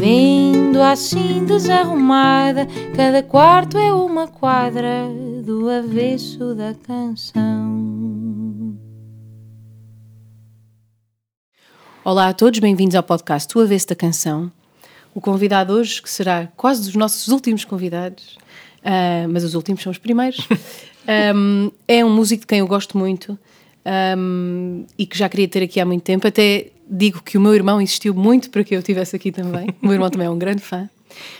[0.00, 2.66] Vendo assim desarrumada,
[2.96, 5.06] cada quarto é uma quadra
[5.44, 8.78] do avesso da canção.
[12.02, 14.50] Olá a todos, bem-vindos ao podcast O Avesso da Canção.
[15.14, 18.38] O convidado hoje, que será quase dos nossos últimos convidados,
[18.78, 20.48] uh, mas os últimos são os primeiros,
[21.36, 23.38] um, é um músico de quem eu gosto muito
[24.16, 26.26] um, e que já queria ter aqui há muito tempo.
[26.26, 29.68] Até digo que o meu irmão insistiu muito para que eu estivesse aqui também.
[29.80, 30.90] O meu irmão também é um grande fã.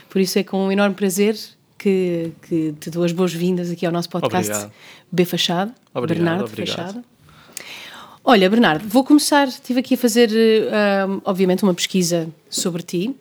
[0.09, 1.37] Por isso é com um enorme prazer
[1.77, 4.73] que, que te dou as boas-vindas aqui ao nosso podcast Obrigado.
[5.11, 6.77] B Fachado, Obrigado, Bernardo obrigado.
[6.77, 7.05] Fachado.
[8.23, 9.49] Olha, Bernardo, vou começar.
[9.49, 13.17] Estive aqui a fazer, um, obviamente, uma pesquisa sobre ti.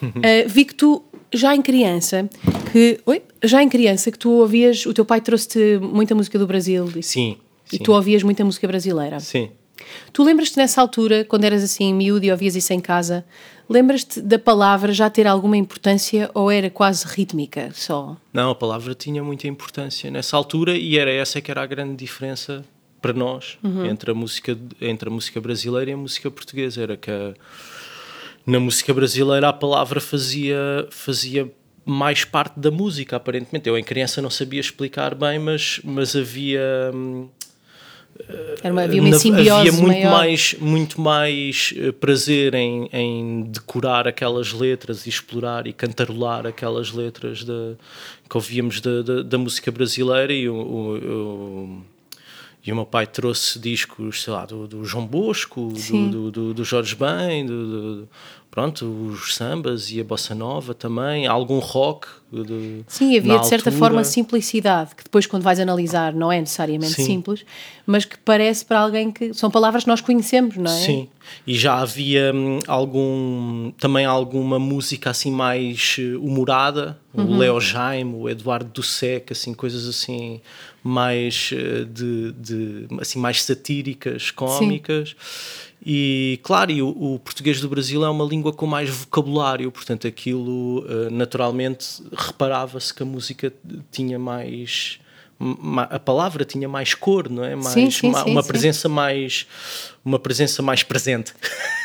[0.00, 0.12] Uh,
[0.48, 2.28] vi que tu, já em criança,
[2.70, 3.00] que.
[3.04, 3.22] Oi?
[3.42, 4.86] Já em criança, que tu ouvias.
[4.86, 6.88] O teu pai trouxe-te muita música do Brasil.
[6.96, 7.36] E, Sim.
[7.72, 9.18] e sim, tu ouvias muita música brasileira.
[9.18, 9.50] Sim.
[10.12, 13.24] Tu lembras-te nessa altura, quando eras assim miúdo e ouvias isso em casa,
[13.68, 18.16] lembras-te da palavra já ter alguma importância ou era quase rítmica só?
[18.32, 21.96] Não, a palavra tinha muita importância nessa altura e era essa que era a grande
[21.96, 22.64] diferença
[23.02, 23.84] para nós Uhum.
[23.86, 26.82] entre, a música, entre a música brasileira e a música portuguesa.
[26.82, 27.34] Era que a-
[28.46, 31.50] na música brasileira a palavra fazia, fazia
[31.84, 33.68] mais parte da música, aparentemente.
[33.68, 36.90] Eu em criança não sabia explicar bem, mas, mas havia.
[36.94, 37.28] hum,
[38.70, 40.10] uma, havia uma Na- simbiose havia muito maior.
[40.12, 46.92] mais, muito mais eh, prazer em, em decorar aquelas letras e explorar e cantarolar aquelas
[46.92, 47.74] letras da,
[48.28, 51.82] que ouvíamos da, da, da música brasileira e o, o- o-
[52.66, 55.70] e o meu pai trouxe discos, sei lá, do, do João Bosco,
[56.10, 58.08] do, do, do, Jorge Ben, do-
[58.54, 62.06] pronto, os sambas e a bossa nova também, algum rock.
[62.32, 63.78] de- Sim, havia de certa altura.
[63.78, 67.04] forma simplicidade, que depois, quando vais analisar, não é necessariamente Sim.
[67.04, 67.44] simples,
[67.86, 70.74] mas que parece para alguém que são palavras que nós conhecemos, não é?
[70.74, 71.08] Sim,
[71.46, 77.36] e já havia hum, algum também alguma música assim mais eh, humorada, Uhum.
[77.36, 80.40] o Leo Jaime, o Eduardo Dussek, assim coisas assim
[80.82, 85.14] mais eh, de, de assim mais satíricas, cómicas.
[85.86, 90.06] E claro, e o, o português do Brasil é uma língua com mais vocabulário, portanto
[90.06, 93.52] aquilo eh, naturalmente reparava-se que a música
[93.90, 94.98] tinha mais
[95.38, 97.54] ma- a palavra tinha mais cor, não é?
[97.54, 99.46] Mais, Sim, sim, sim, uma presença mais
[100.04, 101.32] uma presença mais presente.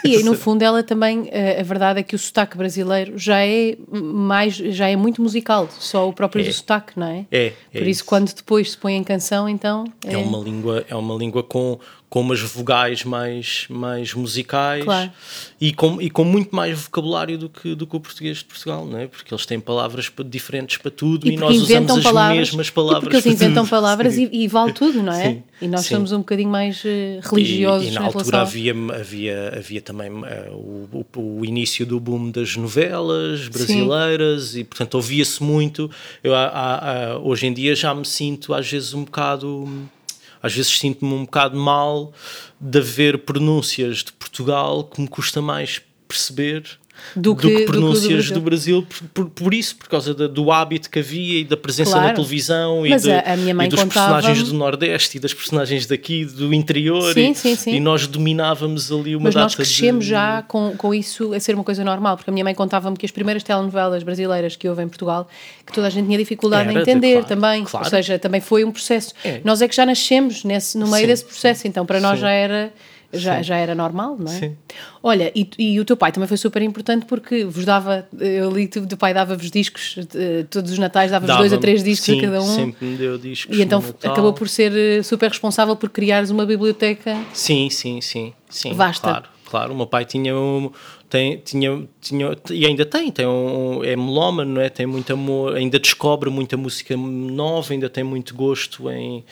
[0.03, 3.39] E aí, no fundo, ela também, eh, a verdade é que o sotaque brasileiro já
[3.45, 6.51] é mais, já é muito musical, só o próprio É.
[6.51, 7.25] sotaque, não é?
[7.31, 8.05] É, é Por isso, isso.
[8.05, 9.85] quando depois se põe em canção, então.
[10.05, 11.79] É uma língua, é uma língua com,
[12.09, 15.11] com umas vogais mais, mais musicais Claro.
[15.61, 18.85] e, com, e com muito mais vocabulário do que, do que o português de Portugal,
[18.85, 19.07] não é?
[19.07, 22.67] Porque eles têm palavras pa- diferentes para tudo e, porque nós usamos as palavras, mesmas
[22.67, 23.03] e palavras.
[23.03, 23.69] porque eles inventam tudo.
[23.71, 25.23] palavras e, e vale tudo, não é?
[25.23, 25.95] Sim, E nós sim.
[25.95, 30.49] somos um bocadinho mais eh, religiosos E, e na altura havia, havia, havia também eh,
[30.51, 35.89] o, o, início do boom das novelas brasileiras e, portanto, ouvia-se muito.
[36.23, 39.67] Eu, há- há- há- hoje em dia já me sinto, às vezes, um bocado.
[40.41, 42.13] Às vezes sinto-me um bocado mal
[42.61, 46.63] de haver pronúncias de Portugal que me custa mais perceber
[47.15, 48.81] Do que- do que o do pronúncias do Brasil.
[48.81, 52.07] Brasil, por, por- isso, por causa da- do hábito que havia e da presença Claro.
[52.07, 55.33] na televisão e, de- a- a minha mãe e dos personagens do Nordeste e das
[55.33, 57.75] personagens daqui do interior Sim, e, sim, sim.
[57.75, 60.11] e nós dominávamos ali uma Mas data nós crescemos de...
[60.11, 63.05] já com, com isso a ser uma coisa normal, porque a minha mãe contava-me que
[63.05, 65.27] as primeiras telenovelas brasileiras que houve em Portugal,
[65.65, 67.63] que toda a gente tinha dificuldade em Era, entender claro, também.
[67.63, 67.85] claro.
[67.85, 69.13] Ou seja, também foi um processo.
[69.23, 69.41] É.
[69.43, 71.07] Nós é que já nascemos nesse, no meio Sim.
[71.07, 72.21] desse processo, então para nós Sim.
[72.21, 72.71] já era.
[73.11, 74.35] Já, já era normal, não é?
[74.35, 74.57] Sim.
[75.01, 78.67] Olha, e, e o teu pai também foi super importante porque vos dava, eu li
[78.67, 82.05] que o teu pai dava-vos discos, eh, todos os natais dava-vos dois a três discos
[82.05, 82.47] sim, a cada um.
[82.47, 86.45] sempre me deu discos E então acabou por ser eh, super responsável por criares uma
[86.45, 87.17] biblioteca.
[87.33, 88.73] Sim, sim, sim, sim.
[88.73, 89.01] Vasta.
[89.09, 89.73] Claro, claro.
[89.73, 90.71] O meu pai tinha um,
[91.09, 94.69] tem, tinha, tinha e ainda tem, tem um, é melómano, não é?
[94.69, 99.23] Tem muito amor, ainda descobre muita música nova, ainda tem muito gosto em,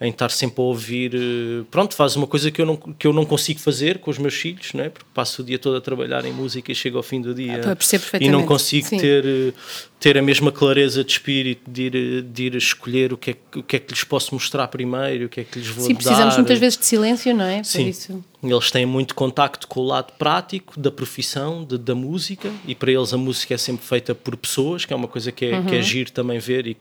[0.00, 1.14] em estar sempre a ouvir.
[1.14, 4.16] eh, Pronto, faz uma coisa que eu não que eu não consigo fazer com os
[4.18, 4.88] meus filhos, não é?
[4.88, 7.60] Porque passo o dia todo a trabalhar em música e chego ao fim do dia
[7.66, 7.76] Ah,
[8.20, 8.96] e não consigo Sim.
[8.98, 9.52] ter eh,
[10.00, 13.34] ter a mesma clareza de espírito de ir, eh, de ir escolher o que, é,
[13.34, 15.84] que- o que é que lhes posso mostrar primeiro, o que é que lhes vou
[15.84, 15.98] Sim, dar.
[15.98, 17.58] precisamos muitas vezes de silêncio, não é?
[17.58, 17.88] Por Sim.
[17.88, 18.24] isso.
[18.42, 22.92] Eles têm muito contacto com o lado prático da profissão, de, da música, e para
[22.92, 25.66] eles a música é sempre feita por pessoas, que é uma coisa que é, uhum.
[25.66, 26.76] que é giro também ver e,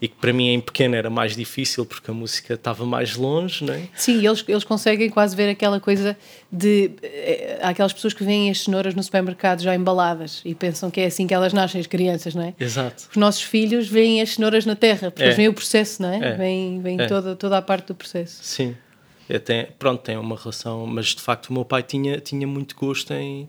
[0.00, 3.64] e que para mim em pequeno era mais difícil porque a música estava mais longe,
[3.64, 3.82] não é?
[3.94, 6.16] Sim, eles, eles conseguem quase ver aquela coisa
[6.50, 6.90] de.
[7.00, 11.00] Eh, há aquelas pessoas que veem as cenouras no supermercado já embaladas e pensam que
[11.00, 12.54] é assim que elas nascem, as crianças, não é?
[12.58, 13.04] Exato.
[13.10, 15.26] Os nossos filhos veem as cenouras na terra, porque é.
[15.26, 16.32] eles veem o processo, não é?
[16.32, 16.34] é.
[16.34, 17.06] Vêm, vêm é.
[17.06, 18.40] toda, toda a parte do processo.
[18.42, 18.74] Sim.
[19.28, 23.12] É, pronto, tem uma relação, mas de facto o meu pai tinha, tinha muito gosto
[23.12, 23.48] em.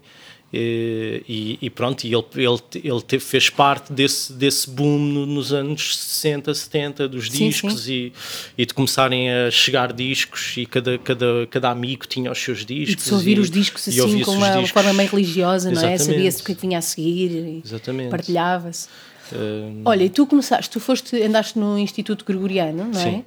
[0.54, 5.98] E, e pronto, e ele, ele, ele teve, fez parte desse, desse boom nos anos
[5.98, 7.92] 60, 70 dos sim, discos sim.
[7.92, 8.14] E,
[8.58, 13.06] e de começarem a chegar discos e cada, cada, cada amigo tinha os seus discos.
[13.06, 14.70] E de ouvir e, os discos assim com uma discos.
[14.70, 15.98] forma meio religiosa, não é?
[15.98, 18.88] Sabia-se o que vinha a seguir e partilhava-se.
[19.32, 23.04] Uh, Olha, e tu começaste, tu foste, andaste no Instituto Gregoriano, não é?
[23.04, 23.26] Sim.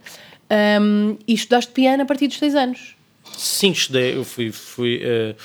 [0.50, 2.96] Um, e estudaste piano a partir dos 6 anos?
[3.36, 4.16] Sim, estudei.
[4.16, 4.50] Eu fui.
[4.50, 5.36] fui uh,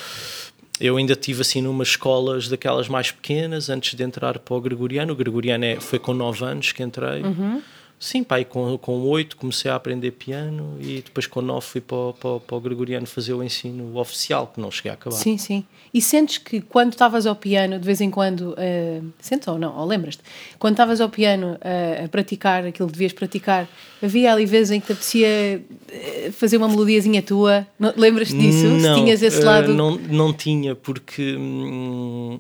[0.80, 5.14] eu ainda tive assim numas escolas daquelas mais pequenas antes de entrar para o Gregoriano.
[5.14, 7.22] O Gregoriano é, foi com 9 anos que entrei.
[7.24, 7.62] Uhum.
[7.98, 12.14] Sim, pai, com, com 8 comecei a aprender piano e depois com 9 fui para,
[12.14, 15.16] para, para o Gregoriano fazer o ensino oficial, que não cheguei a acabar.
[15.16, 15.66] Sim, sim.
[15.94, 19.78] E sentes que quando estavas ao piano, de vez em quando, uh, sentes ou não,
[19.78, 20.22] ou lembras-te,
[20.60, 23.68] quando estavas ao piano uh, a praticar aquilo que devias praticar,
[24.04, 27.66] havia ali vezes em que te apetecia uh, fazer uma melodiazinha tua?
[27.96, 28.68] Lembras-te disso?
[28.68, 29.74] Não, Se tinhas esse lado?
[29.74, 31.36] não, não tinha, porque.
[31.38, 32.40] Hum,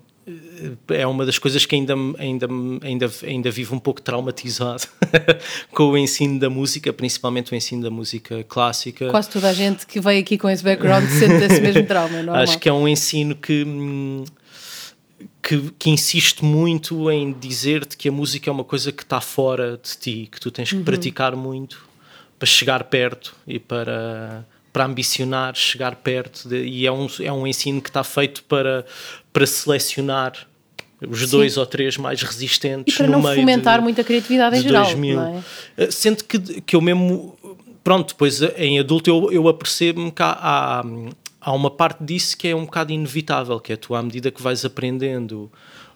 [0.89, 2.48] é uma das coisas que ainda, ainda,
[2.81, 4.83] ainda, ainda vivo um pouco traumatizado
[5.72, 9.10] com o ensino da música, principalmente o ensino da música clássica.
[9.12, 12.36] Quase toda a gente que veio aqui com esse background sente esse mesmo trauma, normal.
[12.38, 13.63] Acho que é um ensino que,
[15.44, 19.78] que, que insiste muito em dizer-te que a música é uma coisa que está fora
[19.78, 20.83] de ti, que tu tens que uhum.
[20.83, 21.88] praticar muito
[22.39, 24.44] para chegar perto e para
[24.75, 28.86] para ambicionar chegar perto de, e é um, é um ensino que está feito para,
[29.31, 30.33] para selecionar
[31.00, 31.27] os Sim.
[31.27, 34.62] dois ou três mais resistentes e para no não meio fomentar de, muita criatividade em
[34.62, 35.22] geral 2000.
[35.22, 35.44] É?
[35.77, 37.38] Eh, sendo que, que eu mesmo
[37.86, 40.83] pronto, depois eh, em adulto eu, eu apercebo-me que há, há,
[41.39, 44.42] há uma parte disso que é um bocado inevitável que é tu à medida que
[44.44, 45.50] vais aprendendo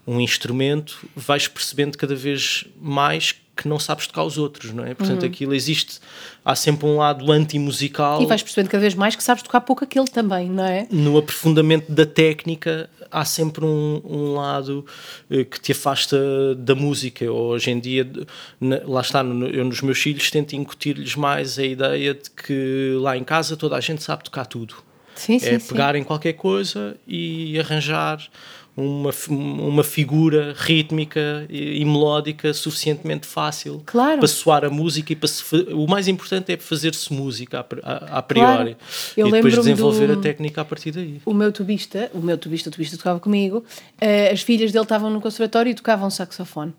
[0.10, 4.96] um instrumento vais percebendo cada vez mais que não sabes tocar os outros, não é?
[4.96, 5.28] Portanto, uhum.
[5.28, 6.00] aquilo existe,
[6.44, 8.22] há sempre um lado anti-musical.
[8.22, 10.88] E vais percebendo cada vez mais que sabes tocar pouco aquele também, não é?
[10.90, 14.86] No aprofundamento da técnica, há sempre um, um lado
[15.30, 17.30] eh, que te afasta da música.
[17.30, 18.10] Hoje em dia,
[18.62, 22.94] na, lá está, no, eu nos meus filhos tento incutir-lhes mais a ideia de que
[23.02, 24.89] lá em casa toda a gente sabe tocar tudo.
[25.20, 26.02] Sim, é sim, pegar sim.
[26.02, 28.20] em qualquer coisa e arranjar
[28.76, 34.20] uma, uma figura rítmica e, e, melódica suficientemente fácil claro.
[34.20, 35.44] para soar a música e para se,
[35.74, 39.30] o mais importante é fazer-se música a, a, a priori claro.
[39.30, 41.22] e depois desenvolver do, a técnica a partir daí.
[41.26, 45.10] O meu tubista, o meu tubista, o tubista tocava comigo, uh, as filhas dele estavam
[45.10, 46.74] no conservatório e tocavam saxofone.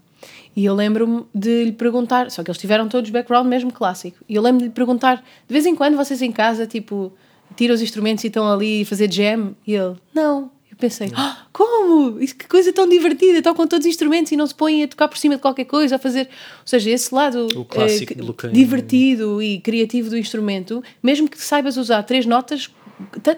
[0.56, 4.34] E eu lembro-me de lhe perguntar, só que eles tiveram todos background mesmo clássico, e
[4.34, 7.12] eu lembro de lhe perguntar, de vez em quando vocês em casa, tipo,
[7.56, 9.54] tiram os instrumentos e estão ali a fazer jam?
[9.66, 10.50] E ele, não
[10.80, 12.18] pensei, ah, como?
[12.20, 15.06] Isso, que coisa tão divertida, tocam todos os instrumentos e não se põem a tocar
[15.06, 16.22] por cima de qualquer coisa, a fazer.
[16.22, 22.24] Ou seja, esse lado eh, divertido e criativo do instrumento, mesmo que saibas usar três
[22.24, 22.70] notas,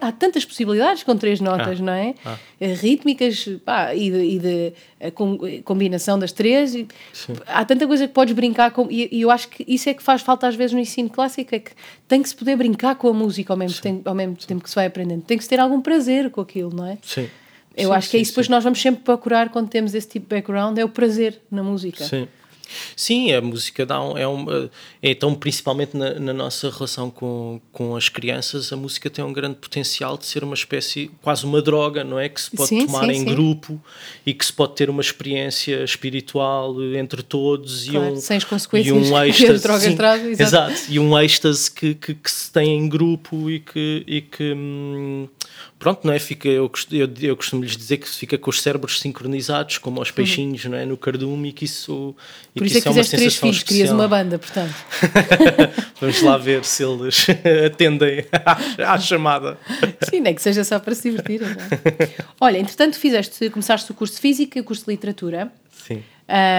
[0.01, 2.15] há tantas possibilidades com três notas, ah, não é?
[2.25, 2.39] Ah.
[2.61, 6.75] Eh, rítmicas pá, e de, e de a combinação das três.
[6.75, 6.87] E,
[7.47, 8.89] há tanta coisa que podes brincar com.
[8.91, 11.55] E, e, eu acho que isso é que faz falta às vezes no ensino clássico:
[11.55, 11.73] é que
[12.07, 14.69] tem que se poder brincar com a música ao mesmo, tempo, ao mesmo tempo que
[14.69, 15.23] se vai aprendendo.
[15.23, 16.99] Tem que se ter algum prazer com aquilo, não é?
[17.03, 17.29] Sim.
[17.77, 18.33] Eu sim, acho que é isso.
[18.33, 21.63] Depois nós vamos sempre procurar quando temos esse tipo de background: é o prazer na
[21.63, 22.05] música.
[22.05, 22.29] Sim.
[22.97, 24.71] Sim, a música dá um, é uma.
[25.03, 29.57] Então, principalmente na, na, nossa relação com, com as crianças, a música tem um grande
[29.57, 32.29] potencial de ser uma espécie, quase uma droga, não é?
[32.29, 33.25] Que se pode sim, tomar sim, em sim.
[33.25, 33.81] grupo
[34.25, 38.17] e que se pode ter uma experiência espiritual entre todos claro, e um.
[38.17, 40.73] Sem as consequências e um êxtase, droga sim, exato.
[40.73, 40.93] exato.
[40.93, 44.05] E um êxtase que, que, que, se tem em grupo e que.
[44.07, 45.29] E que hum,
[45.83, 46.19] pronto, não é?
[46.21, 50.13] Fica, eu, eu, eu costumo lhes dizer que fica com os cérebros sincronizados, como aos
[50.13, 50.87] peixinhos, não é?
[50.87, 52.15] No cardume e que isso.
[52.55, 53.79] E Por isso é que, que fizeste é três filhos, especial.
[53.79, 54.75] querias uma banda, portanto.
[56.01, 57.27] Vamos lá ver se eles
[57.67, 59.59] atendem à, à, chamada.
[60.09, 61.43] Sim, nem que seja só para se divertir.
[61.43, 62.25] É?
[62.41, 65.51] Olha, entretanto, fizeste, começaste o curso de Física e o curso de Literatura.
[65.85, 66.01] Sim.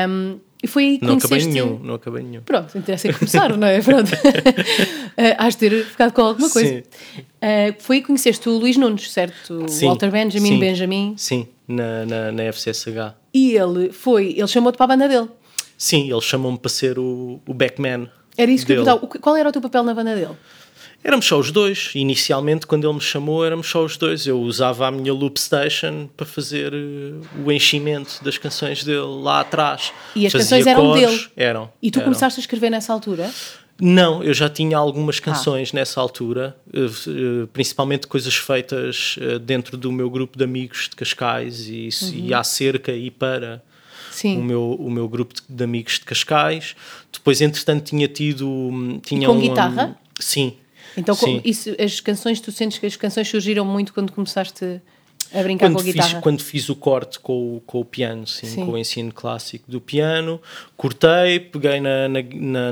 [0.10, 2.41] Um, e foi aí que Não acabei nenhum, não acabei nenhum.
[2.41, 3.82] Pronto, interessa é começar, não é?
[3.82, 4.10] Pronto.
[4.15, 6.70] uh, has de ter ficado com alguma coisa.
[6.70, 7.22] Sim.
[7.22, 9.65] Uh, foi aí que conheceste o Luís Nunes, certo?
[9.67, 9.88] Sim.
[9.88, 10.60] Walter Benjamin, Sim.
[10.60, 11.13] Benjamin.
[11.17, 13.13] Sim, na, na, na FCSH.
[13.34, 15.27] E ele foi, ele chamou-te para a banda dele.
[15.77, 18.10] Sim, eles chamam-me para ser o, o backman.
[18.38, 18.88] Era isso que dele.
[18.88, 19.20] eu perguntava.
[19.20, 20.32] Qual era o teu papel na banda dele?
[21.04, 21.92] Éramos só os dois.
[21.96, 24.26] Inicialmente, quando ele me chamou, éramos só os dois.
[24.26, 29.42] Eu usava a minha loop station para fazer uh, o enchimento das canções dele lá
[29.42, 29.92] atrás.
[30.16, 31.02] E as Fazia canções eram cores.
[31.10, 31.28] dele?
[31.36, 31.72] Eram.
[31.82, 32.06] E tu eram.
[32.06, 33.30] começaste a escrever nessa altura?
[33.82, 35.22] Não, eu já tinha algumas Ah.
[35.22, 40.88] canções nessa altura, eh, eh, principalmente coisas feitas eh, dentro do meu grupo de amigos
[40.90, 42.12] de Cascais e, Uhum.
[42.28, 43.62] e acerca e para
[44.12, 44.38] Sim.
[44.38, 46.76] o meu, o meu grupo de, amigos de Cascais.
[47.12, 48.48] Depois, entretanto, tinha tido.
[48.48, 49.98] hum, Tinha com um, guitarra?
[50.20, 50.54] Sim.
[50.98, 54.82] Então, com- isso, as canções, tu sentes que as canções surgiram muito quando começaste
[55.34, 56.22] a brincar Quando com a fiz, guitarra?
[56.22, 58.66] quando fiz o corte com, o- com o piano, sim, Sim.
[58.66, 60.40] com o ensino clássico do piano,
[60.78, 62.22] cortei, peguei na, na,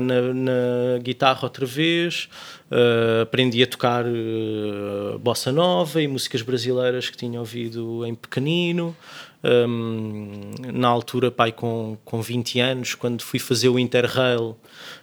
[0.00, 2.28] na- guitarra outra vez,
[2.70, 8.96] eh, aprendi a tocar eh, bossa nova e músicas brasileiras que tinha ouvido em pequenino.
[9.44, 14.56] Hum, na altura, pai, com, com 20 anos, quando fui fazer o Interrail,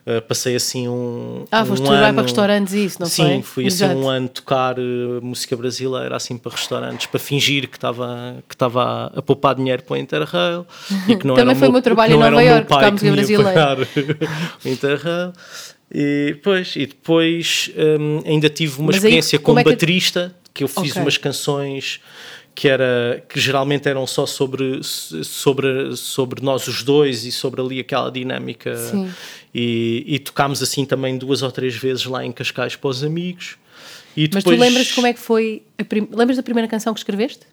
[0.05, 1.43] eh, passei assim um.
[1.51, 3.41] Ah, um foste vai ano, para restaurantes e isso, não Sim, foi?
[3.41, 3.99] fui assim Exato.
[3.99, 4.81] um ano tocar eh,
[5.21, 9.93] música brasileira assim para restaurantes para fingir que estava que estava a poupar dinheiro para
[9.95, 10.65] o Interrail
[11.07, 13.77] e que não Também foi o meu trabalho em Nova Iorque, tocar música brasileira.
[14.63, 15.33] o Interrail
[15.91, 19.69] e depois e depois hum, ainda tive uma Mas aí, experiência como como é que-
[19.71, 21.01] baterista que eu fiz Ok.
[21.01, 21.99] umas canções
[22.59, 27.79] que era que geralmente eram só sobre sobre sobre nós os dois e sobre ali
[27.79, 29.09] aquela dinâmica Sim.
[29.55, 33.55] e, e tocámos assim também duas ou três vezes lá em Cascais para os amigos
[34.17, 35.63] e Mas depois tu lembras como é que foi.
[35.77, 36.05] A prim...
[36.11, 37.45] Lembras da primeira canção que escreveste?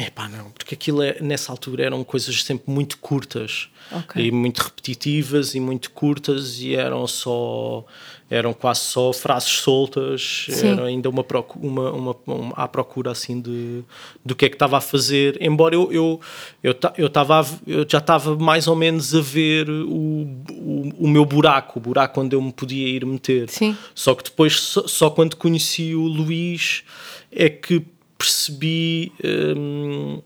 [0.00, 4.24] É pá, não, porque aquilo é, nessa altura eram coisas sempre muito curtas Ok.
[4.24, 7.84] e muito repetitivas e muito curtas e eram só
[8.30, 10.68] eram quase só frases soltas, Sim.
[10.68, 11.24] era ainda uma,
[11.56, 13.82] uma, uma, uma à procura assim de
[14.24, 16.20] do que é que estava a fazer, embora eu eu,
[16.62, 21.26] eu, eu, tava eu já estava mais ou menos a ver o, o, o meu
[21.26, 23.50] buraco, o buraco onde eu me podia ir meter.
[23.50, 23.76] Sim.
[23.94, 26.84] Só que depois, só, só quando conheci o Luís,
[27.30, 27.84] é que
[28.24, 29.12] percebi
[29.56, 30.20] hum,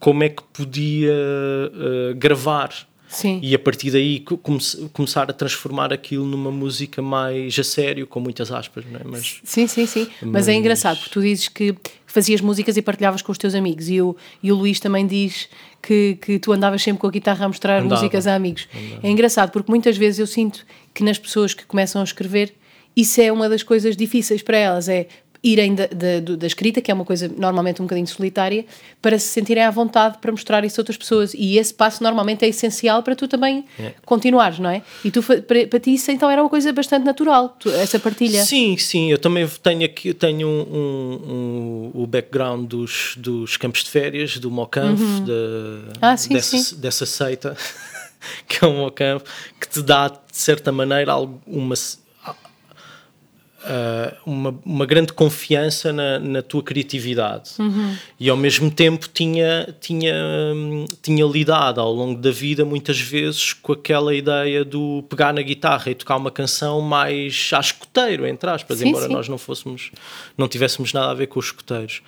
[0.00, 2.70] como é que podia uh, gravar.
[3.08, 3.38] Sim.
[3.42, 4.58] E a partir daí co- come-
[4.92, 9.04] começar a transformar aquilo numa música mais a sério, com muitas aspas, não é?
[9.04, 10.08] Mas Sim, sim, sim.
[10.22, 11.74] Mas, é Mas- engraçado, porque tu dizes que
[12.06, 13.88] fazias músicas e partilhavas com os teus amigos.
[13.88, 15.48] E o, e o Luís também diz
[15.80, 17.94] que, que tu andavas sempre com a guitarra a mostrar Andava.
[18.00, 18.66] músicas a amigos.
[19.02, 22.54] É engraçado, porque muitas vezes eu sinto que nas pessoas que começam a escrever,
[22.96, 25.06] isso é uma das coisas difíceis para elas, é
[25.52, 28.64] irem da, da, da escrita, que é uma coisa normalmente um bocadinho solitária,
[29.00, 31.32] para se sentirem à vontade para mostrar isso a outras pessoas.
[31.34, 33.92] E esse passo normalmente é essencial para tu também É.
[34.04, 34.82] continuares, não é?
[35.04, 38.44] E tu, para, para ti isso então era uma coisa bastante natural, tu- essa partilha.
[38.44, 41.32] Sim, sim, eu também tenho aqui tenho um, um-
[41.94, 46.76] um- o background dos, dos campos de férias, do Mocamp, de- Ah, sim, dessa, sim.
[46.76, 47.56] dessa seita,
[48.48, 49.22] que é o Mocamp,
[49.60, 51.74] que te dá, de certa maneira, alguma,
[53.68, 57.50] ah, uma, uma grande confiança na, na tua criatividade
[58.18, 60.14] e ao mesmo tempo tinha, tinha,
[60.54, 65.42] hum, tinha lidado ao longo da vida muitas vezes com aquela ideia do pegar na
[65.42, 69.12] guitarra e tocar uma canção mais a escoteiro, entre aspas, Sim, embora sim.
[69.12, 69.90] nós não fôssemos,
[70.38, 72.02] não tivéssemos nada a ver com os escoteiros.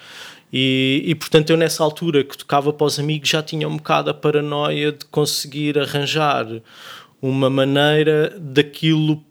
[0.53, 4.11] E, e portanto eu nessa altura que tocava para os amigos já tinha um bocado
[4.11, 6.47] a paranoia de conseguir arranjar
[7.21, 9.25] uma maneira daquilo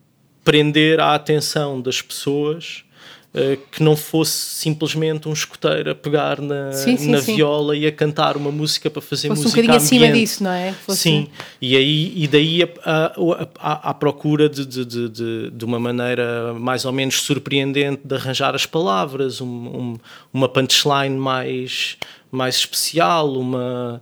[0.51, 2.85] prender a atenção das pessoas
[3.33, 7.35] eh, que não fosse simplesmente um escoteiro a pegar na, Sim, sim, na sim.
[7.35, 10.19] viola e a cantar uma música para fazer Fosse um música bocadinho acima ambiente.
[10.21, 10.71] disso, não é?
[10.71, 11.27] Fosse- Sim,
[11.61, 15.77] e, aí, e daí a, a, a- a procura de, de, de, de, de uma
[15.77, 19.97] maneira mais ou menos surpreendente de arranjar as palavras, um, um-
[20.33, 21.97] uma punchline mais,
[22.31, 24.01] mais especial, uma,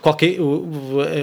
[0.00, 0.36] qualquer,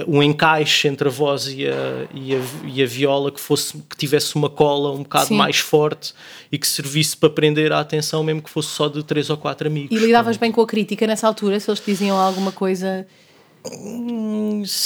[0.06, 3.96] um encaixe entre a voz e a, e a, e a viola que, fosse, que
[3.96, 5.36] tivesse uma cola um bocado Sim.
[5.36, 6.14] mais forte
[6.50, 9.66] e que servisse para prender a atenção, mesmo que fosse só de três ou quatro
[9.66, 9.96] amigos.
[9.96, 13.06] E lidavas bem com a crítica nessa altura, se eles te diziam alguma coisa.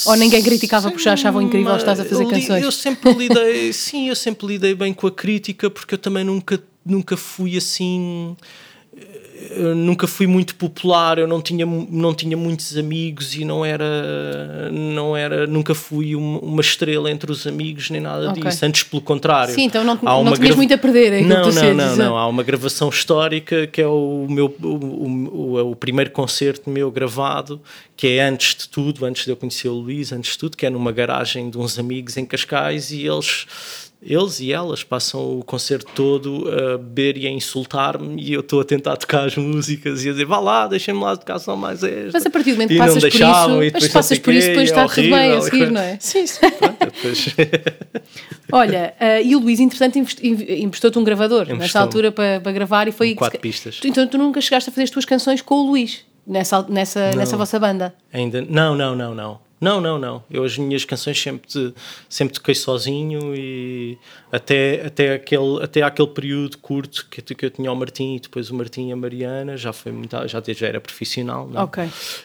[0.06, 2.62] Ou ninguém criticava porque já achavam incrível estás a fazer canções?
[2.62, 6.62] Eu sempre lidei, sim, eu sempre lidei bem com a crítica porque eu também nunca,
[6.84, 8.36] nunca fui assim.
[9.50, 14.70] Eu nunca fui muito popular, eu não tinha, não tinha muitos amigos e não era,
[14.72, 18.42] não era nunca fui uma, estrela entre os amigos nem nada Ok.
[18.42, 19.54] disso, antes pelo contrário.
[19.54, 21.88] Sim, então não- Há não uma tinhas grava- muito a perder, é não, não, não,
[21.90, 21.96] dizer.
[22.04, 26.70] não, há uma gravação histórica que é o meu o, o, o, o primeiro concerto
[26.70, 27.60] meu gravado,
[27.96, 30.66] que é antes de tudo, antes de eu conhecer o Luís, antes de tudo, que
[30.66, 33.46] é numa garagem de uns amigos em Cascais e eles
[34.02, 38.60] eles e elas passam o concerto todo a beber e a insultar-me e eu estou
[38.60, 41.82] a tentar tocar as músicas e a dizer vá lá, deixem-me lá tocar só mais
[41.82, 42.10] esta.
[42.12, 44.86] Mas a partir do momento que passas por isso, mas passas por isso, depois está
[44.86, 45.98] tudo bem a seguir, não é?
[46.00, 46.40] Sim, sim.
[46.78, 47.34] depois...
[48.52, 52.92] Olha, uh, e o Luís, entretanto, emprestou-te um gravador nessa altura para, para gravar e
[52.92, 53.14] foi.
[53.14, 53.80] Quatro pistas.
[53.84, 57.36] Então tu nunca chegaste a fazer as tuas canções com o Luís nessa, nessa, nessa
[57.36, 57.94] vossa banda?
[58.12, 59.45] Ainda não, não, não, não.
[59.58, 60.22] Não, não, não.
[60.30, 61.74] Eu as minhas canções sempre,
[62.08, 63.98] sempre toquei sozinho e
[64.30, 68.50] até, até, aquele, até aquele período curto que, que eu tinha o Martim e depois
[68.50, 71.48] o Martim e a Mariana, já foi muito, já, já era profissional.
[71.48, 71.60] Não?
[71.60, 71.64] É?
[71.64, 71.84] Ok.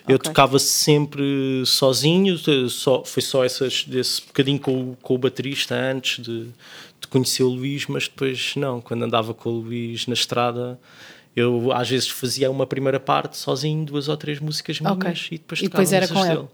[0.10, 0.18] Eu okay.
[0.18, 2.38] tocava sempre sozinho,
[2.70, 6.48] só, foi só essas, desse bocadinho com, com o baterista antes de,
[7.00, 10.78] de conhecer o Luís, mas depois não, quando andava com o Luís na estrada
[11.34, 15.14] eu às vezes fazia uma primeira parte sozinho, duas ou três músicas minhas okay.
[15.32, 16.46] e depois, e depois era com ele.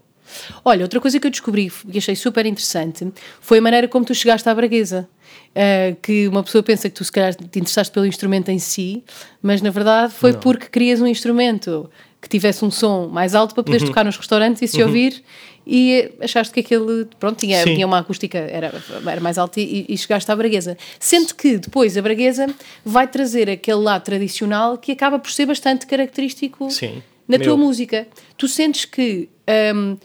[0.64, 3.06] Olha, outra coisa que eu descobri e achei super interessante
[3.40, 5.08] foi a maneira como tu chegaste à braguesa.
[5.48, 9.02] Uh, que uma pessoa pensa que tu se calhar te interessaste pelo instrumento em si,
[9.42, 10.40] mas na verdade foi Não.
[10.40, 13.88] porque querias um instrumento que tivesse um som mais alto para poderes uhum.
[13.88, 14.86] tocar nos restaurantes e se uhum.
[14.86, 15.22] ouvir
[15.70, 18.72] e achaste que aquele, pronto, tinha, tinha uma acústica, era,
[19.06, 20.78] era mais alto e, e, chegaste à braguesa.
[20.98, 22.46] Sendo que depois a braguesa
[22.82, 27.46] vai trazer aquele lado tradicional que acaba por ser bastante característico Sim, na meu.
[27.46, 28.08] tua música.
[28.38, 29.28] Tu sentes que
[29.74, 29.98] um,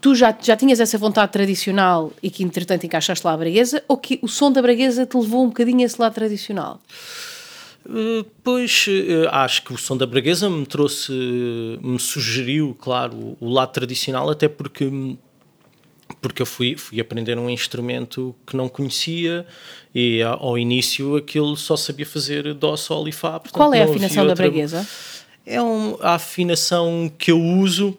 [0.00, 3.96] tu já, já tinhas essa vontade tradicional e que entretanto encaixaste lá a braguesa ou
[3.96, 6.80] que o som da braguesa te levou um bocadinho a esse lado tradicional?
[7.86, 11.12] Uh, pois uh, acho que o som da braguesa me trouxe,
[11.80, 15.16] me sugeriu, claro, o, o, lado tradicional, até porque
[16.20, 19.46] porque eu fui, fui aprender um instrumento que não conhecia
[19.94, 23.40] e ao início aquilo só sabia fazer Dó, Sol e Fá.
[23.52, 24.86] Qual é a afinação da braguesa?
[25.44, 27.96] É um, a afinação que eu uso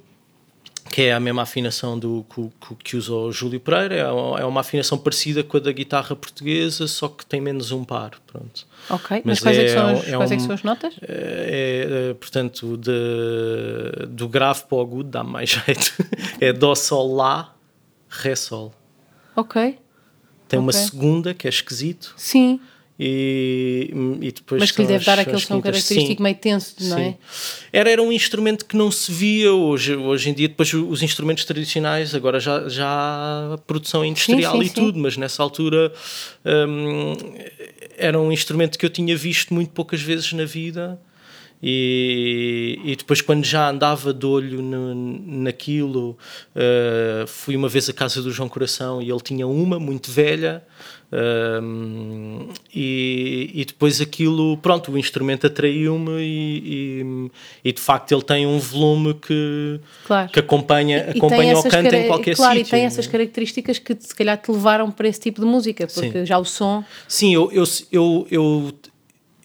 [0.91, 3.99] que é a mesma afinação do que, que usou o Júlio Pereira, é,
[4.41, 8.11] é uma afinação parecida com a da guitarra portuguesa, só que tem menos um par,
[8.25, 8.65] pronto.
[8.89, 10.95] Ok, mas, mas quais, é, é, são, as, é quais um, é são as notas?
[11.01, 15.93] É, é, portanto, de, do grave para o agudo dá mais jeito.
[16.41, 17.55] É Dó, Sol, Lá,
[18.09, 18.73] Ré, Sol.
[19.35, 19.77] Ok.
[20.47, 20.59] Tem okay.
[20.59, 22.13] uma segunda que é esquisito.
[22.17, 22.59] Sim.
[23.01, 26.97] E, e depois Mas que lhe deve dar aquele som característico sim, meio tenso, não
[26.97, 27.03] sim.
[27.03, 27.15] é?
[27.71, 29.95] Era, era um instrumento que não se via hoje.
[29.95, 34.99] Hoje em dia, depois os instrumentos tradicionais, agora já, já produção industrial sim, e tudo,
[34.99, 35.93] mas nessa altura
[36.45, 37.13] um,
[37.97, 40.99] era um instrumento que eu tinha visto muito poucas vezes na vida.
[41.61, 46.17] E, e depois, quando já andava de olho no, naquilo,
[46.55, 50.63] uh, fui uma vez à casa do João Coração e ele tinha uma muito velha,
[51.11, 57.31] um, e, e, depois aquilo, pronto, o instrumento atraiu-me e, e,
[57.69, 60.29] e, de facto ele tem um volume que, claro.
[60.29, 62.59] que acompanha, acompanha o canto em qualquer claro, sítio.
[62.59, 65.87] Claro, e tem essas características que se calhar te levaram para esse tipo de música,
[65.87, 66.25] porque Sim.
[66.25, 66.83] já o som.
[67.07, 68.73] Sim, eu, eu, eu, eu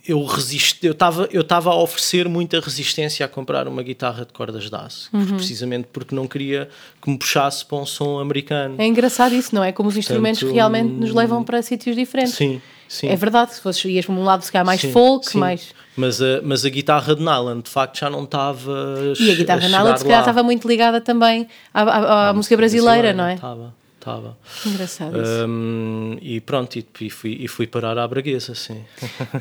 [0.07, 4.33] eu resisti, eu estava eu estava a oferecer muita resistência a comprar uma guitarra de
[4.33, 5.37] cordas de aço, uhum.
[5.37, 6.69] precisamente porque não queria
[7.01, 8.75] que me puxasse para um som americano.
[8.79, 9.73] É engraçado isso, não é?
[9.73, 12.35] Como os Portanto, instrumentos realmente nos levam para sítios diferentes.
[12.35, 13.09] Sim, sim.
[13.09, 15.39] É verdade, se fosse ias para um lado se calhar mais sim, folk, sim.
[15.39, 19.35] mais mas a, mas a guitarra de Nylon de facto já não estava E a
[19.37, 23.17] guitarra de Nylon se calhar estava muito ligada também à, à, à música brasileira, brasileira,
[23.17, 23.35] não é?
[23.35, 24.37] Estava estava.
[24.67, 25.47] Engraçado isso.
[25.49, 28.85] Um, e pronto, e, e, fui, e fui parar à braguesa, sim.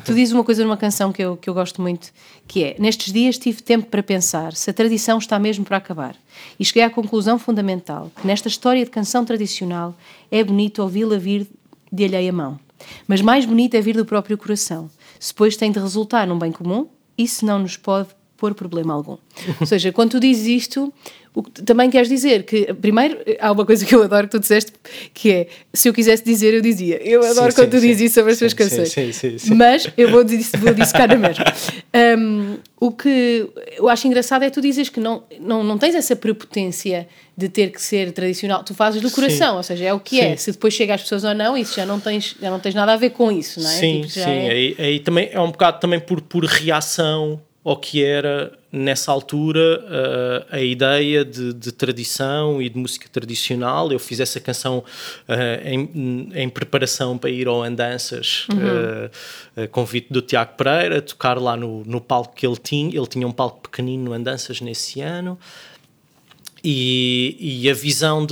[0.04, 2.10] Tu dizes uma coisa numa canção que eu, que eu gosto muito,
[2.48, 6.16] que é, nestes dias tive tempo para pensar se a tradição está mesmo para acabar.
[6.58, 9.94] E cheguei à conclusão fundamental, que nesta história de canção tradicional
[10.30, 11.46] é bonito ouvi-la vir
[11.92, 12.58] de alheia mão.
[13.06, 14.90] Mas mais bonito é vir do próprio coração.
[15.20, 19.16] Se depois tem de resultar num bem comum, isso não nos pode pôr problema algum.
[19.60, 20.92] Ou seja, quando tu dizes isto,
[21.34, 24.38] o que também queres dizer que, primeiro, há uma coisa que eu adoro que tu
[24.38, 24.72] disseste,
[25.12, 26.96] que é, se eu quisesse dizer, eu dizia.
[27.02, 28.92] Eu adoro sim, quando sim, tu dizes isso sobre as tuas canções.
[28.92, 31.44] Sim, Mas eu vou dizer, vou dissecar na mesma.
[32.16, 36.14] Um, o que eu acho engraçado é tu dizes que não, não, não tens essa
[36.14, 38.62] prepotência de ter que ser tradicional.
[38.62, 40.36] Tu fazes do coração, ou seja, é o que é.
[40.36, 42.92] Se depois chega às pessoas ou não, isso já não tens, já não tens nada
[42.92, 43.72] a ver com isso, não é?
[43.72, 44.20] Sim, tipo, sim.
[44.20, 44.50] É...
[44.50, 49.80] Aí, aí também é um bocado também por, por reação ao que era nessa altura
[49.84, 53.90] uh, a ideia de, de, tradição e de música tradicional.
[53.90, 59.64] Eu fiz essa canção uh, em, em, preparação para ir ao Andanças, uhum.
[59.64, 62.94] uh, convite do Tiago Pereira, tocar lá no, no palco que ele tinha.
[62.94, 65.38] Ele tinha um palco pequenino no Andanças nesse ano.
[66.66, 68.26] E, e, a visão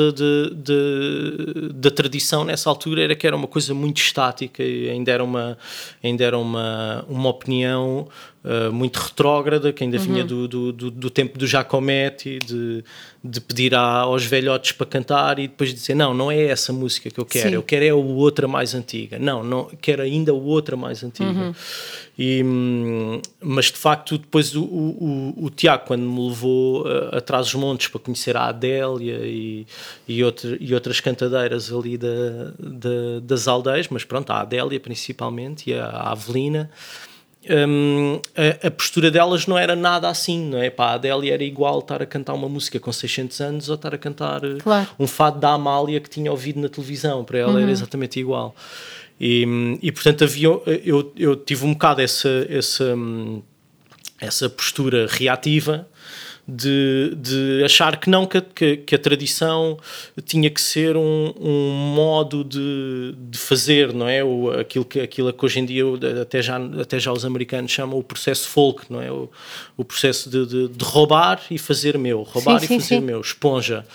[1.75, 5.59] da tradição nessa altura era que era uma coisa muito estática e ainda era uma,
[6.03, 8.09] ainda era uma, uma opinião
[8.45, 10.03] uh, muito retrógrada, que ainda uhum.
[10.03, 12.85] vinha do, do, do, do, tempo do Giacometti, de,
[13.23, 17.11] de pedir a, aos velhotes para cantar e depois dizer: Não, não é essa música
[17.11, 17.55] que eu quero, Sim.
[17.55, 19.19] eu quero é a outra mais antiga.
[19.19, 21.31] Não, não quero ainda a outra mais antiga.
[21.31, 21.55] Uhum.
[22.19, 22.45] E,
[23.41, 27.89] mas de facto, depois o, o, o, Tiago, quando me levou uh, atrás dos montes
[27.89, 29.67] para conhecer a Adélia e,
[30.07, 35.71] e, outra, e outras cantadeiras ali da, da, das aldeias, mas pronto, a Adélia principalmente
[35.71, 36.71] e a, a Avelina
[37.51, 40.71] um, a, a, postura delas não era nada assim, não é?
[40.71, 43.95] Pá, a Adélia era igual estar a cantar uma música com 600 anos ou estar
[43.95, 44.89] a cantar eh, claro.
[44.99, 47.59] um fado da Amália que tinha ouvido na televisão, para ela uhum.
[47.59, 48.55] era exatamente igual.
[49.21, 50.49] E, e portanto havia,
[50.85, 53.43] eu, eu tive um bocado essa, essa, hum,
[54.21, 55.89] essa postura reativa
[56.55, 59.79] de, de achar que não, que, que, a tradição
[60.25, 64.23] tinha que ser um, um modo de, de fazer, não é?
[64.23, 65.85] O, aquilo, que, aquilo que hoje em dia
[66.21, 69.11] até já, até já os americanos chamam o processo folk, não é?
[69.11, 69.31] O,
[69.77, 73.01] o processo de, de, de roubar e fazer meu, roubar sim, e sim, fazer sim.
[73.01, 73.87] meu, esponja.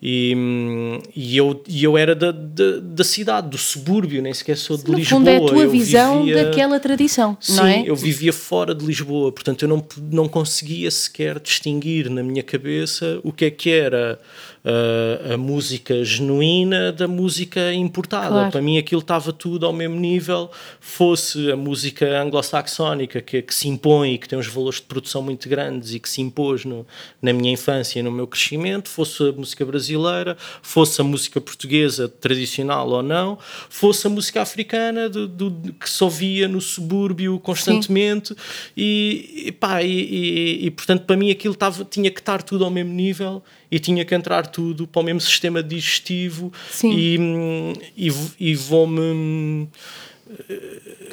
[0.00, 4.76] E, e, eu, e eu era da, da, da, cidade, do subúrbio, nem sequer sou
[4.76, 5.18] de no Lisboa.
[5.18, 7.82] Fundo é a tua eu visão vivia, daquela tradição, sim, não é?
[7.86, 9.82] eu vivia fora de Lisboa, portanto eu não,
[10.12, 14.20] não conseguia sequer distinguir na minha cabeça o que é que era
[14.66, 18.28] uh, a música genuína da música importada.
[18.28, 18.50] Claro.
[18.50, 20.50] Para mim aquilo estava tudo ao mesmo nível,
[20.80, 25.22] fosse a música anglo-saxónica que, que, se impõe e que tem uns valores de produção
[25.22, 26.84] muito grandes e que se impôs no,
[27.22, 32.08] na minha infância e no meu crescimento, fosse a música brasileira, fosse a música portuguesa
[32.08, 33.38] tradicional ou não,
[33.70, 38.34] fosse a música africana do, do que se ouvia no subúrbio constantemente
[38.76, 42.64] e, e, pá, e, e, e, portanto para mim aquilo tava, tinha que estar tudo
[42.64, 46.92] ao mesmo nível e tinha que entrar tudo para o mesmo sistema digestivo Sim.
[46.92, 49.68] e, e, e vou-me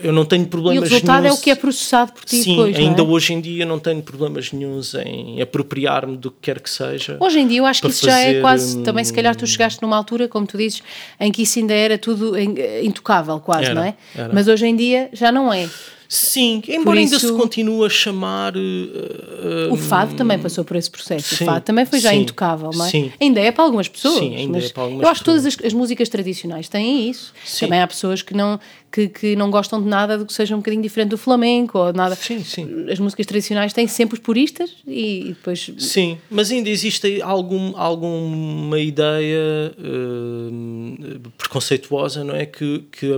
[0.01, 1.37] eu não tenho problemas E o resultado nenhums.
[1.37, 3.05] é o que é processado por ti Sim, depois, ainda é?
[3.05, 7.17] hoje em dia não tenho problemas nenhums em apropriar-me do que quer que seja.
[7.19, 9.45] Hoje em dia eu acho que isso já é quase, hum, também se calhar tu
[9.45, 10.81] chegaste numa altura, como tu dizes,
[11.19, 13.95] em que isso ainda era tudo intocável quase, era, não é?
[14.15, 14.33] Era.
[14.33, 15.69] Mas hoje em dia já não é.
[16.13, 18.55] Sim, embora isso, ainda se continue a chamar.
[18.55, 21.35] Uh, o fado também passou por esse processo.
[21.35, 22.89] Sim, o fado também foi já sim, intocável, não é?
[22.89, 23.11] Sim.
[23.19, 24.19] Ainda é para algumas pessoas.
[24.19, 27.33] Sim, ainda é para algumas Eu acho que todas as, as, músicas tradicionais têm isso.
[27.43, 27.65] Sim.
[27.65, 28.59] Também há pessoas que não,
[28.91, 31.91] que, que não gostam de nada do que seja um bocadinho diferente do flamenco ou
[31.91, 32.15] nada.
[32.15, 32.85] Sim, sim.
[32.91, 35.71] As músicas tradicionais têm sempre os puristas e, e depois.
[35.79, 42.45] Sim, mas ainda existe algum, alguma ideia uh, preconceituosa, não é?
[42.45, 43.17] Que, que a,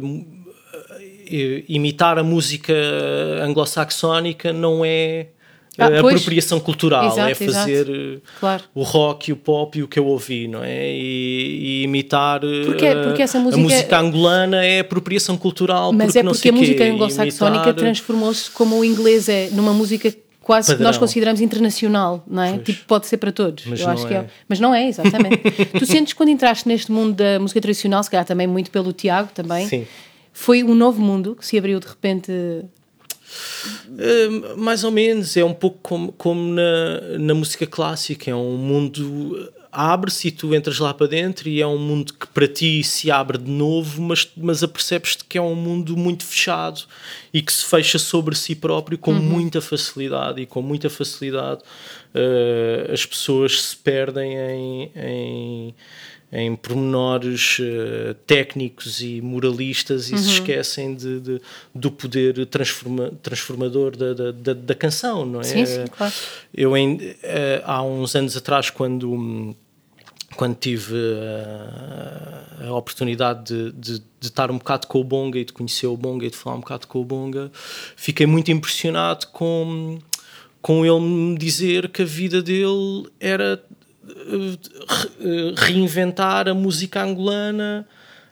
[1.68, 2.74] imitar a música
[3.42, 5.28] anglo-saxónica não é
[5.78, 8.64] ah, apropriação cultural, exato, é fazer eh, claro.
[8.74, 10.90] o rock e o pop e o que eu ouvi, não é?
[10.90, 15.92] E, e imitar porque, a, porque essa música, a música angolana é apropriação cultural.
[15.92, 20.68] Mas porque é porque a música anglo-saxónica transformou-se como o inglês é numa música quase
[20.68, 20.78] Padrão.
[20.78, 22.54] que nós consideramos internacional, não é?
[22.54, 22.64] Pois.
[22.64, 23.66] Tipo, pode ser para todos.
[23.66, 24.18] Mas eu acho que é.
[24.18, 24.26] é.
[24.48, 25.40] Mas não é, exatamente.
[25.78, 29.30] tu sentes quando entraste neste mundo da música tradicional, se calhar também muito pelo Tiago
[29.34, 29.68] também.
[29.68, 29.86] Sim
[30.38, 32.30] foi um novo mundo que se abriu de repente?
[32.30, 32.70] Uh,
[34.58, 39.50] mais ou menos, é um pouco como, como na, na música clássica, é um mundo
[39.72, 43.10] abre-se e tu entras lá para dentro e é um mundo que para ti se
[43.10, 46.82] abre de novo, mas, mas apercebes-te que é um mundo muito fechado
[47.34, 49.22] e que se fecha sobre si próprio com uhum.
[49.22, 51.62] muita facilidade e com muita facilidade
[52.14, 55.76] uh, as pessoas se perdem em, em
[56.38, 60.18] em pormenores uh, técnicos e moralistas e uhum.
[60.18, 61.42] se esquecem de, de,
[61.74, 65.44] do poder transforma, transformador da, da, da, canção, não é?
[65.44, 66.14] Sim, sim, claro.
[66.54, 67.14] Eu em, uh,
[67.64, 69.56] há uns anos atrás, quando
[70.36, 75.46] quando tive uh, a oportunidade de, de, de, estar um bocado com o Bonga e
[75.46, 77.50] de conhecer o Bonga e de falar um bocado com o Bonga,
[77.96, 79.98] fiquei muito impressionado com,
[80.62, 83.64] com ele me dizer que a vida dele era
[85.58, 87.88] reinventar a música angolana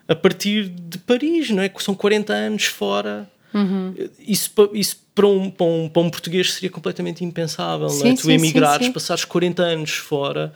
[0.07, 1.69] a partir de Paris, não é?
[1.69, 3.29] Que são 40 anos fora.
[3.53, 3.93] Uhum.
[4.19, 8.15] Isso, isso para, um, para, um, para um português seria completamente impensável, sim, não é?
[8.15, 10.53] Tu emigrares, passares 40 anos fora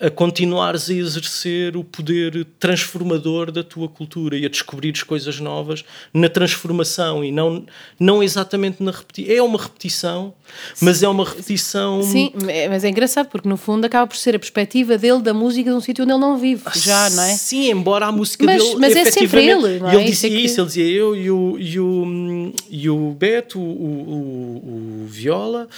[0.00, 5.84] a continuares a exercer o poder transformador da tua cultura e a descobrires coisas novas
[6.12, 7.66] na transformação e não,
[7.98, 9.34] não exatamente na repetição.
[9.34, 10.32] É uma repetição,
[10.80, 12.02] mas é uma repetição.
[12.02, 15.34] Sim, é, mas é engraçado porque no fundo acaba por ser a perspectiva dele da
[15.34, 17.34] música de um sítio onde ele não vive, já, não é?
[17.34, 18.76] Sim, embora a música mas, dele.
[18.78, 19.96] Mas é sempre ele, não é?
[19.96, 20.60] Ele dizia isso, que...
[20.60, 25.68] ele dizia eu e o, e o, e o Beto, o, o, o Viola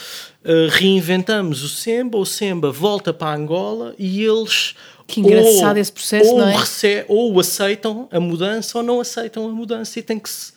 [0.45, 4.75] uh, reinventamos o Semba, o Semba volta para Angola e eles.
[5.07, 6.57] Que engraçado ou, esse processo, ou é?
[6.57, 10.53] Rece ou aceitam a mudança ou não aceitam a mudança e tem que se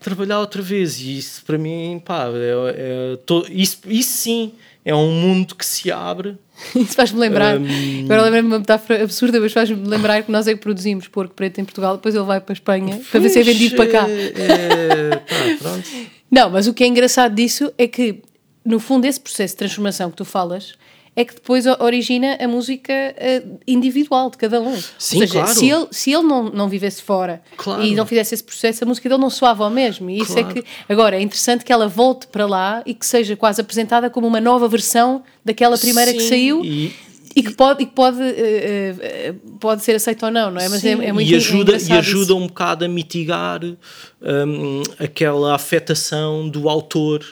[0.00, 1.00] trabalhar outra vez.
[1.00, 4.52] E isso para mim, pá, é, é, tô, isso, isso sim
[4.84, 6.36] é um mundo que se abre.
[6.74, 7.58] Isso faz-me lembrar.
[7.58, 8.04] Um...
[8.04, 11.60] Agora lembro-me uma metáfora absurda, mas faz-me lembrar que nós é que produzimos porco preto
[11.60, 14.06] em Portugal, depois ele vai para a Espanha para ver se é vendido para cá.
[14.08, 15.88] É, pá, pronto.
[16.30, 18.22] Não, mas o que é engraçado disso é que,
[18.64, 20.74] no fundo, esse processo de transformação que tu falas
[21.14, 24.74] é que depois origina a música uh, individual de cada um.
[24.98, 25.54] Sim, Ou seja, claro.
[25.54, 27.82] se ele, se ele não, não vivesse fora claro.
[27.82, 30.08] e não fizesse esse processo, a música dele não soava ao mesmo.
[30.08, 30.58] E isso é claro.
[30.58, 30.68] é que.
[30.88, 34.40] Agora, é interessante que ela volte para lá e que seja quase apresentada como uma
[34.40, 36.64] nova versão daquela primeira Sim, que saiu.
[36.64, 36.92] E,
[37.36, 40.68] e que pode, e que pode, uh, uh, pode ser aceito ou não, não é?
[40.68, 42.36] Mas é, é, muito e ajuda, e ajuda isso.
[42.36, 47.22] um bocado a mitigar um, aquela afetação do autor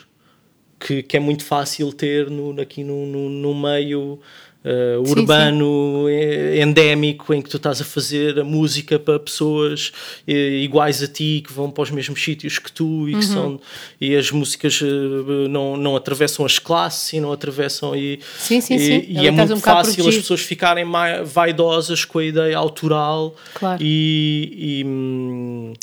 [0.85, 4.19] que, que é muito fácil ter no, aqui no, no, no meio
[4.65, 6.61] uh, urbano, sim, sim.
[6.61, 9.91] endémico, em que tu estás a fazer a música para pessoas
[10.27, 13.21] uh, iguais a ti, que vão para os mesmos sítios que tu e, que uhum.
[13.21, 13.61] são,
[13.99, 17.95] e as músicas uh, não, não atravessam as classes e não atravessam.
[17.95, 19.05] E, sim, sim, sim.
[19.07, 23.35] e, e é muito um fácil as pessoas ficarem mais vaidosas com a ideia autoral
[23.53, 23.81] claro.
[23.81, 25.73] e, e hum,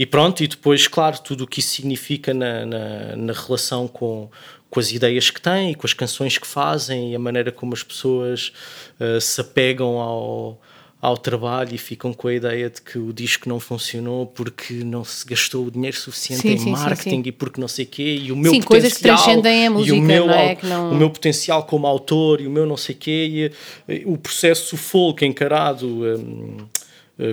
[0.00, 4.30] e pronto, e depois, claro, tudo o que isso significa na, na, na relação com,
[4.70, 7.82] com as ideias que têm, com as canções que fazem e a maneira como as
[7.82, 8.50] pessoas
[8.98, 10.58] uh, se apegam ao,
[11.02, 15.04] ao trabalho e ficam com a ideia de que o disco não funcionou porque não
[15.04, 17.88] se gastou o dinheiro suficiente sim, em sim, marketing sim, e porque não sei o
[17.88, 20.34] quê e o meu sim, potencial coisas que transcendem a música, e o meu, não
[20.34, 20.58] é?
[20.62, 20.92] Não...
[20.92, 23.52] o meu potencial como autor e o meu não sei o quê
[23.86, 26.80] e, o processo folk encarado um, eh,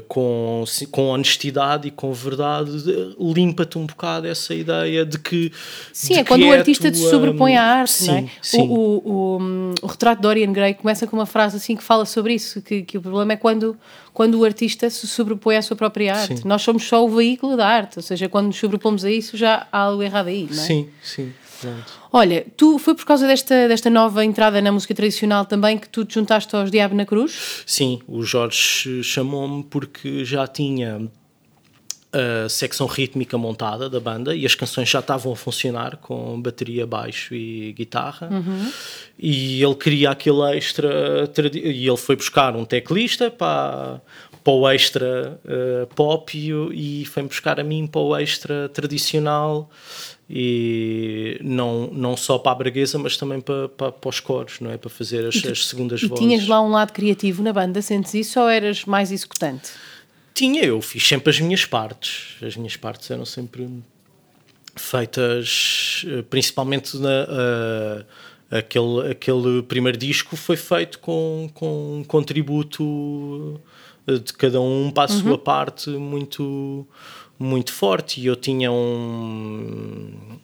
[0.08, 2.71] com, com honestidade e com verdade,
[3.19, 5.52] limpa-te um bocado essa ideia de que.
[5.93, 8.30] Sim, de é quando que o é artista te sobrepõe à arte, sim, não é?
[8.41, 8.62] Sim.
[8.62, 12.06] O, o, o, o, retrato de Dorian Gray começa com uma frase assim que fala
[12.06, 13.78] sobre isso: que, que o problema é quando,
[14.13, 16.39] quando o artista se sobrepõe à sua própria arte.
[16.39, 16.47] Sim.
[16.47, 19.67] Nós somos só o veículo da arte, ou seja, quando nos sobrepomos a isso já
[19.71, 20.65] há algo errado aí, não é?
[20.65, 21.32] Sim, sim.
[22.11, 26.05] Olha, tu foi por causa desta, desta nova entrada na música tradicional também que tu
[26.05, 27.63] te juntaste aos Diabo na Cruz?
[27.65, 31.09] Sim, o Jorge chamou-me porque já tinha
[32.17, 36.87] a secção rítmica montada da banda e as canções já estavam a funcionar com bateria,
[36.87, 38.29] baixo e guitarra.
[38.31, 38.71] Uhum.
[39.19, 41.29] E ele queria aquele extra.
[41.53, 44.01] E ele foi buscar um teclista para,
[44.43, 49.69] para o extra uh, pop e, e foi buscar a mim para o extra tradicional
[50.29, 54.71] e não, não só para a braguesa, mas também para, para, para os coros, não
[54.71, 54.77] é?
[54.77, 56.19] Para fazer as, tu, as segundas vozes.
[56.19, 59.71] tinhas lá um lado criativo na banda, sentes isso ou eras mais executante?
[60.33, 62.35] Tinha, eu fiz sempre as minhas partes.
[62.43, 63.67] As minhas partes eram sempre
[64.75, 67.23] feitas, eh, principalmente na...
[67.23, 68.05] Uh,
[68.49, 73.59] aquele, aquele primeiro disco foi feito com, com um contributo
[74.07, 75.21] de cada um para a uhum.
[75.21, 76.87] sua parte muito
[77.39, 80.38] muito forte e eu tinha um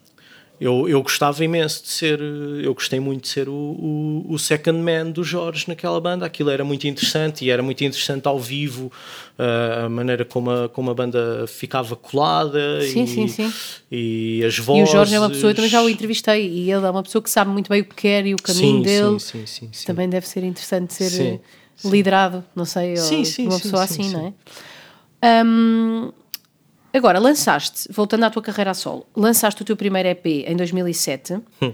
[0.62, 4.80] eu, eu gostava imenso de ser eu gostei muito de ser o, o, o, second
[4.80, 8.92] man do Jorge naquela banda aquilo era muito interessante e era muito interessante ao vivo
[9.38, 13.54] uh, a maneira como a, como a banda ficava colada sim, e, sim, sim.
[13.92, 16.72] e as vozes e o Jorge é uma pessoa, eu também já o entrevistei e
[16.72, 18.82] ele é uma pessoa que sabe muito bem o que quer e o caminho sim,
[18.84, 21.40] dele sim, sim, sim, também deve ser interessante ser sim,
[21.84, 24.14] liderado não sei, sim, sim, uma pessoa sim, assim, sim.
[24.14, 25.44] não é?
[25.44, 26.12] Um,
[26.94, 31.34] Agora, lançaste, voltando à tua carreira a solo, lançaste o teu primeiro EP em 2007.
[31.62, 31.74] Hum.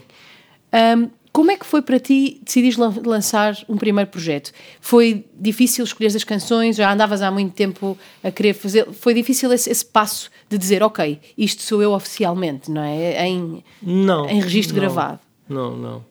[0.74, 4.52] Um, como é que foi para ti decidir lançar um primeiro projeto?
[4.82, 6.76] Foi difícil escolher as canções?
[6.76, 8.86] Já andavas há muito tempo a querer fazer?
[8.94, 13.28] Foi difícil esse, esse passo de dizer, ok, isto sou eu oficialmente, não é?
[13.28, 15.20] Em, não, em registro não, gravado.
[15.48, 16.09] Não, não.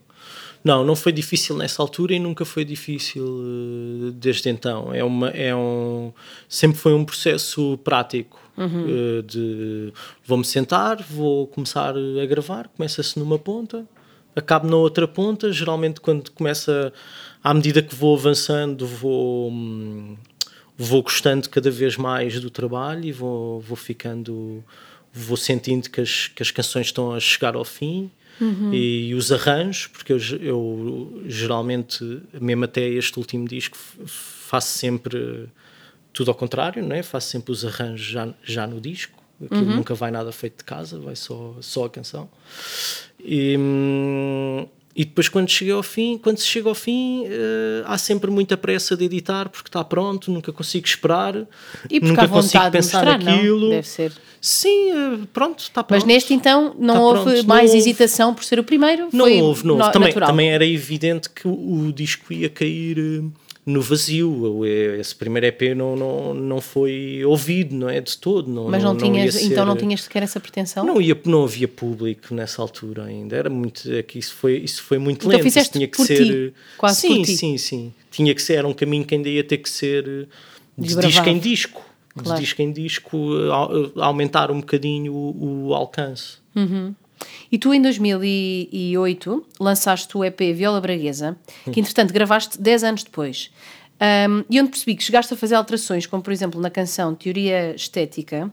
[0.62, 4.92] Não, não foi difícil nessa altura e nunca foi difícil uh, desde então.
[4.92, 6.12] É uma, é um,
[6.48, 8.38] sempre foi um processo prático.
[8.56, 8.86] Uhum.
[8.86, 9.92] Uh, de
[10.24, 13.86] vou-me sentar, vou começar a gravar, começa-se numa ponta,
[14.34, 15.52] acabo na outra ponta.
[15.52, 16.92] Geralmente, quando começa,
[17.42, 20.16] à medida que vou avançando, vou, hum,
[20.76, 24.64] vou gostando cada vez mais do trabalho e vou, vou ficando,
[25.12, 28.72] vou sentindo que as, que as canções estão a chegar ao fim Uhum.
[28.72, 35.48] E, e, os arranjos, porque eu, eu, geralmente, mesmo até este último disco, faço sempre
[36.12, 37.02] tudo ao contrário, não é?
[37.02, 39.18] faço sempre os arranjos já, já no disco.
[39.44, 39.76] Aquilo uhum.
[39.76, 42.28] nunca vai nada feito de casa, vai só, só a canção.
[43.20, 44.66] E, hum,
[44.98, 48.56] e depois, quando chega ao fim, quando se chega ao fim, uh, há sempre muita
[48.56, 51.46] pressa de editar porque está pronto, nunca consigo esperar,
[51.88, 53.60] e nunca consigo pensar mostrar, naquilo.
[53.60, 53.70] Não?
[53.70, 54.12] Deve ser.
[54.40, 56.00] Sim, uh, pronto, está pronto.
[56.00, 57.46] Mas neste então não está houve pronto.
[57.46, 59.08] mais não hesitação por ser o primeiro?
[59.12, 59.92] Não Foi houve, não houve.
[59.92, 60.30] Também, natural.
[60.30, 62.98] também era evidente que o, o disco ia cair.
[62.98, 63.32] Uh,
[63.68, 64.64] no vazio.
[64.98, 68.00] Esse primeiro EP não, não, não foi ouvido, não é?
[68.00, 68.50] De todo.
[68.50, 70.84] Não, Mas não, não tinhas, ia ser- então não tinhas sequer essa pretensão?
[70.84, 73.36] Não, ia, não havia público nessa altura ainda.
[73.36, 73.90] Era muito.
[73.92, 75.40] É que isso foi, isso foi muito Então lento.
[75.46, 76.24] Isso fizeste tinha que por ser.
[76.24, 77.36] ti, quase sim, ti.
[77.36, 77.92] sim, sim.
[78.10, 78.54] Tinha que ser.
[78.54, 80.28] Era um caminho que ainda ia ter que ser
[80.76, 81.84] de disco em disco.
[82.16, 82.34] Claro.
[82.40, 83.16] De disco em disco,
[83.52, 86.38] au- aumentar um bocadinho o, o alcance.
[87.50, 91.72] E tu, em 2008, lançaste o EP Viola Braguesa, Hum.
[91.72, 93.50] que entretanto gravaste 10 anos depois.
[94.00, 97.74] Um, e onde percebi que chegaste a fazer alterações, como por exemplo na canção Teoria
[97.74, 98.48] Estética,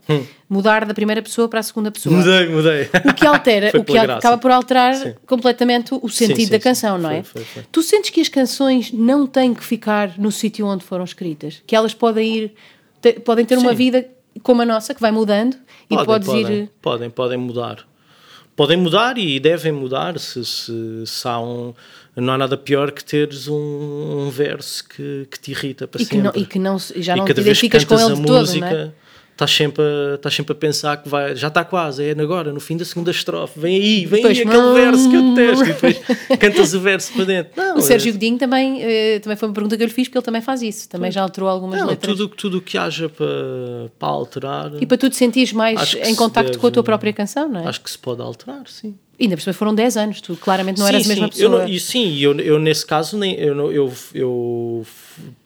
[0.50, 2.16] mudar da primeira pessoa para a segunda pessoa.
[2.16, 2.18] Hum.
[2.18, 2.90] Mudei, mudei.
[3.08, 5.14] O que altera, o que al- acaba por alterar Sim.
[5.28, 6.64] completamente o sentido sim, da sim.
[6.64, 7.22] canção, não é?
[7.22, 7.64] Foi, foi, foi.
[7.72, 11.62] Tu sentes que as canções não têm que ficar no sítio onde foram escritas?
[11.68, 12.54] Que elas podem ir,
[13.00, 14.04] te- podem ter uma vida
[14.42, 15.56] como a nossa, que vai mudando
[15.88, 16.72] e Podem, podes podem, ir.
[16.82, 17.86] podem, podem mudar.
[18.56, 21.74] Podem mudar e devem mudar se, se, se há um.
[22.16, 26.06] Não há nada pior que teres um, um verso que, que te irrita para E
[26.06, 26.24] que, sempre.
[26.24, 28.14] não, e que não, já e não te cada vez que identificas com cantas ele
[28.14, 28.92] a de todo, música, não é?
[29.36, 32.60] Estás sempre, a, estás sempre a pensar que vai, já está quase, é agora, no
[32.62, 35.68] fim da segunda estrofe, vem aí, vem Depois, aí aquele verso que eu detesto, e
[35.68, 36.00] depois
[36.40, 37.52] cantas o verso para dentro.
[37.58, 40.08] Não, O Sérgio é- Godinho também, eh, também foi uma pergunta que eu lhe fiz,
[40.08, 40.88] porque ele também faz isso.
[40.88, 42.16] Também já alterou algumas não, letras.
[42.18, 46.16] tudo tudo o que haja para, para alterar, E para tu te sentires mais em
[46.16, 47.68] contacto com a tua deve- própria canção, não é?
[47.68, 48.96] acho que se pode alterar, sim.
[49.20, 51.42] Ainda por cima foram 10 anos, tu claramente não sim, eras a mesma sim.
[51.42, 51.64] Eu pessoa.
[51.66, 54.86] não- e sim, eu, eu nesse caso nem, eu, não- eu, eu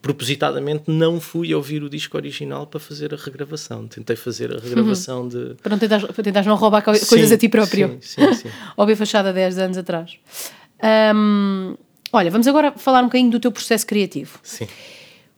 [0.01, 3.87] propositadamente não fui ouvir o disco original para fazer a regravação.
[3.87, 5.55] Tentei fazer a regravação de.
[5.61, 7.97] Para não tentares, para tentares não roubar co- coisas Sim, a ti próprio.
[8.01, 8.49] Sim, sim, sim.
[8.75, 10.17] Óbvio fachada 10 anos atrás.
[11.15, 11.75] Hum,
[12.11, 14.39] olha, vamos agora falar um bocadinho do teu processo criativo.
[14.43, 14.67] sim.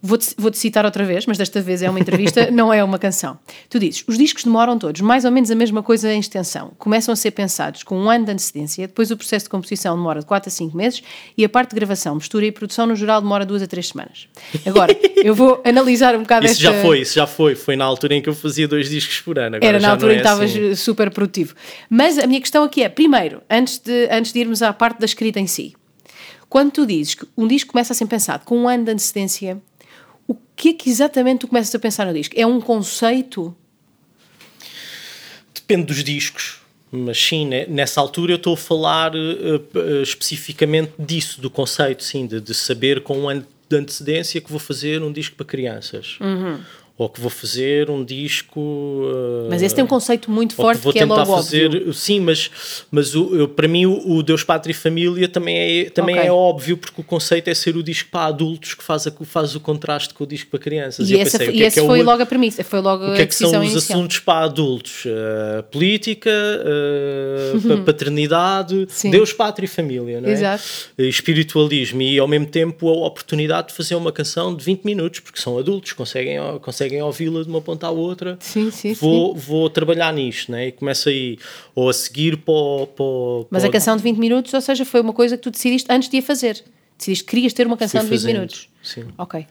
[0.04, 3.38] Vou-te vou-te citar outra vez, mas desta vez é uma entrevista, não é uma canção.
[3.70, 6.72] Tu dizes: os discos demoram todos mais ou menos a mesma coisa em extensão.
[6.78, 10.20] Começam a ser pensados com um ano de antecedência, depois o processo de composição demora
[10.20, 11.04] de 4 a 5 meses
[11.38, 14.28] e a parte de gravação, mistura e produção no geral demora 2 a 3 semanas.
[14.66, 16.64] Agora, eu vou analisar um bocado Isso esta...
[16.78, 17.56] já foi, isso já foi.
[17.56, 19.58] Foi na altura em que eu fazia dois discos por ano.
[19.58, 20.76] Agora Era na altura não em que é estavas assim.
[20.76, 21.54] super produtivo.
[21.90, 25.06] Mas a minha questão aqui é: primeiro, antes de, antes de irmos à parte da
[25.06, 25.76] escrita em si,
[26.50, 29.62] quando tu dizes que um disco começa a ser pensado com um ano de antecedência,
[30.32, 32.34] o que é que exatamente tu começas a pensar no disco?
[32.38, 33.56] É um conceito?
[35.54, 36.62] Depende dos discos.
[36.90, 42.28] Mas sim, né, nessa altura eu estou a falar eh, especificamente disso, do conceito, sim,
[42.28, 46.18] de, de saber com um ano de antecedência que vou fazer um disco para crianças.
[46.20, 46.60] Uhum.
[47.02, 48.60] Ou que vou fazer um disco.
[49.44, 51.94] eh, Mas esse tem um conceito muito forte vou que é tentar logo fazer, óbvio.
[51.94, 52.52] sim, mas,
[52.92, 56.28] mas o, eu- para mim o, o Deus, Pátria e Família também, é, também Ok.
[56.28, 59.56] é óbvio, porque o conceito é ser o disco para adultos que faz, a, faz
[59.56, 61.10] o contraste com o disco para crianças.
[61.10, 62.12] E, eu essa, pensei, o e que é esse que é o foi outro?
[62.12, 63.78] logo a premissa, foi logo O que é que são os inicial.
[63.98, 65.06] assuntos para adultos?
[65.06, 69.10] Uh, política, uh, pa- paternidade, Sim.
[69.12, 70.34] Deus, pátria e família, não é?
[70.34, 70.64] Exato.
[70.98, 75.40] Espiritualismo e ao mesmo tempo a oportunidade de fazer uma canção de 20 minutos, porque
[75.40, 78.38] são adultos, conseguem, conseguem ouvi-la de uma ponta à outra.
[78.42, 80.68] Sim, sim, vou, vou trabalhar nisto, né?
[80.68, 81.38] E começo aí,
[81.76, 82.88] ou a seguir para o.
[82.88, 85.52] para Mas para a canção de 20 minutos, ou seja, foi uma coisa que tu
[85.52, 86.64] decidiste antes de a fazer.
[86.98, 88.70] Decidiste que querias ter uma canção de 20 fazendo, minutos.
[88.84, 89.06] Sim.
[89.18, 89.46] Ok,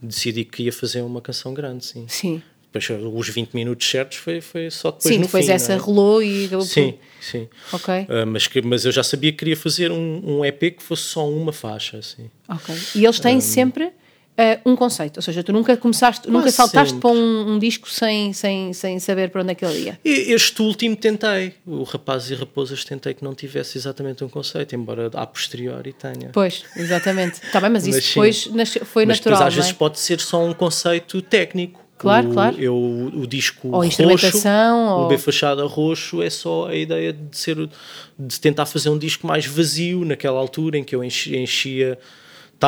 [0.00, 2.04] Decidi que ia fazer uma canção grande, sim.
[2.08, 2.42] sim.
[2.72, 5.76] Depois, os 20 minutos certos foi, foi só depois sim, no depois fim, essa é?
[5.76, 7.48] rolou e Sim, sim.
[7.72, 10.82] Ok, Ah, mas, que, mas eu já sabia que queria fazer um, um EP que
[10.82, 12.28] fosse só uma faixa, assim.
[12.48, 12.74] ok.
[12.96, 13.92] E eles têm sempre
[14.36, 17.00] eh, um conceito, ou seja, tu nunca começaste, nunca saltaste sempre.
[17.08, 20.00] para um, um disco sem, sem, sem saber para onde é que ele ia.
[20.04, 25.10] Este último tentei, o Rapazes e Raposas tentei que não tivesse exatamente um conceito, embora
[25.14, 26.30] a posteriori tenha.
[26.32, 27.40] Pois, exatamente.
[27.44, 29.56] Está bem, mas isso Mas depois nasce- foi mas natural, depois às é?
[29.62, 31.82] vezes pode ser só um conceito técnico.
[31.96, 32.56] Claro, o, claro.
[32.60, 37.12] Eu, o disco Ou roxo, instrumentação, ou- o B fachada roxo é só a ideia
[37.12, 37.56] de ser
[38.18, 41.96] de tentar fazer um disco mais vazio naquela altura em que eu enchi- enchia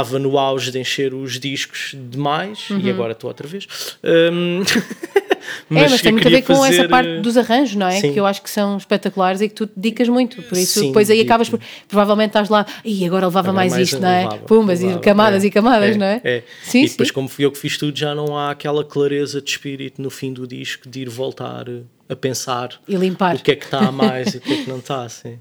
[0.02, 2.80] estava no auge de encher os discos demais Uhum.
[2.80, 3.66] e agora estou outra vez.
[5.70, 7.86] Hum, é, mas tem muito a ver com essa fazer, parte eh, dos arranjos, não
[7.86, 8.00] é?
[8.00, 8.12] sim.
[8.12, 10.42] Que eu acho que são espetaculares e que tu te dedicas muito.
[10.42, 11.32] Por isso, Sim, depois aí dedico.
[11.32, 11.60] acabas por.
[11.88, 14.22] Provavelmente estás lá, e agora levava Agora mais, mais isto, não é?
[14.24, 15.02] levava, Pumas e levava.
[15.02, 16.20] camadas É, e camadas, não é?
[16.24, 16.42] É.
[16.62, 17.14] Sim, e depois, sim.
[17.14, 20.32] como fui eu que fiz tudo, já não há aquela clareza de espírito no fim
[20.32, 23.36] do disco de ir voltar eh, a pensar E limpar.
[23.36, 25.02] o que é que está a mais e o que é que não está.
[25.04, 25.38] Assim.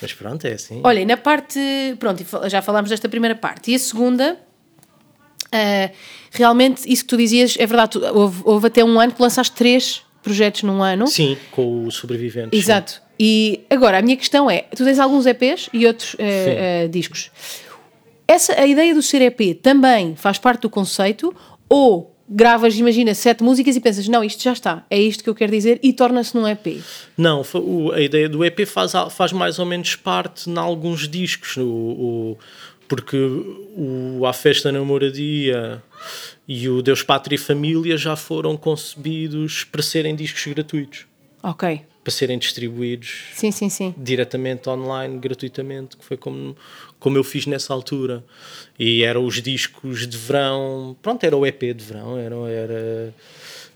[0.00, 0.80] Mas pronto, é assim.
[0.84, 1.58] Olha, e na parte.
[1.98, 3.70] Pronto, e já falámos desta primeira parte.
[3.70, 4.36] E a segunda.
[5.52, 5.90] Ah,
[6.30, 7.92] realmente, isso que tu dizias é verdade.
[7.92, 11.06] tu- houve, houve até um ano que lançaste três projetos num ano.
[11.06, 12.56] Sim, com o sobrevivente.
[12.56, 13.00] Exato.
[13.18, 16.16] E agora, a minha questão é: tu tens alguns EPs e outros Sim.
[16.20, 17.30] eh, discos.
[18.28, 21.34] Essa, a ideia do ser EP também faz parte do conceito?
[21.68, 25.34] Ou gravas, imagina, sete músicas e pensas, não, isto já está, é isto que eu
[25.34, 26.80] quero dizer, e torna-se num EP?
[27.16, 27.42] Não,
[27.94, 31.56] a ideia do EP faz, faz mais ou menos parte em alguns discos.
[31.56, 32.38] O, o,
[32.88, 35.82] porque o A Festa na Moradia
[36.46, 41.06] e o Deus, Pátria e Família já foram concebidos para serem discos gratuitos.
[41.42, 41.82] Ok.
[42.02, 43.92] Para serem distribuídos sim, sim, sim.
[43.96, 46.56] diretamente online, gratuitamente, que foi como,
[47.00, 48.24] como eu fiz nessa altura.
[48.78, 53.14] E eram os discos de verão, pronto, era o EP de verão, era, era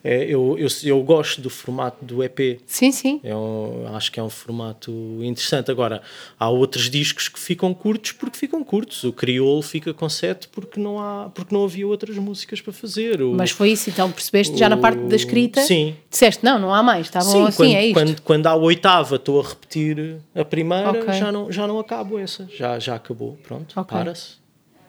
[0.03, 2.61] é, eu, eu, eu, gosto do formato do EP.
[2.64, 3.20] Sim, sim.
[3.22, 4.90] É um, acho que é um formato
[5.22, 5.70] interessante.
[5.70, 6.01] Agora,
[6.38, 9.05] há outros discos que ficam curtos porque ficam curtos.
[9.05, 13.20] O Crioulo fica com 7 porque não, há, porque não havia outras músicas para fazer.
[13.20, 15.61] O, Mas foi isso, então percebeste o, já na parte da escrita?
[15.61, 15.94] Sim.
[16.09, 17.94] Disseste, não, não há mais, estavam sim, assim, quando, é isto.
[17.94, 21.14] Quando, quando há a oitava estou a repetir a primeira, okay.
[21.14, 22.48] já, não, já não acabo essa.
[22.57, 23.98] Já, já acabou, pronto, okay.
[23.98, 24.40] para-se.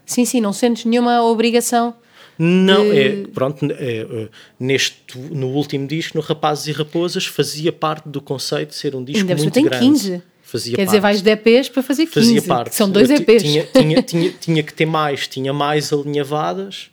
[0.05, 1.95] Sim, sim, não sentes nenhuma obrigação
[2.43, 4.29] não, é, pronto, é, é,
[4.59, 9.03] neste, no último disco, no Rapazes e Raposas, fazia parte do conceito de ser um
[9.03, 9.85] disco Ainda muito grande.
[9.85, 10.23] 15.
[10.41, 10.87] Fazia Quer parte.
[10.87, 12.13] dizer, vais de EPs para fazer 15.
[12.13, 12.75] Fazia parte.
[12.75, 13.43] São dois EPs.
[13.43, 16.89] Tinha, tinha, tinha, tinha, que ter mais, tinha mais alinhavadas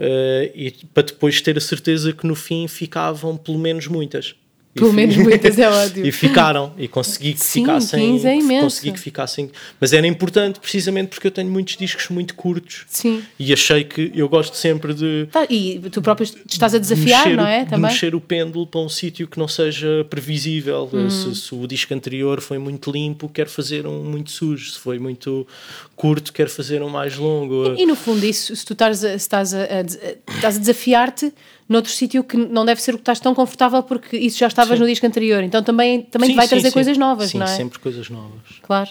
[0.00, 4.34] uh, e para depois ter a certeza que no fim ficavam pelo menos muitas.
[4.74, 6.06] Pelo menos muitas é ótimo.
[6.06, 8.26] e ficaram, e consegui que Sim, ficassem.
[8.26, 8.62] É imenso.
[8.62, 9.50] consegui que ficassem.
[9.78, 12.84] Mas era importante precisamente porque eu tenho muitos discos muito curtos.
[12.88, 13.22] Sim.
[13.38, 15.28] E achei que eu gosto sempre de.
[15.30, 17.64] Tá, e tu próprio estás a desafiar, mexer, não é?
[17.64, 17.88] Também?
[17.88, 20.88] De mexer o pêndulo para um sítio que não seja previsível.
[20.90, 21.10] Hum.
[21.10, 24.70] Se, se, o disco anterior foi muito limpo, quero fazer um muito sujo.
[24.70, 25.46] Se foi muito
[25.94, 27.74] curto, quero fazer um mais longo.
[27.76, 31.32] E, e no fundo, isso, se tu estás a, estás a, a, estás a desafiar-te
[31.68, 34.74] noutro sítio que não deve ser o que estás tão confortável porque isso já estavas
[34.74, 34.82] sim.
[34.82, 35.42] no disco anterior.
[35.42, 37.56] Então também, também sim, te vai sim, trazer coisas novas, sim, não é?
[37.56, 38.60] sempre coisas novas.
[38.62, 38.90] Claro.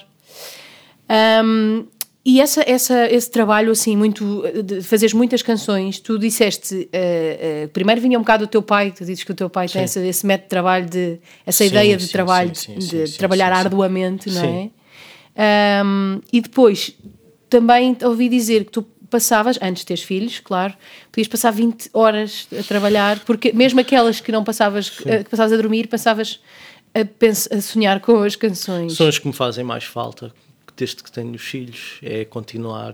[1.44, 1.86] Um,
[2.24, 7.68] e essa, essa, esse trabalho, assim, muito, de fazeres muitas canções, tu disseste, uh, uh,
[7.70, 10.00] primeiro vinha um bocado o teu pai, tu dizes que o teu pai tem esse,
[10.08, 15.84] esse método de trabalho, de, essa ideia de trabalho, de, de trabalhar arduamente, não é?
[15.84, 16.96] Um, e depois,
[17.50, 20.74] também ouvi dizer que tu passavas, antes de teres filhos, claro,
[21.12, 25.58] podias passar 20 horas a trabalhar, porque mesmo aquelas que não passavas, que passavas a
[25.58, 26.40] dormir, passavas
[26.96, 28.94] a, a, sonhar com as canções.
[28.94, 30.34] São as que me fazem mais falta
[30.82, 32.94] desde que tenho os filhos é continuar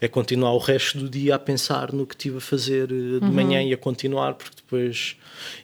[0.00, 3.24] é continuar o resto do dia a pensar no que tive a fazer eh, de
[3.24, 3.32] uhum.
[3.32, 5.16] manhã e a continuar porque depois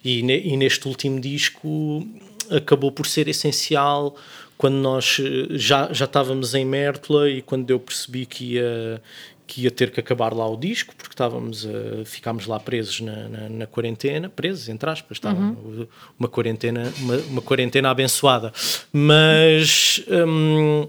[0.03, 2.07] e, ne, e neste último disco
[2.49, 4.15] acabou por ser essencial
[4.57, 9.01] quando nós eh, já, já estávamos em Mértola e quando eu percebi que ia,
[9.47, 13.29] que ia ter que acabar lá o disco, porque estávamos a, ficámos lá presos na,
[13.29, 15.87] na, na quarentena, presos, entre aspas, estava uhum.
[16.19, 18.51] uma quarentena, uma, uma, quarentena abençoada.
[18.91, 20.87] Mas hum,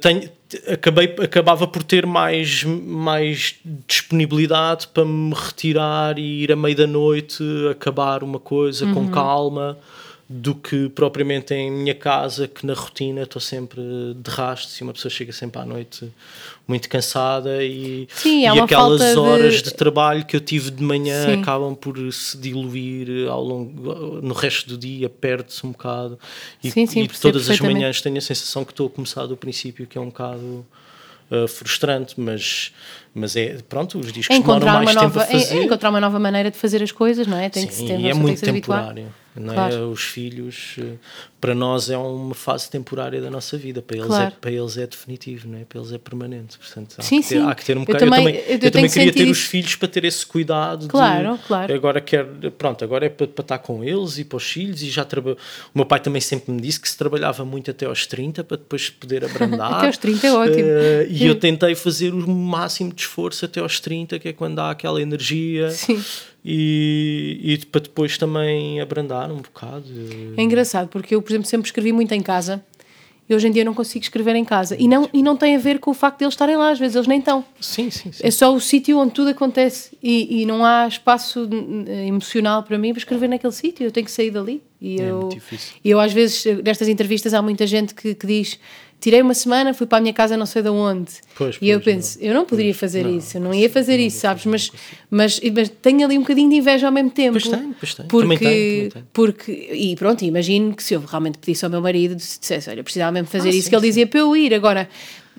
[0.00, 0.30] tenho,
[0.72, 3.56] acabei, acabava por ter mais, mais
[3.86, 8.94] disponibilidade para me retirar e ir à meia da noite, acabar uma coisa uhum.
[8.94, 9.76] com calma
[10.30, 13.80] do que propriamente em minha casa, que na rotina estou sempre
[14.14, 16.12] de rastro e uma pessoa chega sempre à noite
[16.66, 19.62] muito cansada e, Sim, e aquelas horas de...
[19.70, 19.74] de...
[19.74, 21.40] trabalho que eu tive de manhã Sim.
[21.40, 26.18] acabam por se diluir ao longo no resto do dia, perde-se um bocado
[26.62, 29.36] e, sim, sim, e todas as manhãs tenho a sensação que estou a começar do
[29.36, 30.66] princípio, que é um bocado
[31.30, 32.70] uh, frustrante, mas
[33.14, 35.54] mas é, pronto, os discos encontrar demoram mais tempo a fazer.
[35.54, 37.48] É, é encontrar uma nova maneira de fazer as coisas, não é?
[37.48, 39.06] Tem Sim, que se ter, e é muito temporário.
[39.38, 39.56] Não é?
[39.56, 39.90] Claro.
[39.90, 40.94] Os filhos, eh,
[41.40, 43.80] para nós, é uma fase temporária da nossa vida.
[43.80, 44.26] Para eles, é, claro.
[44.26, 45.64] é, para eles é definitivo, não é?
[45.64, 46.58] Para eles é permanente.
[46.58, 47.46] Portanto, há, sim, que, ter, sim.
[47.46, 48.04] há que ter um bocado.
[48.04, 49.32] Eu também, eu também, eu eu também queria ter isso.
[49.32, 50.88] os filhos para ter esse cuidado.
[50.88, 51.74] Claro, de, claro.
[51.74, 54.82] Agora quero, pronto, agora é para, para estar com eles e para os filhos.
[54.82, 55.32] E já traba...
[55.32, 58.56] O meu pai também sempre me disse que se trabalhava muito até aos 30 para
[58.56, 59.72] depois poder abrandar.
[59.74, 60.58] até aos 30 é ótimo.
[60.58, 64.58] Uh, e eu tentei fazer o máximo de esforço até aos 30, que é quando
[64.58, 65.70] há aquela energia.
[65.70, 66.02] Sim.
[66.44, 69.84] E, e para depois também abrandar um bocado.
[70.36, 72.64] É engraçado, porque eu, por exemplo, sempre escrevi muito em casa
[73.28, 74.74] e hoje em dia não consigo escrever em casa.
[74.78, 76.78] E não, e não tem a ver com o facto de eles estarem lá, às
[76.78, 77.44] vezes eles nem estão.
[77.60, 78.26] Sim, sim, sim.
[78.26, 81.46] É só o sítio onde tudo acontece e, e não há espaço
[82.06, 83.84] emocional para mim para escrever naquele sítio.
[83.84, 84.62] Eu tenho que sair dali.
[84.80, 85.74] E é eu, difícil.
[85.84, 88.58] E eu, às vezes, nestas entrevistas, há muita gente que, que diz
[89.00, 91.12] tirei uma semana, fui para a minha casa não sei de onde.
[91.36, 92.26] Pois, e eu penso, não.
[92.26, 94.46] eu não poderia pois, fazer não, isso, eu não ia fazer não, isso, sabes?
[94.46, 94.72] Mas,
[95.10, 97.32] mas, mas tenho ali um bocadinho de inveja ao mesmo tempo.
[97.32, 98.06] Pois tem, pois tem.
[98.06, 101.80] Porque, também tem, também porque, e pronto, imagino que se eu realmente pedisse ao meu
[101.80, 103.88] marido, dissesse, olha, precisava mesmo fazer ah, isso, sim, que ele sim.
[103.88, 104.52] dizia para eu ir.
[104.54, 104.88] Agora,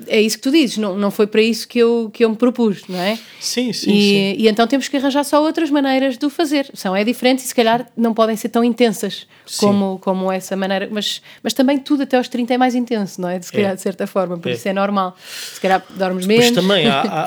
[0.07, 2.35] é isso que tu dizes, não, não foi para isso que eu, que eu me
[2.35, 3.17] propus, não é?
[3.39, 4.35] Sim, sim e, sim.
[4.43, 6.69] e então temos que arranjar só outras maneiras de o fazer.
[6.73, 9.27] São é diferente e se calhar não podem ser tão intensas
[9.57, 13.29] como, como essa maneira, mas, mas também tudo até aos 30 é mais intenso, não
[13.29, 13.41] é?
[13.41, 13.75] Se calhar, é.
[13.75, 14.53] de certa forma, por é.
[14.53, 15.15] isso é normal.
[15.53, 16.51] Se calhar dormes menos.
[16.51, 17.25] Mas também há, há,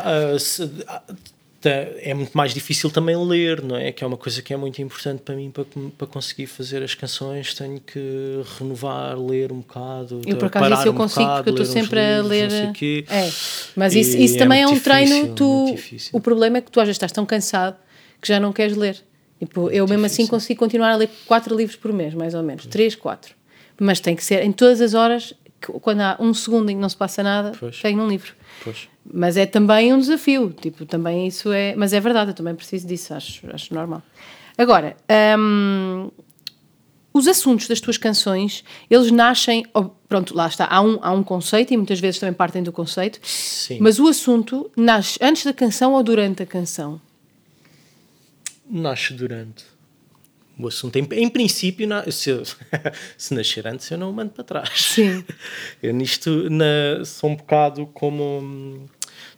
[0.88, 1.02] há,
[1.68, 3.92] é muito mais difícil também ler, não é?
[3.92, 5.64] Que é uma coisa que é muito importante para mim para,
[5.96, 7.54] para conseguir fazer as canções.
[7.54, 10.20] Tenho que renovar, ler um bocado.
[10.26, 13.04] Eu por acaso isso eu um consigo bocado, porque eu estou sempre livros, a ler.
[13.08, 13.30] É,
[13.76, 15.34] mas isso, isso é também é um difícil, treino.
[15.34, 15.76] Tu,
[16.12, 17.76] o problema é que tu às vezes estás tão cansado
[18.20, 18.96] que já não queres ler.
[19.38, 22.64] Tipo, eu mesmo assim consigo continuar a ler quatro livros por mês, mais ou menos,
[22.66, 23.34] três, quatro.
[23.80, 26.88] Mas tem que ser em todas as horas, quando há um segundo em que não
[26.88, 27.80] se passa nada, pois.
[27.80, 28.32] tenho um livro.
[28.62, 28.91] Pois.
[29.04, 31.74] Mas é também um desafio, tipo, também isso é.
[31.76, 34.02] Mas é verdade, eu também preciso disso, acho, acho normal.
[34.56, 34.96] Agora,
[35.38, 36.10] hum,
[37.12, 39.66] os assuntos das tuas canções, eles nascem.
[40.08, 43.18] Pronto, lá está, há um, há um conceito e muitas vezes também partem do conceito.
[43.22, 43.78] Sim.
[43.80, 47.00] Mas o assunto nasce antes da canção ou durante a canção?
[48.70, 49.71] Nasce durante
[50.58, 50.96] o assunto.
[50.96, 52.42] Em, em princípio, na, se, eu,
[53.16, 54.70] se nascer antes, eu não o mando para trás.
[54.74, 55.24] Sim.
[55.82, 58.88] Eu nisto na, sou um bocado como.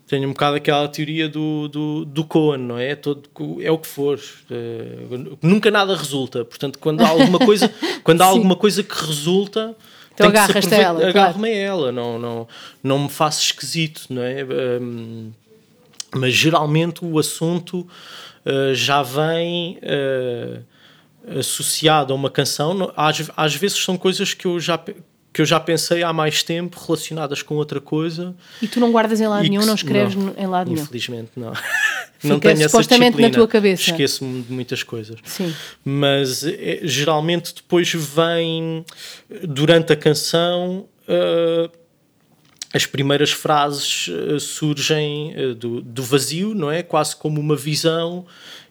[0.06, 2.94] Tenho um bocado aquela teoria do, do, do Cohen, não é?
[2.94, 3.22] Todo,
[3.62, 4.20] é o que for.
[4.50, 6.44] Uh, nunca nada resulta.
[6.44, 7.72] Portanto, quando há alguma coisa,
[8.04, 9.74] quando há alguma coisa que resulta.
[10.12, 11.08] Então agarras-te a ela.
[11.08, 11.54] Agarro-me claro.
[11.54, 12.48] a ela, não, não,
[12.82, 14.44] não me faço esquisito, não é?
[14.44, 15.32] Um,
[16.14, 17.80] mas geralmente o assunto
[18.44, 19.78] uh, já vem.
[19.78, 20.73] Uh,
[21.38, 24.78] associado a uma canção, às, às vezes são coisas que eu já
[25.34, 28.36] que eu já pensei há mais tempo relacionadas com outra coisa.
[28.62, 30.84] E tu não guardas em lado nenhum, que, não escreves não, em lado nenhum?
[30.84, 31.52] Infelizmente não.
[32.22, 33.90] não tenho essa supostamente na tua cabeça.
[33.90, 35.18] Esqueço-me de muitas coisas.
[35.24, 35.52] Sim.
[35.84, 38.84] Mas é, geralmente depois vem,
[39.42, 41.68] durante a canção, uh,
[42.72, 46.84] as primeiras frases uh, surgem uh, do, do vazio, não é?
[46.84, 48.24] Quase como uma visão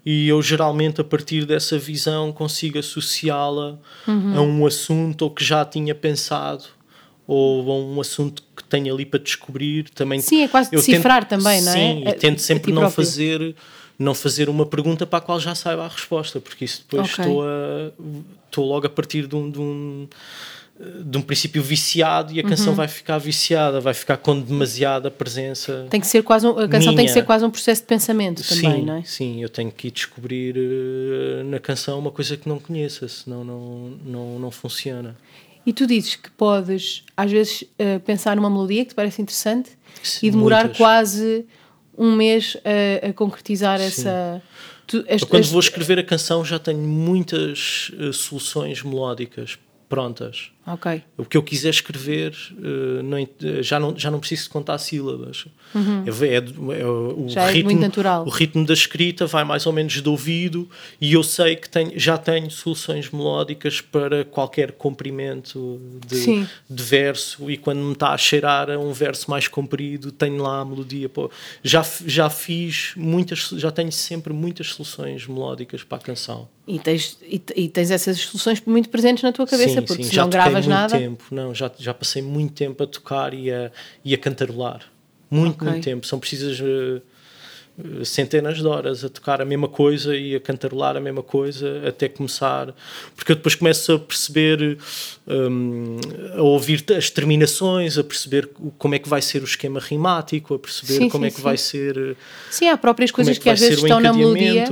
[0.06, 3.78] e eu geralmente a partir dessa visão consigo associá-la
[4.08, 4.38] uhum.
[4.38, 6.66] a um assunto ou que já tinha pensado
[7.26, 11.41] ou a um assunto que tenho ali para descobrir também sim é quase decifrar tento,
[11.41, 13.56] também não é sim e tento sempre não fazer
[13.97, 17.26] não fazer uma pergunta para a qual já saiba a resposta porque isso depois okay.
[17.26, 17.91] estou a
[18.45, 20.08] estou logo a partir de um, de um
[20.80, 22.78] de um princípio viciado e a canção uhum.
[22.78, 25.86] vai ficar viciada, vai ficar com demasiada presença.
[25.89, 26.97] Tem que ser quase um, a canção minha.
[26.97, 29.03] tem que ser quase um processo de pensamento também, sim, não é?
[29.03, 33.43] Sim, eu tenho que ir descobrir uh, na canção uma coisa que não conheça, senão
[33.43, 35.15] não, não, não funciona.
[35.65, 39.69] E tu dizes que podes, às vezes, uh, pensar numa melodia que te parece interessante
[40.01, 40.78] sim, e demorar muitas.
[40.78, 41.45] quase
[41.95, 43.86] um mês a, a concretizar sim.
[43.86, 44.41] essa.
[44.88, 45.49] Tu, as, quando as...
[45.49, 49.57] vou escrever a canção já tenho muitas uh, soluções melódicas
[49.88, 50.51] prontas.
[50.66, 51.03] Ok.
[51.18, 53.18] O que eu quiser escrever, uh, não,
[53.61, 55.45] já, não, já não preciso contar sílabas.
[55.76, 56.05] Uhum.
[56.05, 58.26] É, é, é, o, já ritmo, é muito natural.
[58.26, 60.70] O ritmo da escrita vai mais ou menos de ouvido
[61.01, 67.51] e eu sei que tenho, já tenho soluções melódicas para qualquer comprimento de, de, verso
[67.51, 71.09] e quando me está a cheirar a um verso mais comprido, tenho lá a melodia.
[71.09, 71.30] Pô,
[71.61, 76.47] já, já fiz muitas, já tenho sempre muitas soluções melódicas para a canção.
[76.66, 80.11] E tens, e, e tens essas soluções muito presentes na tua cabeça, sim, porque sim,
[80.11, 80.30] se não
[80.62, 80.97] gravas nada.
[80.97, 83.72] Tempo, não, já, já passei muito tempo a tocar e a,
[84.04, 84.82] e a cantarolar.
[85.30, 85.68] Muito, okay.
[85.68, 86.06] muito tempo.
[86.06, 87.01] São precisas uh,
[88.06, 92.08] centenas de horas a tocar a mesma coisa e a cantarolar a mesma coisa até
[92.08, 92.74] começar.
[93.16, 94.78] Porque eu depois começo a perceber,
[95.28, 95.97] um,
[96.38, 100.60] a ouvir as terminações, a perceber como é que vai ser o esquema rimático, a
[100.60, 101.41] perceber sim, como sim, é que sim.
[101.41, 101.97] vai ser.
[101.97, 102.16] Eh,
[102.51, 104.66] sim, há próprias coisas é que, que às vezes estão na melodia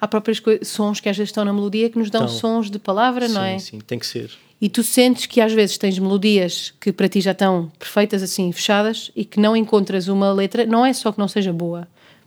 [0.00, 2.78] há próprios sons que às vezes estão na melodia que nos dão então, sons de
[2.78, 3.58] palavra, sim, não é?
[3.58, 4.30] Sim, tem que ser.
[4.60, 8.50] E tu sentes que às vezes tens melodias que para ti já estão perfeitas, assim,
[8.52, 11.86] fechadas, e que não encontras uma letra, não é só que não seja boa,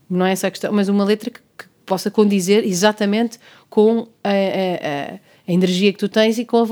[0.10, 4.30] não é essa a questão, mas uma letra que, que possa condizer exatamente com a,
[4.30, 6.68] a, a, energia que tu tens e com a,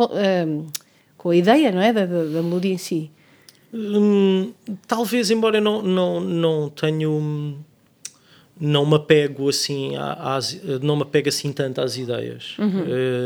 [1.18, 1.92] com a ideia, não é?
[1.92, 3.10] Da, da, da melodia em si.
[3.74, 4.54] Hum,
[4.88, 7.58] talvez, embora eu não, não, não tenho
[8.60, 12.84] não me apego assim às, não me apego assim tanto às ideias uhum.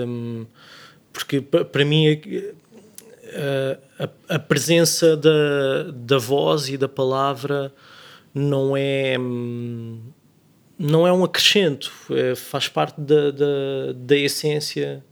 [0.08, 0.46] um,
[1.12, 2.20] porque para mim
[3.34, 7.74] a, a, a, presença da, da voz e da palavra
[8.34, 9.16] não é
[10.78, 15.04] não é um acrescento é, faz parte da, da, da essência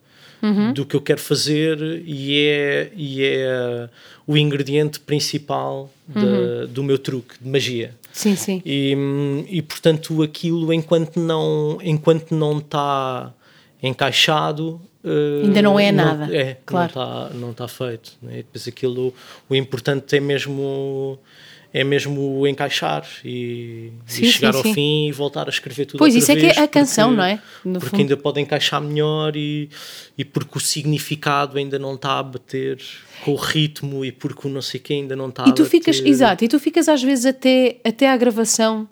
[0.41, 0.73] uhum.
[0.73, 3.89] do que eu quero fazer e é, e é
[4.25, 6.67] o ingrediente principal uhum.
[6.67, 8.61] do meu truque de magia Sim, sim.
[8.65, 8.95] E,
[9.49, 13.31] e portanto aquilo enquanto não enquanto não está
[13.81, 16.27] encaixado uh, ainda não é nada.
[16.27, 16.91] Não, é, claro.
[16.95, 18.11] não está não tá feito.
[18.21, 18.37] Né?
[18.37, 19.13] Depois aquilo
[19.49, 21.19] o importante é mesmo
[21.71, 24.73] é mesmo encaixar e, sim, e chegar sim, ao sim.
[24.73, 27.39] fim e voltar a escrever tudo Pois, isso é que é a canção, não é?
[27.63, 28.01] No porque fundo.
[28.01, 29.69] ainda pode encaixar melhor e,
[30.17, 32.81] e porque o significado ainda não está a bater
[33.23, 35.99] com o ritmo e porque o não sei quem ainda não está e tu ficas
[35.99, 38.89] Exato, e tu ficas às vezes até, até à gravação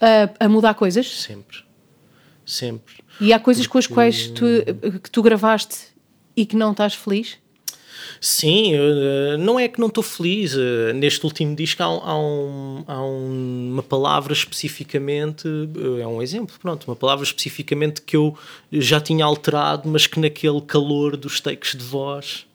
[0.00, 1.06] a, a mudar coisas?
[1.06, 1.58] Sempre.
[2.44, 2.94] Sempre.
[3.20, 4.44] E há coisas com as quais tu,
[5.02, 5.76] que tu gravaste
[6.36, 7.38] e que não estás feliz?
[8.20, 10.54] Sim, uh, não é que não estou feliz.
[10.54, 16.20] Uh, neste último disco há, há, um, há um, uma palavra especificamente, uh, é um
[16.20, 18.36] exemplo, pronto, uma palavra especificamente que eu
[18.72, 22.46] já tinha alterado, mas que naquele calor dos takes de voz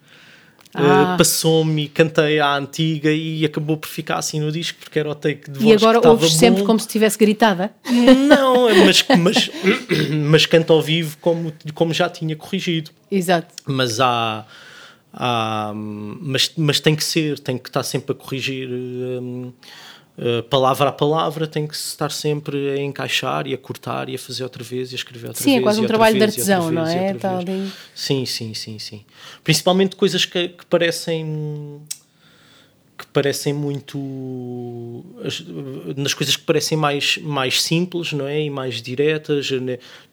[0.78, 1.16] ah.
[1.18, 5.16] passou-me e cantei à antiga e acabou por ficar assim no disco porque era o
[5.16, 5.66] take de voz.
[5.66, 7.74] E agora ouves sempre como se estivesse gritada?
[7.90, 9.50] Não, mas, mas,
[10.30, 12.92] mas canto ao vivo como, como já tinha corrigido.
[13.12, 13.54] Exato.
[13.66, 14.46] Mas há
[15.18, 19.54] ah, mas, mas tem que ser, tem que estar sempre a corrigir um,
[20.18, 24.20] uh, palavra a palavra, tem que estar sempre a encaixar e a cortar e a
[24.20, 25.55] fazer outra vez e a escrever outra sim, vez.
[25.55, 27.16] Sim, é quase um trabalho de artesão, não é?
[27.93, 29.05] Sim, sim, sim, sim.
[29.43, 31.82] Principalmente coisas que, que parecem
[32.97, 35.03] que parecem muito
[35.97, 39.49] nas coisas que parecem mais mais simples não é e mais diretas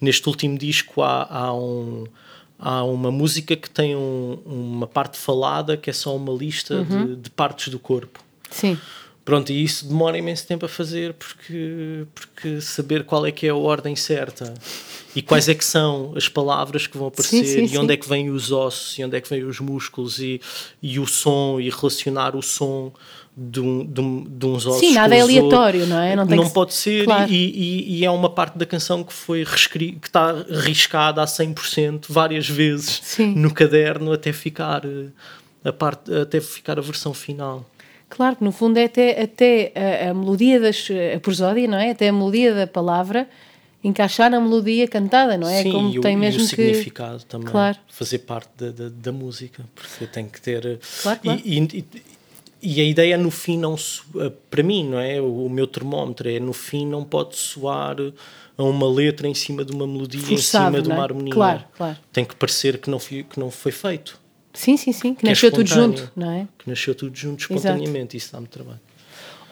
[0.01, 2.07] neste último disco há, há um
[2.63, 7.07] há uma música que tem um, uma parte falada que é só uma lista uhum.
[7.07, 8.23] de, de, partes do corpo.
[8.49, 8.79] Sim.
[9.25, 13.51] Pronto, e isso demora imenso tempo a fazer porque, porque saber qual é que é
[13.51, 14.53] a ordem certa
[15.15, 17.93] e quais é que são as palavras que vão aparecer sim, sim, e onde sim.
[17.93, 20.41] é que vêm os ossos e onde é que vêm os músculos e,
[20.83, 22.93] e o som e relacionar o som
[23.37, 26.17] de, um, de, um, de uns ossos Sim, nada é aleatório, não é?
[26.17, 26.53] Não, não que...
[26.53, 27.31] pode ser claro.
[27.31, 32.07] e, e, e, é uma parte da canção que foi que está riscada a 100%
[32.09, 33.01] várias vezes
[33.37, 35.07] no caderno até ficar eh,
[35.65, 37.65] a parte até ficar a versão final.
[38.15, 40.87] Claro, que no fundo é até, até a, a melodia das
[41.17, 41.93] a prosódia, não é?
[41.93, 43.27] Até a melodia da palavra
[43.83, 45.63] encaixar na melodia cantada, não é?
[45.63, 46.57] Sim, Como e o, tem mesmo e o que...
[46.57, 47.79] significado também, claro.
[47.89, 50.79] fazer parte da, da, da, música, porque tem que ter...
[51.03, 51.41] Claro, claro.
[51.43, 51.85] E, e,
[52.63, 56.39] e a ideia no fim não eh, para mim não é o meu termómetro é
[56.39, 57.97] no fim não pode soar
[58.57, 61.05] a uma letra em cima de uma melodia Forçado, em cima de uma é?
[61.05, 61.99] harmonia claro, claro.
[62.13, 64.22] tem que parecer que não foi, que não foi feito
[64.53, 67.41] sim sim sim que, que nasceu é tudo junto não é que nasceu tudo junto
[67.41, 68.17] espontaneamente Exato.
[68.17, 68.81] isso dá-me trabalho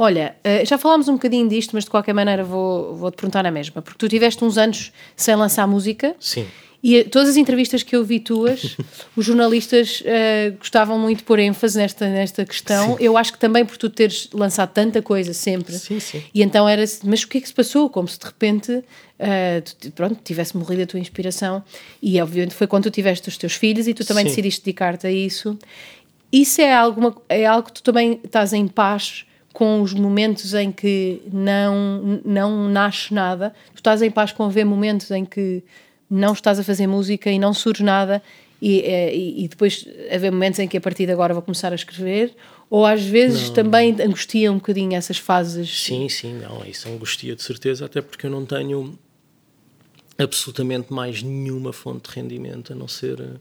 [0.02, 3.42] Olha, eh, já falámos um bocadinho disto, mas de qualquer maneira vou, vou te perguntar
[3.42, 6.16] na mesma, porque tu tiveste uns anos sem lançar música.
[6.18, 6.46] Sim.
[6.82, 8.76] E todas as entrevistas que eu vi tuas,
[9.14, 12.96] os jornalistas uh, gostavam muito de pôr ênfase nesta, nesta questão.
[12.96, 13.04] Sim.
[13.04, 15.74] Eu acho que também por tu teres lançado tanta coisa sempre.
[15.74, 16.22] Sim, sim.
[16.34, 17.90] E então era mas o que é que se passou?
[17.90, 21.62] Como se de repente, uh, pronto, tivesse morrido a tua inspiração.
[22.02, 24.30] E obviamente foi quando tu tiveste os teus filhos e tu também sim.
[24.30, 25.58] decidiste dedicar-te a isso.
[26.32, 30.70] Isso é, alguma, é algo que tu também estás em paz com os momentos em
[30.70, 33.52] que não, não nasce nada.
[33.74, 35.62] Tu estás em paz com haver momentos em que
[36.10, 38.22] não estás a fazer música e não surge nada
[38.60, 41.72] e, eh, e, e, depois haver momentos em que a partir de agora vou começar
[41.72, 42.34] a escrever
[42.68, 43.54] ou às vezes não.
[43.54, 48.26] também angustia um bocadinho essas fases sim, sim, não, isso angustia de certeza até porque
[48.26, 48.98] eu não tenho
[50.18, 53.36] absolutamente mais nenhuma fonte de rendimento a não ser eh,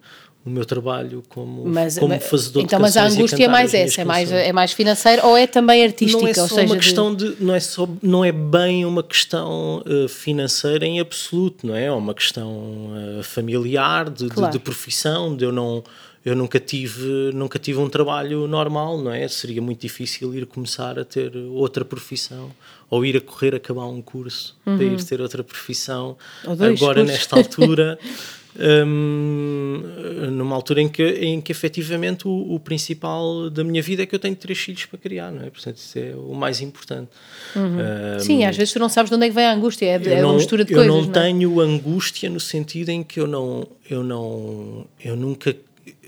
[0.46, 3.74] o meu trabalho como, mas, como mas, fazedor então, de mas a angústia é mais
[3.74, 6.22] essa, é mais, é mais financeira ou é também artística?
[6.22, 7.36] Não é só ou seja, uma questão de...
[7.36, 11.86] de, não é só não é bem uma questão uh, financeira em absoluto, não é?
[11.86, 14.52] É uma questão uh, familiar, de, claro.
[14.52, 15.84] de, de, profissão, de eu não
[16.24, 19.28] eu nunca tive nunca tive um trabalho normal, não é?
[19.28, 22.52] Seria muito difícil ir começar a ter outra profissão
[22.90, 24.78] ou ir a correr acabar um curso uhum.
[24.78, 27.06] para ir ter outra profissão agora cursos.
[27.06, 28.00] nesta altura
[28.58, 29.84] um,
[30.32, 34.16] numa altura em que, em que efetivamente o, o, principal da minha vida é que
[34.16, 35.50] eu tenho três filhos para criar, não é?
[35.50, 37.10] Portanto, isso é o mais importante.
[37.56, 37.78] Uhum.
[38.16, 39.96] Um, Sim, às vezes tu não sabes de onde é que vem a angústia, é,
[39.96, 40.96] é não, uma mistura de eu coisas.
[40.96, 41.24] Eu não, não é?
[41.24, 45.56] tenho angústia no sentido em que eu não, eu não, eu nunca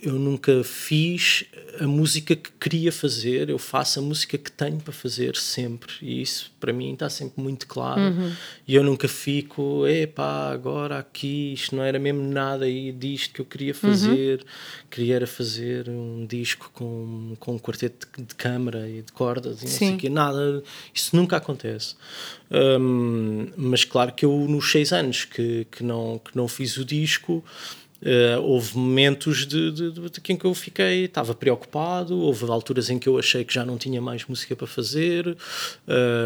[0.01, 1.45] eu nunca fiz
[1.79, 6.21] a música que queria fazer, eu faço a música que tenho para fazer sempre, e
[6.21, 8.01] isso para mim está sempre muito claro.
[8.01, 8.33] Uhum.
[8.67, 13.41] E eu nunca fico, epá, agora aqui, isto não era mesmo nada aí disto que
[13.41, 14.39] eu queria fazer.
[14.39, 14.45] Uhum.
[14.89, 19.61] Queria era fazer um disco com, com um quarteto de, de câmara e de cordas
[19.61, 19.77] e não Sim.
[19.77, 21.95] sei o quê, nada, isso nunca acontece.
[22.51, 26.83] Um, mas claro que eu, nos seis anos que, que, não, que não fiz o
[26.83, 27.43] disco
[28.01, 32.89] Uh, houve momentos de, de, de, de, em que eu fiquei, estava preocupado, houve alturas
[32.89, 35.37] em que eu achei que já não tinha mais música para fazer,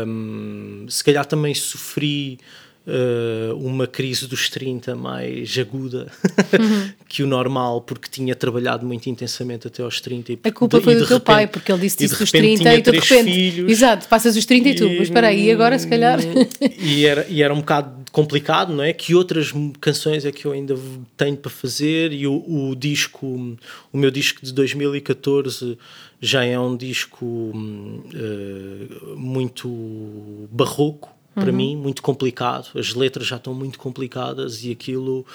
[0.07, 2.39] um, se calhar também sofri
[2.87, 6.11] uh, uma crise dos 30 mais aguda
[6.59, 6.89] uhum.
[7.07, 10.33] que o normal, porque tinha trabalhado muito intensamente até aos 30.
[10.33, 12.81] E, a culpa foi do teu repente, pai, porque ele disse isso dos 30 e
[12.81, 13.31] tu de repente.
[13.31, 16.19] Filhos, exato, passas os 30 e, e tu, mas espera aí, agora se calhar.
[16.77, 18.93] E era, e era um bocado complicado, não é?
[18.93, 20.77] Que outras canções é que eu ainda
[21.17, 23.57] tenho para fazer e o, o disco,
[23.91, 25.77] o meu disco de 2014
[26.21, 32.67] já é um disco uh, muito barroco para mim, muito complicado.
[32.79, 35.25] As letras já estão muito complicadas e aquilo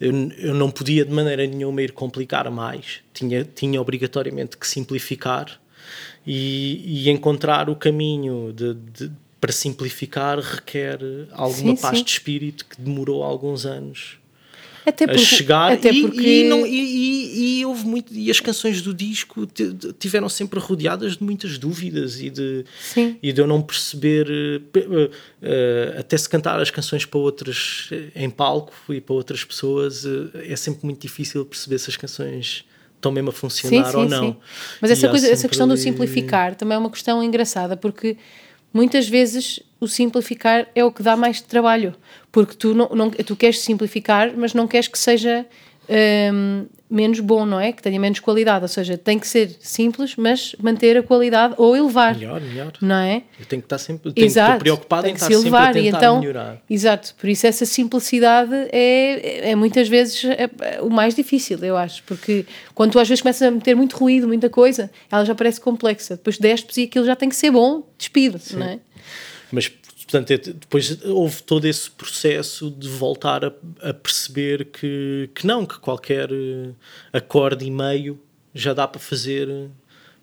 [0.00, 3.00] eu, eu não podia de maneira nenhuma ir complicar mais.
[3.12, 5.60] Tinha, tinha obrigatoriamente que simplificar
[6.26, 10.98] e, e encontrar o caminho de, de, para simplificar requer
[11.32, 12.04] alguma Sim, paz sim.
[12.04, 14.18] de espírito que demorou alguns anos
[14.86, 18.38] Até a porque, chegar até e, porque e, não- e- e- houve muito e as
[18.40, 23.16] canções do disco ti- tiveram sempre rodeadas de muitas dúvidas e de Sim.
[23.22, 25.10] e de eu não perceber eh, eh,
[25.42, 30.04] eh, até se cantar as canções para outras em palco e para outras pessoas
[30.34, 32.64] é sempre muito difícil perceber se as canções
[32.96, 34.36] estão mesmo a Sim, funcionar sim, ou não sim.
[34.80, 38.16] Mas E essa, coisa, essa sempre questão do simplificar também é uma questão engraçada, porque
[38.74, 41.94] muitas vezes o simplificar é o que dá mais trabalho.
[42.32, 45.46] Porque tu, não, não- tu queres simplificar, mas não queres que seja
[46.32, 47.72] hum, menos bom, não é?
[47.72, 48.62] Que tenha menos qualidade.
[48.64, 52.14] Ou seja, tem que ser simples, mas manter a qualidade ou elevar.
[52.14, 53.22] melhor melhor Não é?
[53.40, 55.48] eu tenho que estar sempre tenho que estar Exato, preocupado tem em estar se sempre
[55.48, 60.50] a elevar tentar então, melhorar exato, por isso essa simplicidade é, é muitas vezes é-
[60.60, 63.96] é o mais difícil, eu acho, porque quando tu às vezes começas a meter muito
[63.96, 67.50] ruído, muita coisa, ela já parece complexa, depois despes e aquilo já tem que ser
[67.50, 68.78] bom, despido, não é?
[69.50, 69.70] Mas,
[70.04, 73.52] portanto, é- depois houve todo esse processo de voltar a,
[73.82, 76.70] a perceber que, que não, que qualquer eh,
[77.12, 78.18] acorde e meio
[78.54, 79.68] já dá para fazer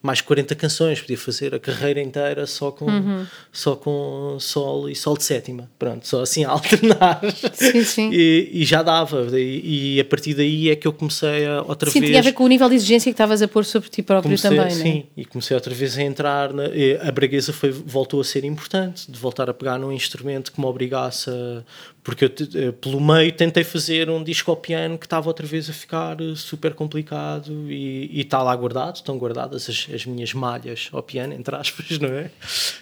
[0.01, 3.25] mais 40 canções, podia fazer a carreira inteira só com, Uhum.
[3.51, 7.21] só com sol e sol de sétima, pronto, só assim a alternar.
[7.53, 8.09] Sim, sim.
[8.11, 11.89] E, e já dava, e, e a partir daí é que eu comecei a outra
[11.89, 12.09] Sim, vez.
[12.11, 14.23] tinha a ver com o nível de exigência que estavas a pôr sobre ti próprio
[14.29, 15.03] Comecei, também, sim, não é?
[15.17, 16.51] e comecei outra vez a entrar.
[16.53, 16.63] Na,
[17.07, 20.65] a braguesa foi, voltou a ser importante, de voltar a pegar num instrumento que me
[20.65, 21.63] obrigasse a.
[22.03, 25.69] Porque eu, eh, pelo meio, tentei fazer um disco ao piano que estava outra vez
[25.69, 28.95] a ficar eh, super complicado e está lá guardado.
[28.95, 32.31] Estão guardadas as, as minhas malhas ao piano, entre aspas, não é?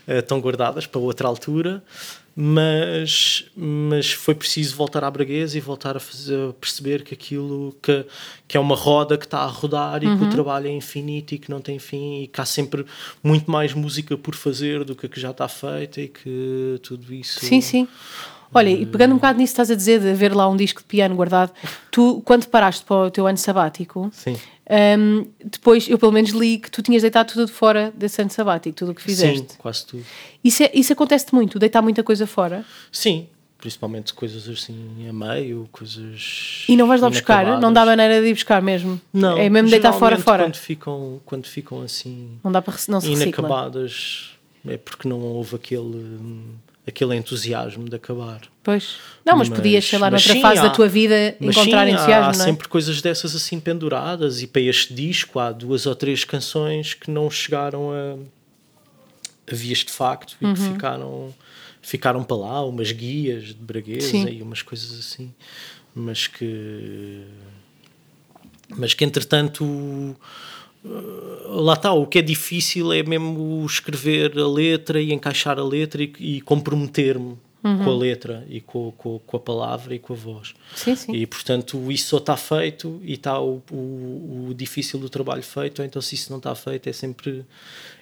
[0.07, 1.83] Eh, Estão guardadas para outra altura.
[2.41, 7.75] Mas, mas foi preciso voltar à braguesa e voltar a, fazer, a perceber que aquilo
[7.83, 8.05] que,
[8.47, 10.27] que é uma roda que está a rodar e que Uhum.
[10.27, 12.85] o trabalho é infinito e que não tem fim e que há sempre
[13.21, 17.13] muito mais música por fazer do que a que já está feita e que tudo
[17.13, 17.87] isso Sim, sim.
[18.53, 20.87] Olha, e pegando um bocado nisso estás a dizer de haver lá um disco de
[20.87, 21.51] piano guardado,
[21.91, 24.35] tu, quando paraste para o teu ano sabático, Sim.
[24.97, 28.31] hum, depois eu pelo menos li que tu tinhas deitado tudo de fora desse ano
[28.31, 29.51] sabático, tudo o que fizeste.
[29.53, 30.03] Sim, quase tudo.
[30.43, 33.27] Isso, é, isso acontece-te muito, deitar muita coisa fora Sim,
[33.59, 36.63] principalmente coisas assim a meio, coisas.
[36.67, 38.99] e não vais lá buscar, não dá maneira de ir buscar mesmo.
[39.13, 40.45] Não, é mesmo deitar fora, fora.
[40.45, 43.43] Quando ficam, quando ficam assim Não dá para não se recicla.
[43.43, 44.31] inacabadas
[44.67, 46.53] é porque não houve aquele, hum,
[46.89, 48.41] aquele entusiasmo de acabar.
[48.63, 48.97] Pois.
[49.25, 51.85] Não, mas, podias, sei lá, mas noutra sim, fase da há- tua vida mas encontrar
[51.87, 52.45] sim, entusiasmo, há não é?
[52.45, 57.09] sempre coisas dessas assim penduradas e para este disco há duas ou três canções que
[57.09, 58.17] não chegaram a,
[59.51, 60.53] a vias de facto e Uhum.
[60.53, 61.35] que ficaram,
[61.81, 64.27] ficaram para lá, umas guias de braguesa Sim.
[64.29, 65.33] e umas coisas assim,
[65.95, 67.23] mas que
[68.77, 70.15] mas que entretanto
[70.83, 76.01] lá está, o que é difícil é mesmo escrever a letra e encaixar a letra
[76.03, 77.83] e, e comprometer-me Uhum.
[77.83, 80.53] com a letra e com, com, com a palavra e com a voz.
[80.73, 81.11] Sim, sim.
[81.13, 85.83] E portanto isso só está feito e está o, o, o difícil do trabalho feito,
[85.83, 87.43] então se isso não está feito é sempre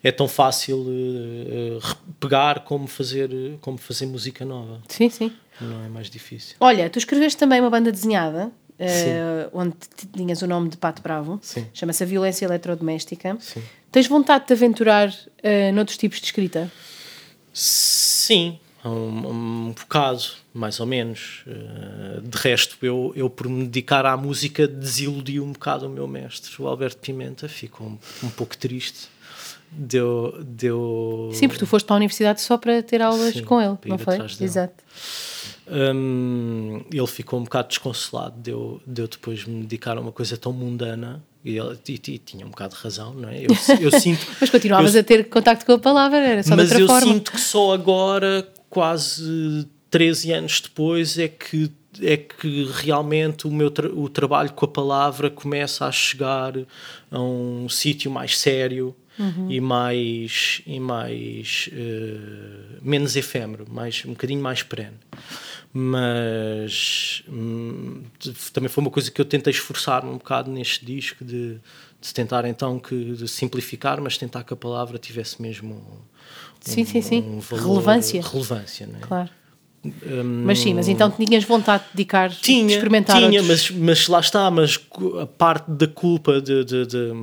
[0.04, 4.80] é tão fácil eh, eh, pegar como fazer, como fazer música nova.
[4.90, 5.32] Sim, sim.
[5.60, 6.56] Não é mais difícil.
[6.60, 9.76] Olha, tu escreveste também uma banda desenhada, eh, onde
[10.14, 11.40] tinhas o nome de Pato Bravo.
[11.74, 13.38] Chama-se A Violência Eletrodoméstica.
[13.40, 13.62] Sim.
[13.92, 16.72] Tens vontade de te aventurar eh, noutros tipos de escrita?
[17.54, 20.24] Sim, um, um bocado,
[20.54, 21.44] mais ou menos.
[21.48, 26.08] Eh, de resto, eu, eu por me dedicar à música desiludi um bocado o meu
[26.08, 29.10] mestre, o Alberto Pimenta, fico um, um pouco triste.
[29.70, 31.30] Deu, deu...
[31.34, 33.98] Sim, porque tu foste para a universidade só para ter aulas Sim, com ele, não
[33.98, 34.18] foi?
[34.40, 34.76] Exato.
[35.70, 40.12] Hum, ele ficou um bocado desconsolado de eu, de eu depois me dedicar a uma
[40.12, 43.40] coisa tão mundana e ele e- e tinha um bocado de razão, não é?
[43.42, 43.50] Eu,
[43.82, 46.76] eu sinto, Mas continuavas eu- a ter contacto com a palavra, era só mas de
[46.76, 47.14] outra eu forma.
[47.14, 53.72] sinto que só agora, quase 13 anos depois, é que é que realmente o meu
[53.72, 56.54] tra- o trabalho com a palavra começa a chegar
[57.10, 59.50] a um sítio mais sério Uhum.
[59.50, 64.94] e mais e mais eh, menos efêmero, mais um bocadinho mais perene.
[65.74, 68.04] Mas hum,
[68.54, 71.58] também foi uma coisa que eu tentei esforçar-me um bocado neste disco de,
[72.02, 76.18] de tentar então que de simplificar, mas tentar que a palavra tivesse mesmo um-
[76.60, 77.20] Sim, sim, sim.
[77.22, 78.22] um Relevância.
[78.22, 79.00] relevância não é?
[79.02, 79.30] Claro.
[80.44, 83.70] Mas sim, mas então tinhas vontade de dedicar, de Tinha, experimentar tinha outros...
[83.70, 84.78] mas, mas lá está, mas
[85.22, 87.14] a parte da culpa de, de, de,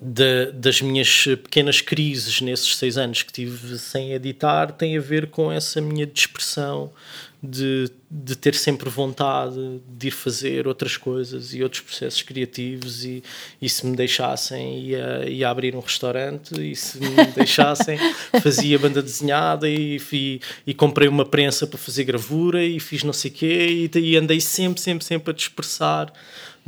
[0.00, 5.28] de, das minhas pequenas crises nesses seis anos que tive sem editar tem a ver
[5.28, 6.92] com essa minha dispersão
[7.40, 13.22] de, de ter sempre vontade de ir fazer outras coisas e outros processos criativos e,
[13.62, 17.96] e se me deixassem ia, ia abrir um restaurante e se me deixassem
[18.42, 23.12] fazia banda desenhada e, e, e, comprei uma prensa para fazer gravura e fiz não
[23.12, 26.12] sei o quê e, e andei sempre, sempre, sempre a dispersar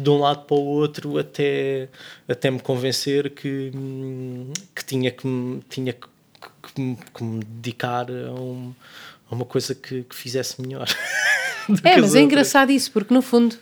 [0.00, 1.88] de um lado para o outro até,
[2.28, 3.70] até me convencer que,
[4.74, 5.28] que tinha que,
[5.68, 6.06] tinha que,
[6.74, 8.74] que, que me dedicar a um
[9.30, 10.88] a uma coisa que, que fizesse melhor.
[11.84, 13.56] é, mas é engraçado isso, porque no fundo.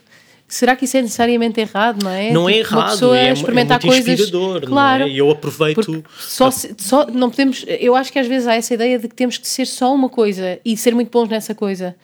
[0.47, 2.31] Será que isso é necessariamente errado, não é?
[2.31, 5.09] Não é errado, é, experimentar é muito coisas, inspirador, claro, é?
[5.09, 6.03] E eu aproveito.
[6.17, 6.51] Só, a...
[6.51, 7.63] só não podemos.
[7.67, 10.09] Eu acho que às vezes há essa ideia de que temos que ser só uma
[10.09, 11.95] coisa e ser muito bons nessa coisa.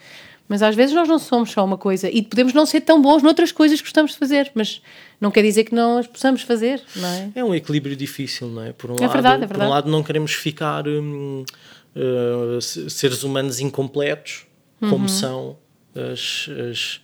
[0.48, 3.24] Mas às vezes nós não somos só uma coisa e podemos não ser tão bons
[3.24, 4.82] noutras coisas que gostamos de fazer, mas
[5.20, 7.32] não quer dizer que não as possamos fazer, não é?
[7.36, 8.72] É um equilíbrio difícil, não é?
[8.72, 9.60] Por um, é lado, verdade, é verdade.
[9.60, 10.88] por um lado, não queremos ficar.
[10.88, 11.44] Hum,
[11.96, 14.46] uh, seres humanos incompletos,
[14.82, 14.90] uhum.
[14.90, 15.58] como são
[15.96, 17.02] as, as,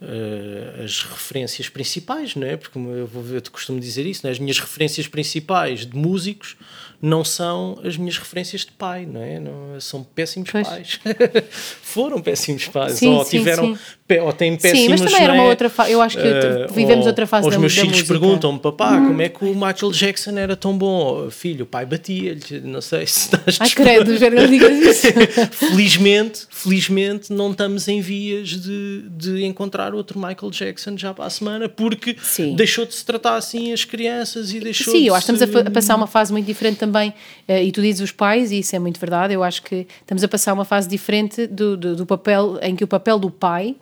[0.00, 2.56] uh, as, referências principais, não é?
[2.56, 4.30] Porque eu, vou, eu costumo dizer isso, é?
[4.30, 6.56] as minhas referências principais de músicos
[7.00, 9.38] não são as minhas referências de pai, não é?
[9.38, 10.66] Não, são péssimos pois.
[10.66, 11.00] pais.
[11.50, 12.94] Foram péssimos pais.
[12.94, 14.18] Sim, ou sim, tiveram, sim.
[14.18, 14.80] ou têm péssimos.
[14.80, 15.48] Sim, mas também era uma é?
[15.48, 15.92] outra fase.
[15.92, 18.92] Eu acho que uh, vivemos ou, outra fase Os da, meus da filhos perguntam-me, papá,
[18.92, 19.08] hum.
[19.08, 21.30] como é que o Michael Jackson era tão bom?
[21.30, 25.06] Filho, o pai batia-lhe, não sei se estás Ai, credo, já não digas isso.
[25.52, 31.30] felizmente, felizmente, não estamos em vias de, de encontrar outro Michael Jackson já para a
[31.30, 32.16] semana, porque
[32.56, 35.68] deixou de se tratar assim as crianças e deixou Sim, eu acho que estamos a,
[35.68, 37.12] a passar uma fase muito diferente também
[37.48, 39.32] Uh, e tu dizes os pais, e isso é muito verdade.
[39.32, 42.82] Eu acho que estamos a passar uma fase diferente do, do, do papel, em que
[42.82, 43.76] o papel do pai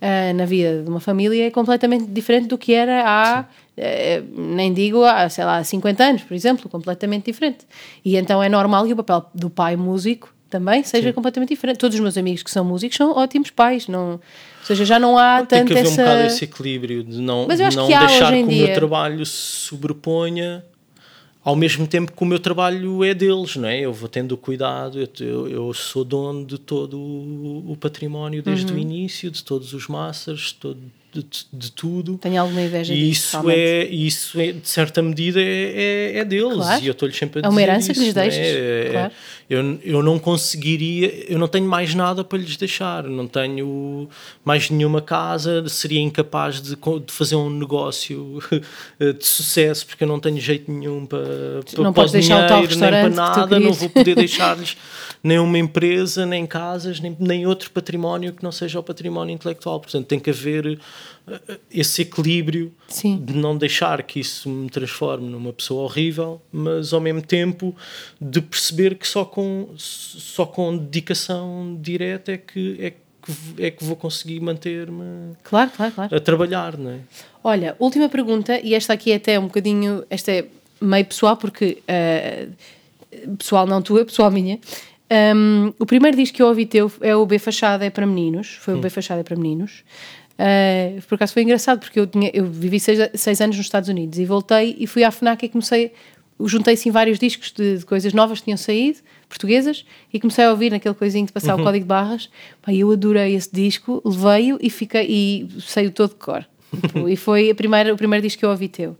[0.00, 4.72] uh, na vida de uma família é completamente diferente do que era há, uh, nem
[4.72, 7.66] digo há, sei lá, 50 anos, por exemplo, completamente diferente.
[8.04, 11.12] E então é normal que o papel do pai músico também seja Sim.
[11.12, 11.78] completamente diferente.
[11.78, 14.20] Todos os meus amigos que são músicos são ótimos pais, não, ou
[14.62, 16.02] seja, já não há Tem tanto que haver essa...
[16.02, 20.64] um bocado esse equilíbrio de não, de não deixar que o meu trabalho se sobreponha
[21.44, 23.80] ao mesmo tempo que o meu trabalho é deles, não é?
[23.80, 28.78] Eu vou tendo cuidado, eu, eu sou dono de todo o, património desde uhum.
[28.78, 29.86] o início, de todos os
[30.40, 30.80] de todo,
[31.12, 32.18] de, de, tudo.
[32.18, 36.24] Tenho alguma inveja e disso, isso é Isso, é, de certa medida, é, é, é
[36.24, 36.54] deles.
[36.54, 36.82] Claro.
[36.82, 38.20] E eu estou-lhes sempre a dizer É uma herança isso, que lhes é?
[38.20, 39.12] deixas, é, claro.
[39.48, 41.24] Eu, eu não conseguiria...
[41.26, 43.04] Eu não tenho mais nada para lhes deixar.
[43.04, 44.08] Não tenho
[44.44, 45.66] mais nenhuma casa.
[45.68, 48.40] Seria incapaz de, de fazer um negócio
[49.00, 51.20] de sucesso, porque eu não tenho jeito nenhum para,
[51.72, 53.58] para, não para o dinheiro, nem para nada.
[53.58, 54.76] Não vou poder deixar-lhes
[55.22, 59.80] nem uma empresa, nem casas, nem, nem outro património que não seja o património intelectual.
[59.80, 60.78] Portanto, tem que haver
[61.70, 63.22] esse equilíbrio Sim.
[63.22, 67.74] de não deixar que isso me transforme numa pessoa horrível, mas ao mesmo tempo
[68.20, 72.96] de perceber que só com, só com dedicação direta é que, é que
[73.58, 76.16] é que vou conseguir manter-me claro, claro, claro.
[76.16, 76.98] a trabalhar, não é?
[77.44, 80.46] Olha, última pergunta, e esta aqui é até um bocadinho, esta é
[80.80, 84.58] meio pessoal, porque uh, pessoal não tua, pessoal minha.
[85.10, 88.58] Um, o primeiro disco que eu ouvi teu é o B Fachada é para meninos,
[88.60, 89.82] foi o B Fachada é para meninos.
[90.38, 93.88] Uh, por acaso foi engraçado porque eu, tinha, eu vivi seis, seis, anos nos Estados
[93.88, 95.92] Unidos e voltei e fui à FNAC e comecei,
[96.40, 100.50] juntei assim vários discos de, de, coisas novas que tinham saído, portuguesas, e comecei a
[100.50, 101.62] ouvir naquele coisinho de passar uhum.
[101.62, 102.30] o código de barras.
[102.62, 106.46] Pá, eu adorei esse disco, levei-o e fiquei e saiu todo de cor.
[107.08, 108.96] e foi a primeira, o primeiro disco que eu ouvi teu.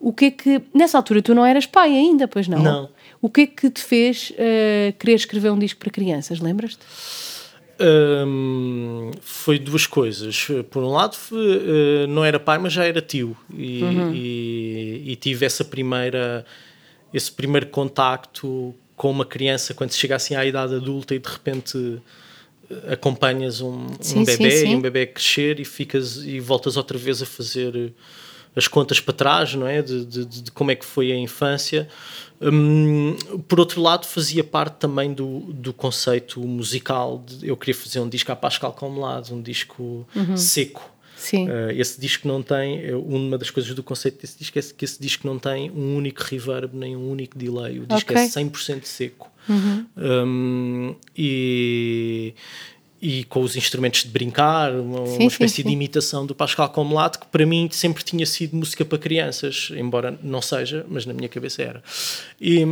[0.00, 0.62] O que é que.
[0.72, 2.62] Nessa altura tu não eras pai ainda, pois não?
[2.62, 2.88] Não.
[3.20, 6.38] O que é que te fez uh, querer escrever um disco para crianças?
[6.38, 6.78] Lembras-te?
[7.80, 10.48] Um, foi duas coisas.
[10.70, 13.36] Por um lado, foi, uh, não era pai, mas já era tio.
[13.54, 14.12] E, uhum.
[14.12, 16.44] e, e, tive essa primeira,
[17.14, 22.02] esse primeiro contacto com uma criança quando chega assim à idade adulta e de repente
[22.68, 24.72] eh, acompanhas um, sim, um bebê sim, sim.
[24.72, 27.92] e um bebê crescer e ficas e voltas outra vez a fazer
[28.58, 29.80] as contas para trás, não é?
[29.80, 31.88] De, de, de como é que foi a infância.
[32.42, 33.14] Hum,
[33.46, 37.22] por outro lado, fazia parte também do, do conceito musical.
[37.24, 40.36] De, eu queria fazer um disco a Pascal Comelado, um disco uhum.
[40.36, 40.90] seco.
[41.16, 41.48] Sim.
[41.48, 44.84] Uh, esse disco não tem, eh, uma das coisas do conceito desse disco é que
[44.84, 47.80] esse disco não tem um único reverb nem um único delay.
[47.80, 48.42] O disco é okay.
[48.42, 49.30] é 100% seco.
[49.48, 49.86] Uhum.
[49.96, 52.34] Um, e
[53.00, 55.68] e com os instrumentos de brincar, uma, sim, uma espécie sim, sim.
[55.68, 60.18] de imitação do Pascal Comelato, que para mim sempre tinha sido música para crianças, embora
[60.22, 61.82] não seja, mas na minha cabeça era.
[62.40, 62.64] E,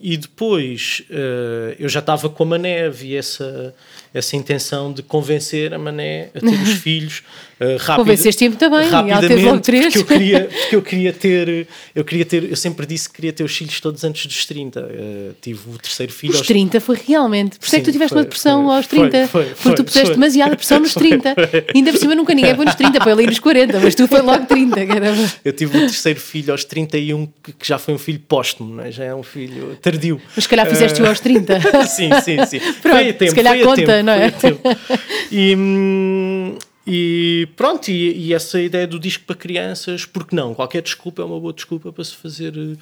[0.00, 3.74] e depois uh, eu já estava com a Maneve e essa,
[4.12, 7.22] essa intenção de convencer a Mané a ter os filhos
[7.60, 9.94] uh, rápido, Convenceste-me também, rapidamente, logo três.
[9.94, 13.32] porque eu queria, porque eu queria ter, eu queria ter, eu sempre disse que queria
[13.32, 14.80] ter os filhos todos antes dos 30.
[14.80, 17.58] Uh, tive o terceiro filho Os aos 30 foi realmente.
[17.58, 19.28] Por isso é que tu tiveste foi, uma depressão foi, aos foi, 30.
[19.28, 20.14] foi, porque foi, tu puseste foi.
[20.14, 21.34] demasiada pressão nos 30.
[21.74, 24.22] Ainda por cima nunca ninguém põe nos 30, põe ali nos 40, mas tu foi
[24.22, 25.32] logo 30, caramba.
[25.44, 28.90] Eu tive o terceiro filho aos 31, que, que já foi um filho póstumo, é?
[28.90, 30.20] já é um filho tardio.
[30.34, 31.60] Mas se calhar fizeste-o aos 30.
[31.86, 32.60] sim, sim, sim.
[32.80, 34.26] Pronto, foi a tempo, se calhar foi a conta, tempo, não é?
[34.26, 34.60] a tempo.
[35.32, 40.54] E, hum, e pronto, e, e essa ideia do disco para crianças, porque não?
[40.54, 42.76] Qualquer desculpa é uma boa desculpa para se fazer eh,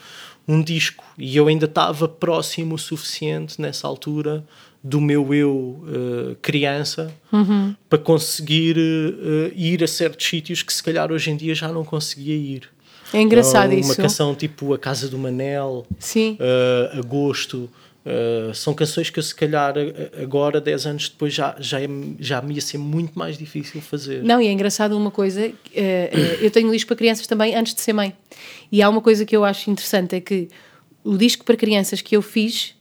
[0.46, 1.04] um disco.
[1.18, 4.42] E eu ainda estava próximo o suficiente nessa altura
[4.82, 7.74] do meu eu eh, criança Uhum.
[7.90, 11.84] para conseguir eh, ir a certos sítios que se calhar hoje em dia já não
[11.84, 12.62] conseguia ir.
[13.12, 13.96] É engraçado Uma isso.
[13.96, 16.38] canção tipo A Casa do Manel, Sim.
[16.40, 17.68] uh, Agosto.
[18.08, 19.74] Uh, são canções que eu, se calhar,
[20.20, 21.78] agora, 10 anos depois, já, já,
[22.18, 24.22] já me ia ser muito mais difícil fazer.
[24.22, 27.74] Não, e é engraçado uma coisa, eh, eh, eu tenho disco para crianças também antes
[27.74, 28.14] de ser mãe.
[28.72, 30.48] E há uma coisa que eu acho interessante, é que
[31.04, 32.74] o disco para crianças que eu fiz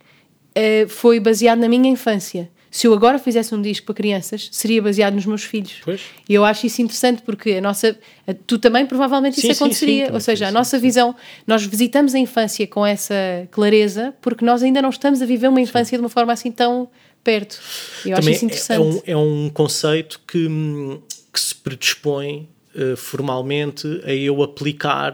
[0.56, 2.50] eh, foi baseado na minha infância.
[2.70, 5.76] Se eu agora fizesse um disco para crianças, seria baseado nos meus filhos.
[5.84, 6.02] Pois.
[6.28, 7.98] E eu acho isso interessante porque a nossa.
[8.28, 10.06] a- tu também provavelmente Sim, isso sim, aconteceria.
[10.08, 11.16] sim, Ou seja, a nossa visão.
[11.46, 13.16] Nós visitamos a infância com essa
[13.52, 16.90] clareza porque nós ainda não estamos a viver uma infância de uma forma assim tão
[17.24, 17.60] perto.
[18.06, 19.02] Eu acho Também isso é- interessante.
[19.06, 21.02] É, um, é um conceito que, hum,
[21.34, 25.14] que se predispõe uh, formalmente a eu aplicar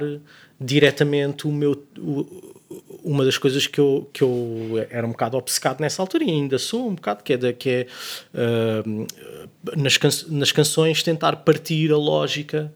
[0.59, 1.71] diretamente o meu.
[1.97, 2.52] o-
[3.03, 6.57] uma das coisas que eu, que eu era um bocado obcecado nessa altura e ainda
[6.57, 7.87] sou um bocado, que é, da, que é
[8.33, 9.07] uh,
[9.75, 12.73] nas, can nas canções tentar partir a lógica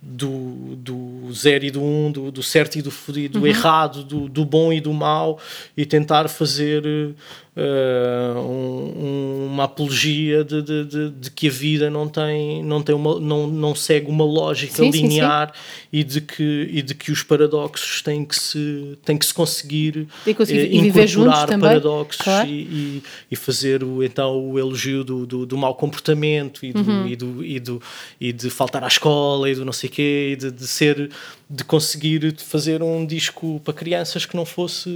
[0.00, 4.28] do, do zero e do um, do, do certo e do, fodido, do errado, do,
[4.28, 5.38] do bom e do mau,
[5.76, 7.14] e tentar fazer
[7.56, 12.94] eh, um- uma apologia de, de, de, de que a vida não tem, não, tem
[12.94, 15.52] uma, não, não segue uma lógica Sim, sim, linear
[15.90, 20.06] E, de que, e de que os paradoxos têm que se, têm que se conseguir
[20.26, 22.46] E conseguir- eh, e incorporar também, paradoxos claro.
[22.48, 26.80] e, e, e fazer o, então o elogio do, do, do mau comportamento e, do,
[26.86, 27.06] Uhum.
[27.06, 27.82] e, do, e, do,
[28.20, 31.10] e de faltar à escola e do não sei quê e de, de ser
[31.48, 34.90] de conseguir fazer um disco para crianças que não fosse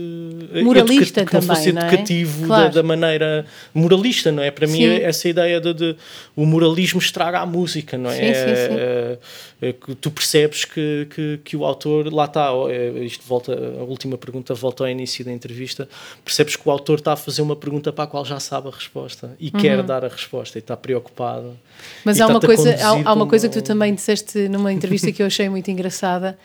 [0.53, 1.87] eh, Moralista que não fosse também, não é?
[1.87, 2.65] educativo Claro.
[2.65, 4.89] da, da maneira moralista não é para mim Sim.
[4.89, 5.97] é essa ideia de, de
[6.35, 8.77] o moralismo estraga a música não é Sim, sim.
[8.79, 9.19] É,
[9.63, 13.85] é que tu percebes que, que, que o autor lá está é, isto volta a
[13.85, 15.89] última pergunta volta ao início da entrevista
[16.25, 18.73] percebes que o autor está a fazer uma pergunta para a qual já sabe a
[18.73, 21.57] resposta e quer dar a resposta e está preocupado Uhum.
[22.05, 25.23] Mas há uma, coisa, há, há uma coisa que tu também disseste numa entrevista que
[25.23, 26.39] eu achei muito engraçada,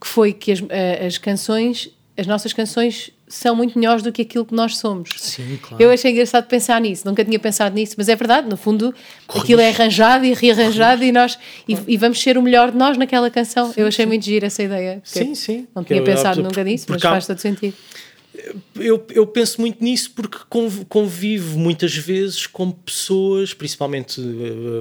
[0.00, 4.22] que foi que as, eh, as canções, as nossas canções são muito melhores do que
[4.22, 5.10] aquilo que nós somos.
[5.18, 5.82] Sim, claro.
[5.82, 8.92] Eu achei engraçado pensar nisso, nunca tinha pensado nisso, mas é verdade, no fundo
[9.28, 11.38] aquilo é arranjado e rearranjado e nós
[11.68, 13.72] e, e vamos ser o melhor de nós naquela canção.
[13.76, 15.00] eu achei muito giro essa ideia.
[15.04, 15.68] Sim, sim.
[15.74, 17.74] Não tinha eu- pensado eu- nunca nisso, mas faz todo sentido.
[18.76, 24.20] eu, eu penso muito nisso porque conv- convivo muitas vezes com pessoas, principalmente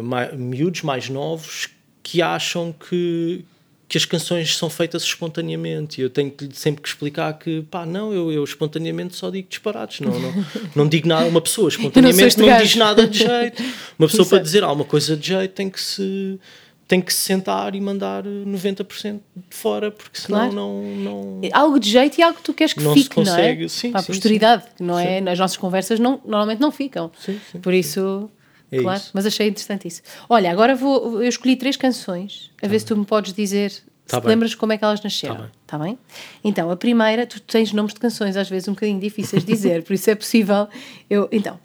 [0.03, 1.67] mai- miúdos mais novos,
[2.01, 3.43] que acham que,
[3.89, 5.99] que as canções são feitas espontaneamente.
[5.99, 9.99] E eu tenho sempre que explicar que, pá, não, eu, eu espontaneamente só digo disparates,
[10.01, 11.25] não, não, não digo nada.
[11.27, 12.63] Uma pessoa espontaneamente não, gajo.
[12.65, 13.63] diz nada de jeito.
[13.97, 16.39] Uma pessoa para dizer alguma coisa de jeito tem que se.
[16.87, 20.53] Tem que se sentar e mandar 90% de fora, porque senão Claro.
[20.55, 23.21] não, não, Algo de jeito e algo que tu queres que Não se fique, não
[23.23, 23.25] é?
[23.29, 25.21] consegue, sim, Para a sim, posteridade, que não é?
[25.21, 27.11] Nas nossas conversas não, normalmente não ficam.
[27.23, 28.27] Sim, sim, Por isso,
[28.71, 29.11] É claro, isso.
[29.13, 30.01] mas achei interessante isso.
[30.29, 33.71] Olha, agora vou, eu escolhi três canções, a ver se tu me podes dizer
[34.07, 34.29] Tá se bem.
[34.29, 35.35] lembras como é que elas nasceram.
[35.35, 35.51] Tá bem.
[35.67, 35.97] Tá bem?
[36.43, 39.83] Então, a primeira, tu tens nomes de canções às vezes um bocadinho difíceis de dizer,
[39.83, 40.67] por isso é possível.
[41.09, 41.59] Eu, então,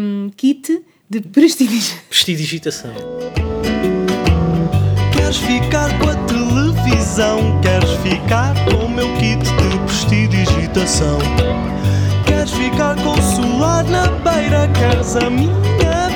[0.00, 2.92] hum, Kit de prestidigitação.
[5.12, 7.60] Queres ficar com a televisão?
[7.60, 11.18] Queres ficar com o meu kit de prestidigitação?
[12.44, 14.68] Queres ficar com o solar na beira?
[14.74, 15.50] Queres a minha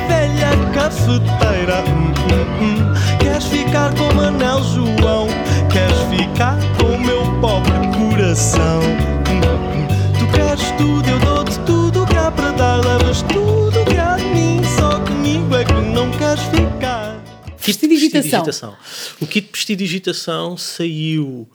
[0.08, 1.82] velha cafeteira?
[1.88, 3.18] Hum, hum, hum.
[3.18, 5.26] Queres ficar com Manel João?
[5.72, 8.80] Queres ficar com o meu pobre coração?
[8.82, 10.18] Hum, hum.
[10.18, 12.76] Tu queres tudo, eu dou-te tudo o que há para dar.
[12.84, 17.24] Levas tudo o que há de mim, só comigo é que não queres ficar.
[17.58, 18.42] Prestidigitação.
[18.42, 18.76] Prestidigitação.
[19.18, 21.48] O kit de prestidigitação saiu,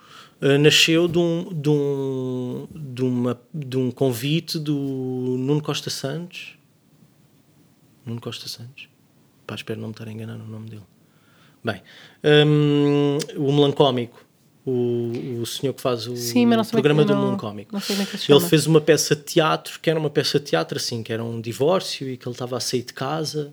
[0.43, 6.57] eh, nasceu de um, de, um, de, uma, de um convite do Nuno Costa Santos.
[8.05, 8.89] Nuno Costa Santos.
[9.47, 10.83] Pá, espero não me estar a enganar no nome dele.
[11.63, 11.81] Bem,
[12.45, 14.23] hum, o melancómico
[14.65, 17.39] o, o senhor que faz o Sim, programa é do não- não
[17.81, 20.39] sei como é que se Ele fez uma peça de teatro, que era uma peça
[20.39, 23.51] de teatro assim, que era um divórcio e que ele estava a sair de casa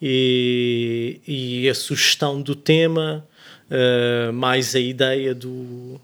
[0.00, 3.26] e, e a sugestão do tema,
[3.68, 6.00] eh, mais a ideia do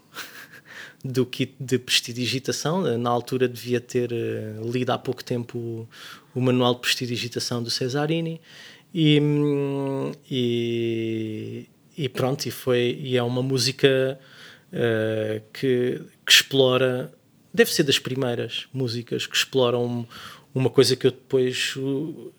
[1.03, 2.97] do kit de prestidigitação.
[2.97, 5.89] Na altura devia ter eh, lido há pouco tempo o,
[6.33, 8.39] o manual de prestidigitação do Cesarini
[8.93, 14.19] e, hum, e, e pronto, e, foi, e é uma música
[14.71, 17.13] eh, que, que explora,
[17.53, 20.07] deve ser das primeiras músicas que exploram
[20.53, 22.31] uma coisa que eu depois uh,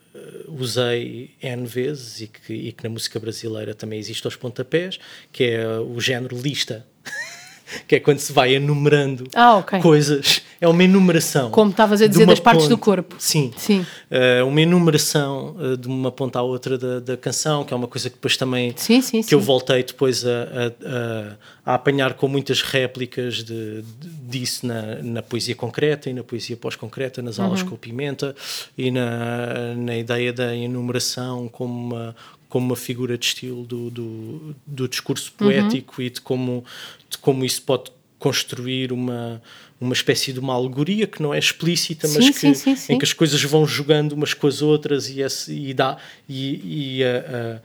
[0.48, 4.98] usei N vezes e que, e que na música brasileira também existe aos pontapés,
[5.32, 6.86] que é o género lista.
[7.88, 9.80] que é quando se vai enumerando Ah, ok.
[9.80, 10.42] coisas.
[10.60, 11.50] É uma enumeração.
[11.50, 13.16] Como estavas a dizer das partes do corpo.
[13.18, 13.52] Sim.
[13.56, 13.84] Sim.
[14.10, 17.88] Eh, uma enumeração eh, de uma ponta à outra da, da canção, que é uma
[17.88, 22.14] coisa que depois também Sim, sim, que eu voltei depois a, a- a- a apanhar
[22.14, 27.38] com muitas réplicas de, de- disso na, na poesia concreta e na poesia pós-concreta, nas
[27.38, 27.68] aulas Uhum.
[27.70, 28.34] com o Pimenta
[28.76, 32.16] e na, na ideia da enumeração como uma,
[32.54, 35.48] como uma figura de estilo do, do, do discurso Uhum.
[35.48, 36.64] poético e de como,
[37.10, 39.42] de como isso pode construir uma,
[39.80, 42.98] uma espécie de uma alegoria que não é explícita, mas Sim, que, sim, sim, em
[42.98, 45.96] que as coisas vão jogando umas com as outras e, esse, e dá
[46.28, 47.60] e, e a,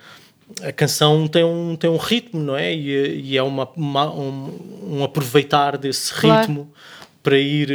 [0.63, 2.73] a, a canção tem um, tem um ritmo, não é?
[2.73, 6.67] E, e é uma, uma- um, um aproveitar desse Claro.
[7.21, 7.67] Para ir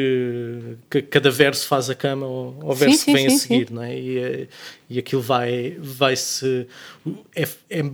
[0.90, 3.70] que cada verso faz a cama ao, ao verso sim, que vem sim, a seguir,
[3.70, 3.98] não é?
[3.98, 4.48] E, eh,
[4.88, 6.66] e aquilo vai, vai se
[7.36, 7.90] é, é-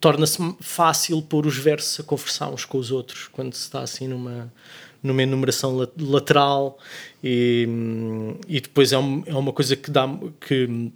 [0.00, 4.08] torna-se fácil pôr os versos a conversar uns com os outros quando se está assim
[4.08, 4.52] numa
[5.02, 6.78] numa enumeração la- lateral
[7.22, 7.68] e,
[8.48, 10.08] e depois é, um- é uma coisa que dá
[10.40, 10.90] que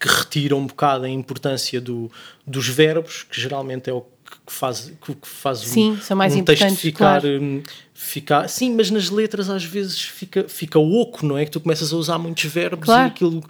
[0.00, 2.10] que retira um bocado a importância do,
[2.46, 4.04] dos verbos, que geralmente é o
[4.46, 7.40] que faz, que faz Sim, um, são mais um texto ficar, claro.
[7.42, 7.62] hum,
[7.94, 8.48] ficar.
[8.48, 11.44] Sim, mas nas letras às vezes fica, fica oco, não é?
[11.44, 13.08] Que tu começas a usar muitos verbos Claro.
[13.08, 13.44] e aquilo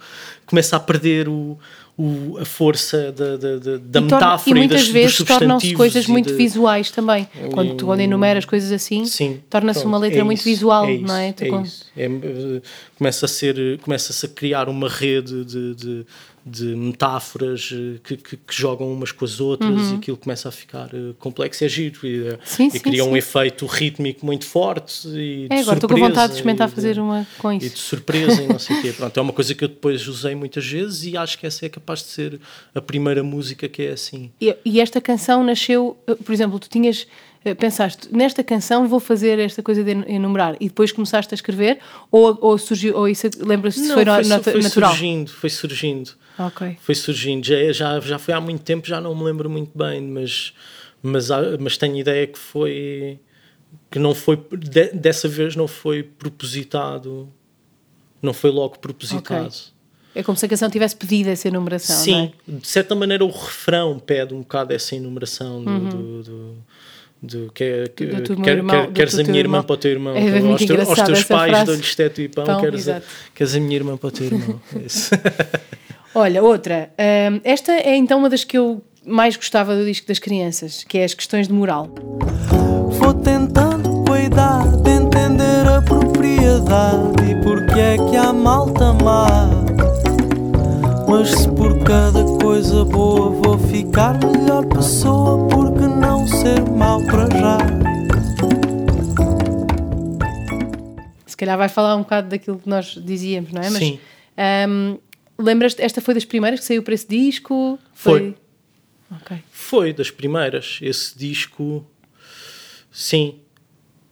[0.45, 1.57] começa a perder o,
[1.97, 5.17] o- a força da, da, da, da e, torna- metáfora e e, muitas das, vezes
[5.23, 7.27] tornam-se coisas muito de- visuais também.
[7.53, 10.93] Quando tu quando enumeras coisas assim, Sim, torna-se uma letra é muito isso, visual, é
[10.93, 11.31] isso, não é?
[11.31, 11.63] Tu é com-.
[11.95, 12.61] É, eh,
[12.97, 16.05] começa a ser, começa-se a criar uma rede de, de,
[16.45, 20.51] de metáforas eh, que, que, que jogam umas com as outras e aquilo começa a
[20.51, 21.63] ficar eh, complexo.
[21.63, 22.37] É giro e, eh, Uhum.
[22.43, 23.17] Sim, e sim, cria um sim.
[23.17, 25.07] efeito rítmico muito forte.
[25.07, 27.51] E de É, agora estou com surpresa vontade de experimentar e de- fazer uma com
[27.53, 27.75] E isso.
[27.75, 28.91] de surpresa e não sei o quê.
[28.93, 31.69] Pronto, é uma coisa que eu depois usei muitas vezes e acho que essa é
[31.69, 32.39] capaz de ser
[32.73, 34.31] a primeira música que é assim.
[34.41, 37.05] E, e esta canção nasceu, por exemplo, tu tinhas
[37.57, 41.79] pensaste nesta canção vou fazer esta coisa de enumerar e depois começaste a escrever
[42.11, 44.05] ou, ou surgiu ou isso lembra-se se Não, foi,
[44.53, 44.91] foi natural?
[44.91, 46.11] surgindo, foi surgindo.
[46.47, 46.77] Ok.
[46.81, 47.45] foi surgindo.
[47.45, 50.53] Já, já, já foi há muito tempo, já não me lembro muito bem, mas,
[51.01, 51.27] mas,
[51.59, 53.19] mas tenho ideia que foi.
[53.89, 54.37] que não foi.
[54.57, 57.27] de- dessa vez não foi propositado.
[58.21, 59.45] Não foi logo propositado.
[59.47, 59.59] Ok.
[60.13, 61.95] É como se a canção tivesse pedido essa enumeração.
[61.95, 62.51] Sim, é?
[62.59, 65.79] de certa maneira o refrão pede um bocado essa enumeração do.
[65.89, 66.57] do, do
[67.23, 68.23] do que, que, Uhum.
[68.23, 69.63] Do quer, irmão- quer- queres a minha irmã irmão.
[69.63, 72.89] para o teu irmão, É aos, aos teus pais dou-lhes teto e pão, Pão, queres,
[72.89, 72.99] a,
[73.35, 74.59] queres a minha irmã para o teu irmão.
[76.13, 76.91] Olha, outra.
[77.31, 80.97] hum, esta é então uma das que eu mais gostava do disco das crianças, que
[80.97, 81.89] é as questões de moral.
[82.91, 89.27] Vou tentando cuidar de entender a propriedade e porque é que há malta má.
[91.07, 97.29] Mas se por cada coisa boa vou ficar melhor pessoa, porque não ser mau para
[97.37, 97.57] já?
[101.25, 103.69] Se calhar vai falar um bocado daquilo que nós dizíamos, não é?
[103.69, 103.99] Mas, Sim.
[104.69, 104.97] hum,
[105.41, 107.77] Lembras-te, esta foi das primeiras que saiu para esse disco?
[107.93, 108.35] Foi.
[109.11, 109.37] Ok.
[109.51, 110.79] Foi das primeiras.
[110.81, 111.85] Esse disco,
[112.91, 113.35] sim.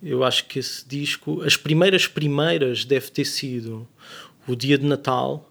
[0.01, 3.85] Eu acho que esse disco, as primeiras primeiras deve ter sido
[4.47, 5.45] o Dia de Natal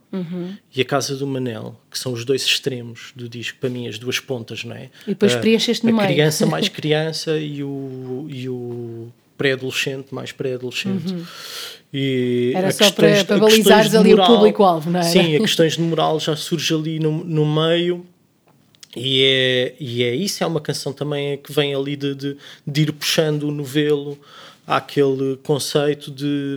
[0.75, 3.99] e a Casa do Manel, que são os dois extremos do disco, para mim, as
[3.99, 4.91] duas pontas, não é?
[5.07, 6.15] E depois A- preencheste no A meio.
[6.15, 11.15] criança mais criança e o, e o pré-adolescente mais pré-adolescente.
[11.95, 15.09] E Era só questões- para- para balizares ali o moral- público-alvo, não era?
[15.09, 18.05] Sim, a questões de moral já surge ali no, no meio.
[18.97, 22.37] E é, e é isso, é uma canção também que vem ali de, de,
[22.67, 24.19] de ir puxando o novelo
[24.67, 26.57] àquele conceito de,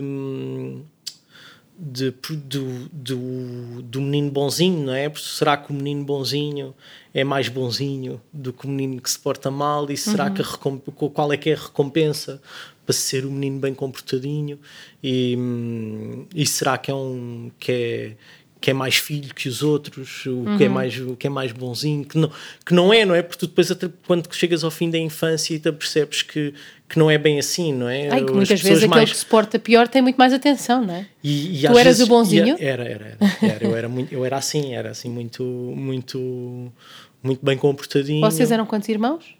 [1.78, 5.08] de, do, do, do menino bonzinho, não é?
[5.08, 6.74] Porque será que o menino bonzinho
[7.14, 9.90] é mais bonzinho do que o menino que se porta mal?
[9.90, 12.40] E será que a qual é que é a recompensa
[12.84, 14.58] para ser o menino bem comportadinho?
[15.02, 18.12] E, hum, e será que é um que é
[18.60, 21.50] que é mais filho que os outros, o que é mais o que é mais
[21.50, 22.30] bonzinho, que não,
[22.64, 23.20] que não é, não é?
[23.20, 26.54] Porque tu depois até quando chegas ao fim da infância e te percebes que,
[26.88, 28.08] que não é bem assim, não é?
[28.08, 30.32] Ai, que As muitas vezes pessoas aquele mais- que se porta pior tem muito mais
[30.32, 31.06] atenção, não é?
[31.24, 32.56] e, e Tu eras vezes- o bonzinho?
[32.60, 33.64] Era, era, era, era.
[33.66, 36.72] Eu era muito, eu era assim, era assim muito, muito,
[37.20, 38.20] muito bem comportadinho.
[38.20, 39.34] Vocês eram quantos irmãos?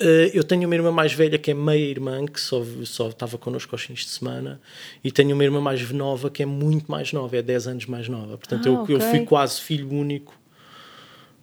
[0.00, 3.36] Uh, eu tenho uma irmã mais velha que é meia irmã, que só, só estava
[3.36, 4.60] connosco aos fins de semana,
[5.02, 8.08] e tenho uma irmã mais nova que é muito mais nova, é 10 anos mais
[8.08, 8.38] nova.
[8.38, 9.10] Portanto, Ah, eu, eu ok.
[9.10, 10.38] fui quase filho único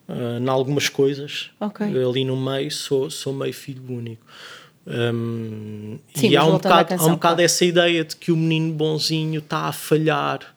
[0.08, 1.52] uh, em algumas coisas.
[1.60, 1.86] Ok.
[1.86, 4.26] Ali no meio, sou, sou meio filho único.
[4.88, 7.42] Um, Sim, e há um, bocado, há canção, um bocado claro.
[7.42, 10.56] essa ideia de que o menino bonzinho está a falhar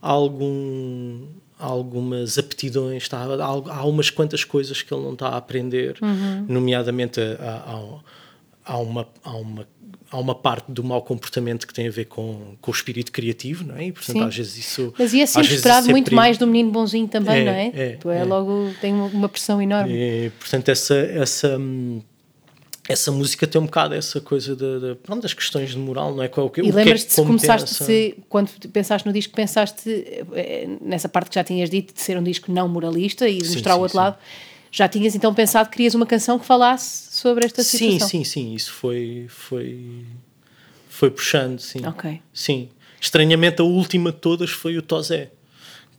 [0.00, 1.26] algum,
[1.64, 6.44] algumas aptidões, está, há, há umas quantas coisas que ele não está a aprender, Uhum.
[6.48, 7.44] nomeadamente há,
[8.66, 9.66] há, há uma, há, uma,
[10.10, 13.64] há uma parte do mau comportamento que tem a ver com, com o espírito criativo,
[13.64, 13.86] não é?
[13.86, 14.24] E portanto, Sim.
[14.24, 14.94] às vezes isso.
[14.98, 17.66] Mas sempre vezes esperado é muito mais do menino bonzinho também, É, não é?
[17.74, 18.24] é, tu é, é.
[18.24, 19.92] logo, tem uma- pressão enorme.
[20.38, 22.00] Portanto, essa, essa, hum,
[22.88, 26.22] essa música tem um bocado essa coisa de, de- pronto, das questões de moral, não
[26.22, 26.28] é?
[26.28, 29.88] Qual- o que- o E é lembras-te se começaste, se, quando pensaste no disco, pensaste
[30.34, 33.46] eh, nessa parte que já tinhas dito de ser um disco não moralista e de
[33.46, 33.98] Sim, mostrar o sim, outro sim.
[34.04, 34.18] lado,
[34.70, 38.08] já tinhas então pensado que querias uma canção que falasse sobre esta Sim, situação?
[38.08, 40.04] sim, sim, isso foi, foi,
[40.88, 41.84] foi puxando, sim.
[41.86, 42.20] Ok.
[42.32, 42.68] Sim.
[43.00, 45.30] Estranhamente, a última de todas foi o Tozé,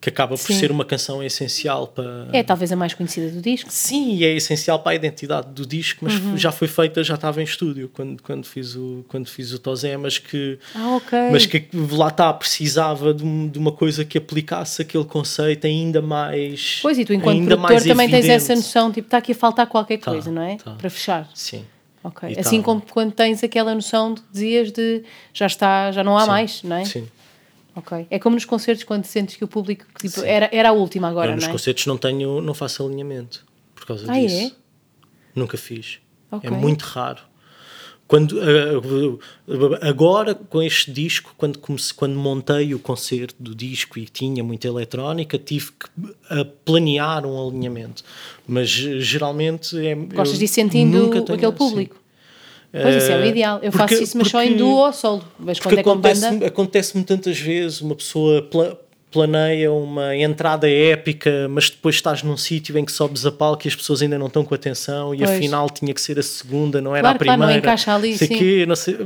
[0.05, 0.59] que acaba por Sim.
[0.59, 2.27] ser uma canção essencial para.
[2.31, 3.71] É talvez a mais conhecida do disco.
[3.71, 6.37] Sim, e é essencial para a identidade do disco, mas Uhum.
[6.37, 9.97] já foi feita, já estava em estúdio quando, quando, fiz, o, quando fiz o Tozé,
[9.97, 11.17] mas que, Ah, ok.
[11.31, 16.77] mas que lá está, precisava de, de uma coisa que aplicasse aquele conceito ainda mais.
[16.83, 18.31] Pois, e tu, enquanto produtor, também tens evidente.
[18.31, 20.57] essa noção, tipo, está aqui a faltar qualquer Tá, coisa, não é?
[20.57, 20.71] tá.
[20.73, 21.27] Para fechar.
[21.33, 21.65] Sim.
[22.03, 22.29] Ok.
[22.29, 22.65] E Assim tá.
[22.65, 25.01] como quando tens aquela noção de dizias de
[25.33, 26.85] já está, já não há Sim, mais, não é?
[26.85, 27.07] Sim.
[27.75, 28.07] Ok.
[28.09, 31.31] É como nos concertos quando sentes que o público tipo, era, era a última agora,
[31.31, 31.51] eu nos não é?
[31.53, 33.45] concertos não tenho, não faço alinhamento
[33.75, 34.25] por causa Ah, é?
[34.25, 34.55] disso.
[35.35, 35.99] Nunca fiz.
[36.31, 36.49] Ok.
[36.49, 37.21] É muito raro.
[38.07, 44.05] Quando, ah, agora, com este disco, quando, comece- quando montei o concerto do disco e
[44.05, 45.87] tinha muita eletrónica, tive que
[46.29, 48.03] ah, planear um alinhamento.
[48.47, 49.95] Mas geralmente é.
[49.95, 51.89] Gostas eu de ir sentindo nunca tenho- aquele sim.
[52.81, 53.59] Pois isso é o Eh, ideal.
[53.61, 55.23] Eu porque- faço isso, mas só em duo ou solo.
[55.39, 56.45] Mas quando é com banda.
[56.47, 58.41] acontece-me tantas vezes uma pessoa
[59.15, 63.69] planeia uma entrada épica, mas depois estás num sítio em que sobes a palco e
[63.69, 65.29] as pessoas ainda não estão com atenção e Pois.
[65.29, 67.53] afinal tinha que ser a segunda, não era Claro, a claro, primeira.
[67.53, 68.37] não encaixa ali, sei sim.
[68.37, 68.97] quê, não sei,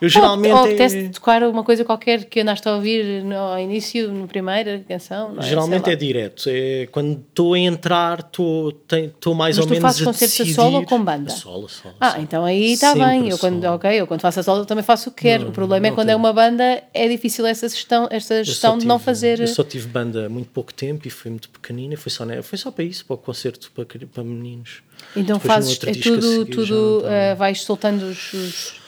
[0.00, 3.58] eu geralmente ou, ou é- tocar uma coisa qualquer que andaste a ouvir no, ao
[3.58, 5.34] início, na primeira canção.
[5.38, 5.42] É?
[5.42, 6.42] Geralmente é direto.
[6.48, 10.76] É, quando estou a entrar, estou mais Mas ou tu menos fazes concertos a solo
[10.78, 11.30] ou com banda?
[11.32, 12.22] A solo, a solo, Ah, solo.
[12.22, 13.28] então aí está bem.
[13.28, 13.74] Eu quando, solo.
[13.76, 15.48] ok, eu quando faço a solo também faço o que quero.
[15.48, 18.96] o problema é quando é uma banda, é difícil essa gestão, só gestão de não
[18.96, 19.40] tive- fazer.
[19.40, 21.96] Eu só tive banda há muito pouco tempo e foi muito pequenina.
[21.96, 24.82] Foi só, né, foi só para isso, para o concerto para, para meninos.
[25.16, 28.32] Então Depois fazes, é tudo, seguir tudo eh, vais soltando os.
[28.32, 28.80] os-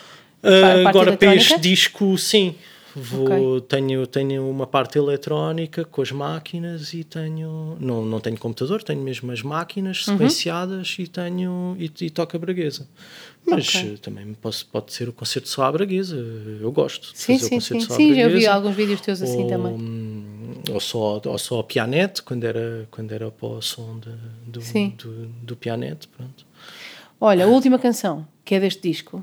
[0.42, 2.54] parte agora para este disco, sim.
[2.94, 3.66] Vou, Ok.
[3.68, 7.74] tenho, tenho uma parte eletrónica com as máquinas e tenho.
[7.80, 10.12] Não, não tenho computador, tenho mesmo as máquinas Uhum.
[10.18, 11.74] sequenciadas e tenho.
[11.78, 12.86] E, e toco a braguesa.
[13.46, 13.92] Mas Ok.
[13.94, 16.16] eh, também posso, pode ser o concerto só à braguesa.
[16.60, 17.88] Eu gosto de Sim, fazer o sim, concerto sim.
[17.88, 19.72] só à Sim, já vi alguns vídeos teus assim ou, também.
[20.72, 24.10] Ou só, ou só a pianete, quando era, quando era para o som de-
[24.50, 24.94] do, Sim.
[24.98, 26.08] do, do pianete.
[26.08, 26.44] Pronto.
[27.20, 29.22] Olha, a última canção, que é deste disco,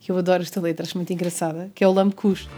[0.00, 2.48] que eu adoro esta letra, acho muito engraçada, que é o Lamecus.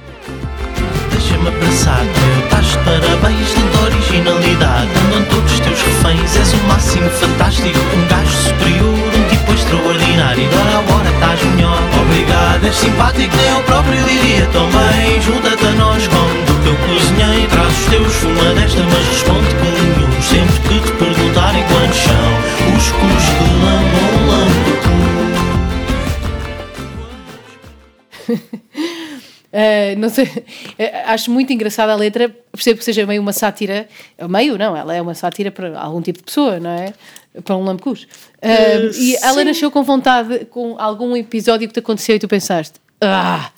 [1.10, 2.08] Deixa-me abraçar-te,
[2.44, 4.90] estás de parabéns, tanta originalidade.
[5.06, 7.78] Andam todos os teus reféns, és o máximo fantástico.
[7.78, 10.48] Um gajo superior, um tipo extraordinário.
[10.48, 11.78] De hora a hora estás melhor.
[12.02, 15.20] Obrigado, és simpático, nem eu próprio diria tão bem.
[15.20, 16.27] Junta-te a nós, come
[16.58, 17.46] do que eu cozinhei.
[17.48, 20.22] Traz os teus, fuma desta, mas responde com nenhum.
[20.22, 22.30] Sempre que te perguntarem quantos são,
[22.76, 24.68] os cus que lamam, lamam.
[29.48, 30.28] Uh, não sei,
[30.78, 33.88] eh, acho muito engraçada a letra, percebo que seja meio uma sátira,
[34.28, 36.92] meio não, ela é uma sátira para algum tipo de pessoa, não é?
[37.42, 38.02] Para um lamecus.
[38.42, 42.80] Uh, e ela nasceu com vontade, com algum episódio que te aconteceu e tu pensaste,
[43.00, 43.50] ah,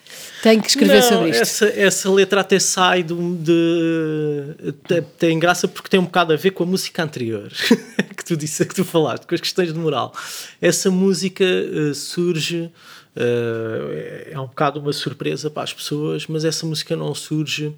[0.42, 1.42] tenho que escrever Não, sobre isto.
[1.42, 6.36] Essa, essa letra até sai de, de- te- tem graça porque tem um bocado a
[6.36, 7.48] ver com a música anterior
[8.16, 10.14] que tu disse, que tu falaste, com as questões de moral.
[10.60, 12.70] Essa música eh, surge,
[13.16, 17.74] eh, é um bocado uma surpresa para as pessoas, mas essa música não surge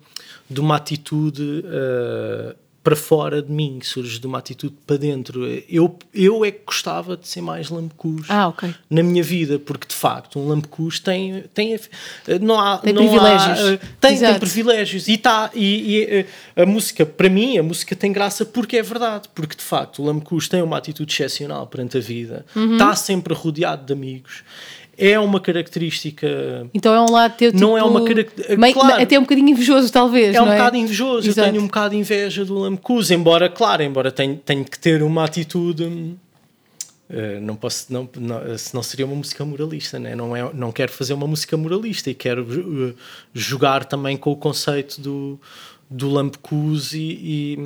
[0.50, 5.46] de uma atitude eh, para fora de mim, surge de uma atitude para dentro.
[5.68, 8.74] Eu, eu é que gostava de ser mais lambucus ah, okay.
[8.90, 11.78] na minha vida, porque de facto um lambucus tem, tem
[12.40, 16.26] não há tem não privilégios, há, tem, tem, privilégios e tá e,
[16.56, 20.02] e, a música para mim a música tem graça porque é verdade, porque de facto
[20.02, 22.72] o lambucus tem uma atitude excepcional perante a vida, uhum.
[22.72, 24.42] está sempre rodeado de amigos
[24.96, 26.66] é uma característica.
[26.74, 28.72] Então é um lado teu tipo, Não é uma característica.
[28.72, 30.34] Claro, até um bocadinho invejoso, talvez.
[30.34, 30.52] É um é?
[30.52, 31.28] bocado invejoso.
[31.28, 31.48] Exato.
[31.48, 35.02] Eu tenho um bocado de inveja do Lamcus, embora, claro, embora tenha, tenha que ter
[35.02, 35.84] uma atitude.
[35.84, 40.14] Uh, não posso, não, não, senão seria uma música moralista, né?
[40.14, 42.94] não, é, não quero fazer uma música moralista e quero uh,
[43.34, 45.38] jogar também com o conceito do,
[45.92, 47.58] do Lampecus e, e,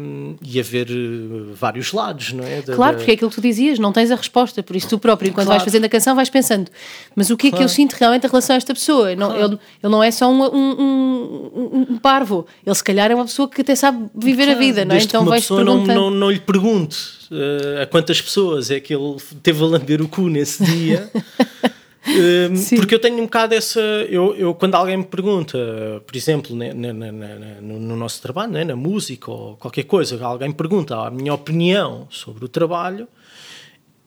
[0.42, 2.60] e haver eh, vários lados, não é?
[2.60, 4.98] Da, claro, porque é aquilo que tu dizias, não tens a resposta, por isso tu
[4.98, 5.60] próprio, enquanto claro.
[5.60, 6.68] vais fazendo a canção, vais pensando,
[7.14, 7.64] mas o que é claro.
[7.64, 9.14] que eu sinto realmente em relação a esta pessoa?
[9.14, 9.44] Não, claro.
[9.44, 13.48] ele, ele não é só um, um, um, parvo, ele se calhar é uma pessoa
[13.48, 14.98] que até sabe viver a vida, não é?
[15.00, 16.96] Então que uma pessoa não, não, não lhe pergunte
[17.30, 21.10] uh, a quantas pessoas é que ele teve a lamber o cu nesse dia.
[22.06, 23.80] Um, porque eu tenho um bocado essa.
[23.80, 25.58] Eu, eu, quando alguém me pergunta,
[26.06, 29.84] por exemplo, né, na, na, na, no, no, nosso trabalho, né, na música ou qualquer
[29.84, 33.08] coisa, alguém me pergunta a minha opinião sobre o trabalho,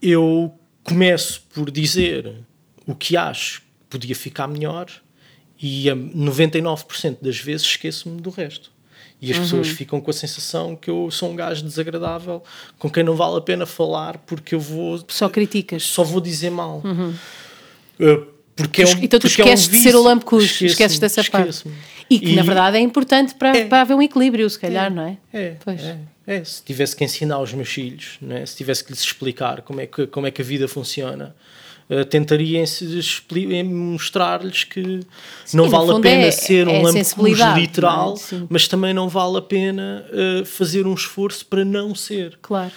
[0.01, 0.53] eu
[0.83, 2.35] começo por dizer
[2.87, 4.87] o que acho que podia ficar melhor
[5.61, 8.71] e a 99% das vezes esqueço-me do resto.
[9.21, 9.43] E as uhum.
[9.43, 12.41] pessoas ficam com a sensação que eu sou um gajo desagradável
[12.77, 15.03] com quem não vale a pena falar porque eu vou.
[15.09, 15.83] Só criticas.
[15.83, 16.81] Só vou dizer mal.
[16.85, 17.13] Uhum.
[17.99, 21.23] Uh, porque é um, então tu esqueces é um de ser o Lampecus, esqueces dessa
[21.23, 21.63] parte.
[22.09, 24.87] E que e, na verdade é importante para, é, para haver um equilíbrio, se calhar,
[24.87, 25.17] é, não é?
[25.31, 25.81] É, pois.
[25.81, 25.97] É,
[26.27, 28.45] é, Se tivesse que ensinar aos meus filhos, não é?
[28.45, 31.35] se tivesse que lhes explicar como é que, como é que a vida funciona,
[31.89, 32.63] uh, tentaria
[33.63, 35.01] mostrar-lhes que
[35.45, 38.15] Sim, não vale a pena é, ser um é Lampecus literal,
[38.49, 42.37] mas também não vale a pena uh, fazer um esforço para não ser.
[42.41, 42.71] Claro.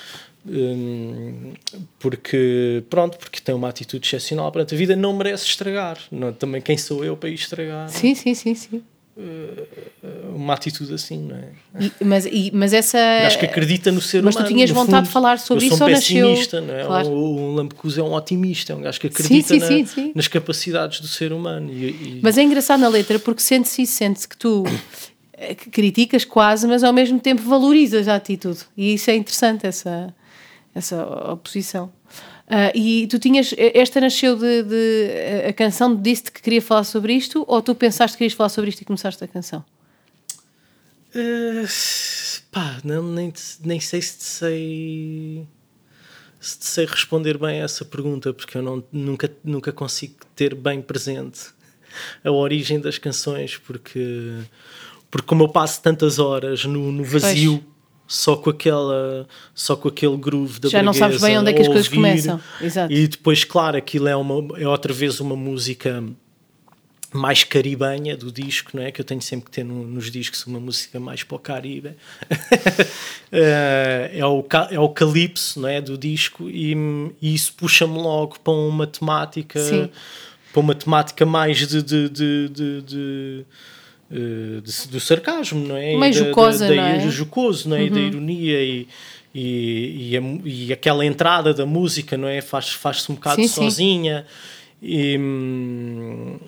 [0.44, 1.52] Hum,
[2.00, 5.98] porque pronto, porque tem uma atitude excepcional perante a vida, não merece estragar.
[6.10, 7.88] Não, também quem sou eu para ir estragar?
[7.88, 8.82] Sim, sim, sim, sim.
[9.14, 11.50] Uh, uma atitude assim, não é?
[11.78, 12.98] E, mas, e, mas essa.
[13.26, 14.48] Acho que acredita no ser mas humano.
[14.48, 16.62] Mas tu tinhas vontade fundo, de falar sobre isso um ou nasceu?
[16.62, 16.84] Não é?
[16.84, 17.54] Claro.
[17.54, 21.06] Lampecus é um otimista, é um gajo que acredita sim, sim, na, nas capacidades do
[21.06, 21.70] ser humano.
[21.70, 22.20] E, e...
[22.22, 24.64] Mas é engraçado na letra porque sente-se isso, sente-se que tu
[25.36, 28.60] eh, criticas quase, mas ao mesmo tempo valorizas a atitude.
[28.74, 30.12] E isso é interessante, essa
[30.74, 31.92] essa oposição.
[32.46, 33.54] Uh, e tu tinhas.
[33.56, 34.62] Esta nasceu de.
[34.62, 38.48] de a canção disse-te que queria falar sobre isto ou tu pensaste que querias falar
[38.48, 39.64] sobre isto e começaste a canção?
[41.14, 41.66] Uh,
[42.50, 43.32] pá, não, nem,
[43.64, 45.46] nem sei se te sei.
[46.40, 50.56] Se te sei responder bem a essa pergunta, porque eu não, nunca, nunca consigo ter
[50.56, 51.52] bem presente
[52.24, 54.40] a origem das canções, porque,
[55.10, 57.64] porque como eu passo tantas horas no, no vazio.
[58.06, 61.62] Só com aquela só com aquele groove da já não sabes bem onde é que
[61.62, 62.92] as coisas começam Exato.
[62.92, 66.04] e depois claro aquilo é uma é outra vez uma música
[67.12, 68.90] mais caribenha do disco, não é?
[68.90, 71.94] Que eu tenho sempre que ter no, nos discos uma música mais para o Caribe.
[73.30, 75.80] é, o, é o calypso, não é?
[75.80, 76.74] Do disco e,
[77.20, 79.90] e isso puxa-me logo para uma temática, Sim.
[80.52, 83.44] para uma temática mais de, de, de, de eh,
[84.12, 85.96] de, do sarcasmo, não é?
[85.96, 87.10] Mais jocosa, da, da, não é?
[87.10, 87.82] Jocoso, não é?
[87.82, 87.90] Uhum.
[87.90, 88.88] Da ironia e,
[89.34, 92.40] e, e, a, e, aquela entrada da música, não é?
[92.40, 94.26] Faz-se faz um bocado sim, sozinha.
[94.80, 94.86] Sim.
[94.88, 96.38] E, hum,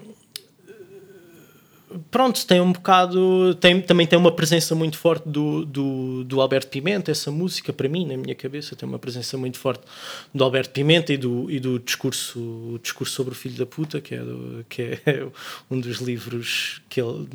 [2.11, 3.55] pronto, tem um bocado.
[3.57, 7.89] Tem, também tem uma presença muito forte do, do, do, Alberto Pimenta, essa música, para
[7.89, 9.85] mim, na minha cabeça, tem uma presença muito forte
[10.33, 14.15] do Alberto Pimenta e do, e do discurso, discurso sobre o filho da puta, que
[14.15, 15.27] é, do, que é
[15.71, 17.27] um dos livros que ele.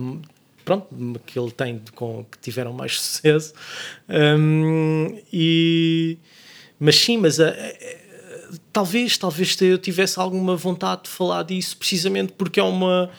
[0.65, 0.87] Pronto,
[1.25, 3.53] que ele tem com que tiveram mais sucesso
[4.07, 6.15] um, e
[6.79, 7.53] mas sim, mas a, a,
[8.71, 13.09] talvez talvez eu tivesse alguma vontade de falar disso precisamente porque é uma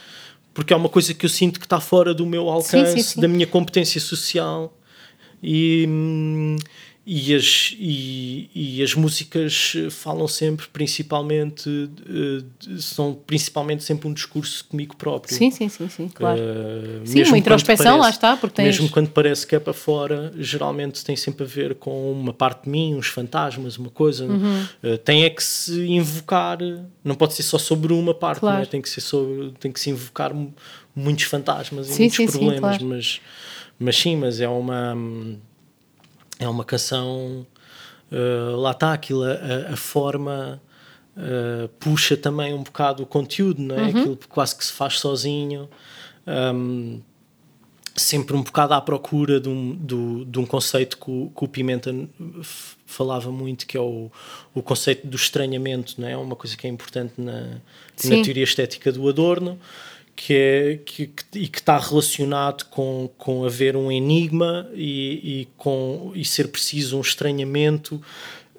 [0.60, 3.14] porque é uma coisa que eu sinto que está fora do meu alcance, sim, sim,
[3.14, 3.20] sim.
[3.22, 4.76] da minha competência social
[5.42, 5.88] e,
[7.06, 14.64] e, as, e, e, as músicas falam sempre principalmente uh, são principalmente sempre um discurso
[14.66, 18.56] comigo próprio sim, sim, sim, sim claro uh, sim, uma introspeção parece, lá está porque
[18.56, 18.78] tens...
[18.78, 22.64] mesmo quando parece que é para fora geralmente tem sempre a ver com uma parte
[22.64, 24.66] de mim uns fantasmas, uma coisa uhum.
[24.84, 26.58] uh, tem é que se invocar
[27.02, 28.40] não pode ser só sobre uma parte é?
[28.40, 28.66] claro.
[28.66, 30.32] tem que ser sobre, tem que se invocar
[30.94, 32.84] muitos fantasmas e sim, muitos sim, problemas sim, claro.
[32.84, 33.20] mas,
[33.78, 34.94] mas sim, mas é uma
[36.40, 37.46] é uma canção.
[38.10, 40.60] Uh, lá está aquilo, a, a forma
[41.16, 43.82] uh, puxa também um bocado o conteúdo, não é?
[43.82, 43.88] Uhum.
[43.88, 45.68] Aquilo quase que se faz sozinho.
[46.26, 47.00] Um,
[47.94, 51.48] sempre um bocado à procura de um, do, de um conceito que o, que o
[51.48, 51.94] Pimenta
[52.86, 54.10] falava muito, que é o,
[54.54, 56.16] o conceito do estranhamento, não é?
[56.16, 57.60] Uma coisa que é importante na,
[58.04, 59.58] na teoria estética do Adorno,
[60.22, 65.48] que é que, que, e que está relacionado com, com haver um enigma e, e,
[65.56, 68.02] com, e ser preciso um estranhamento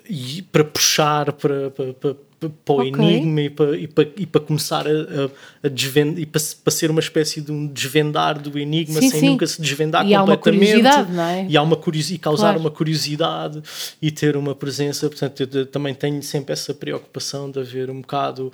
[0.10, 2.16] e para puxar para, para, para
[2.50, 2.90] para o okay.
[2.90, 5.30] enigma e para, e para, e para começar a,
[5.64, 9.20] a, desvendar e para, para ser uma espécie de um desvendar do enigma sim, sem
[9.20, 9.30] sim.
[9.30, 10.88] nunca se desvendar e completamente.
[10.88, 11.46] Há uma é?
[11.48, 12.60] E, há uma curiosidade, e causar claro.
[12.60, 13.62] uma curiosidade
[14.02, 15.08] e ter uma presença.
[15.08, 18.52] Portanto, eu também tenho sempre essa preocupação de haver um bocado.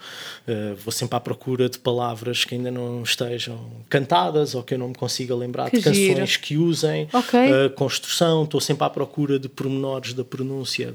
[0.47, 3.57] Uh, vou sempre à procura de palavras que ainda não estejam
[3.89, 7.07] cantadas ou que eu não me consiga lembrar que de canções que usem.
[7.13, 7.51] Okay.
[7.51, 10.93] Uh, construção, estou sempre à procura de pormenores da pronúncia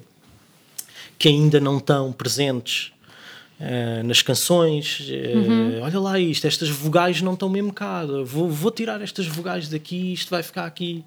[1.22, 2.92] que ainda não estão presentes
[3.60, 5.08] uh, nas canções.
[5.08, 5.82] Uh, uhum.
[5.82, 8.04] Olha lá isto, estas vogais não estão mesmo cá.
[8.24, 11.04] Vou, vou tirar estas vogais daqui, isto vai ficar aqui.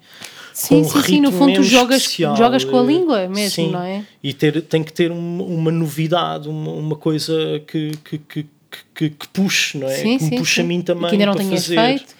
[0.54, 1.20] Sim, sim, sim.
[1.20, 3.70] No fundo, tu jogas, jogas com a língua mesmo, sim.
[3.70, 4.06] não é?
[4.22, 8.46] E ter, tem que ter uma, uma novidade, uma, uma coisa que, que, que,
[8.94, 9.96] que, que puxe, não é?
[9.96, 10.60] Sim, que sim.
[10.62, 11.08] a mim também.
[11.08, 11.76] E que ainda não tenhas fazer.
[11.76, 12.16] feito,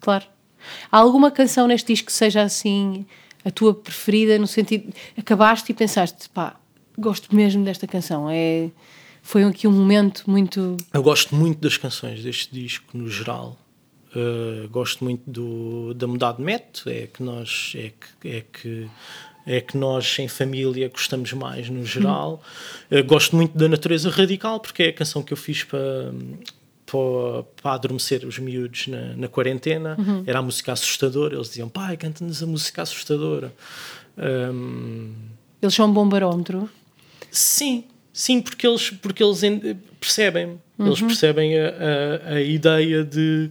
[0.00, 0.24] claro.
[0.92, 3.04] Há alguma canção neste disco que seja assim
[3.44, 4.94] a tua preferida, no sentido.
[5.18, 6.54] Acabaste e pensaste, pá,
[6.98, 8.28] gosto mesmo desta canção.
[8.30, 8.70] É,
[9.22, 10.76] foi aqui um momento muito.
[10.92, 13.58] Eu gosto muito das canções deste disco, no geral.
[14.14, 17.72] Uh, gosto muito do, da mudar de método, é que nós.
[17.74, 18.88] É que, é que
[19.46, 22.42] é que nós em família gostamos mais no geral.
[22.90, 22.98] Hum.
[22.98, 26.12] Uh, gosto muito da natureza radical, porque é a canção que eu fiz para,
[26.84, 29.96] para, para adormecer os miúdos na, na quarentena.
[29.98, 30.24] Uhum.
[30.26, 31.34] Era a música assustadora.
[31.34, 33.54] Eles diziam, pai, canta-nos a música assustadora.
[34.18, 35.12] Um...
[35.62, 36.68] Eles são um bom barómetro?
[37.36, 37.84] Sim,
[38.14, 39.40] sim, porque eles, porque eles
[40.00, 40.86] percebem, uhum.
[40.86, 43.50] eles percebem a, a, a, ideia de,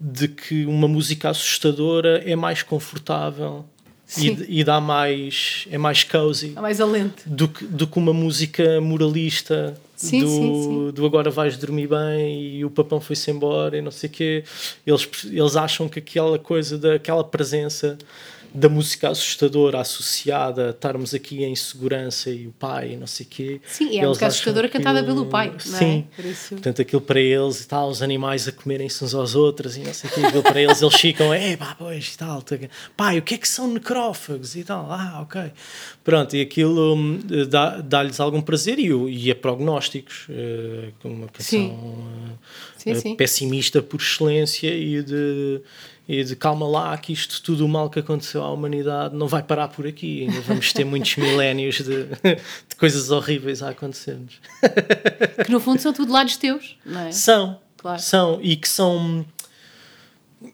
[0.00, 3.66] de que uma música assustadora é mais confortável
[4.16, 7.22] e, e, dá mais, é mais cozy é mais alento.
[7.26, 10.90] Do, que, do que uma música moralista sim, do, sim, sim.
[10.92, 14.44] do agora vais dormir bem e o papão foi-se embora e não sei o quê.
[14.86, 17.98] Eles, eles acham que aquela coisa, daquela presença
[18.52, 23.28] da música assustadora associada a estarmos aqui em segurança e o pai, não sei o
[23.28, 23.60] quê.
[23.66, 26.22] Sim, é a música assustadora cantada pelo pai, não Sim, é?
[26.22, 26.50] Isso...
[26.50, 29.92] portanto aquilo para eles e tal, os animais a comerem-se uns aos outros e não
[29.92, 32.42] sei o quê, aquilo para eles, eles ficam, é pá, pois e tal,
[32.96, 35.52] pai, o que é que são necrófagos e tal, ah, ok.
[36.02, 37.20] Pronto, e aquilo hum,
[37.84, 42.38] dá-lhes algum prazer e, e é prognósticos, uh, uma canção uh,
[42.76, 43.16] sim, sim.
[43.16, 45.60] pessimista por excelência e de
[46.08, 49.42] e de calma lá, que isto tudo o mal que aconteceu à humanidade não vai
[49.42, 54.40] parar por aqui, ainda vamos ter muitos milénios de, de coisas horríveis a acontecer-nos.
[55.44, 57.12] Que no fundo são tudo lados teus, não é?
[57.12, 58.00] São, claro.
[58.00, 59.24] são, e que são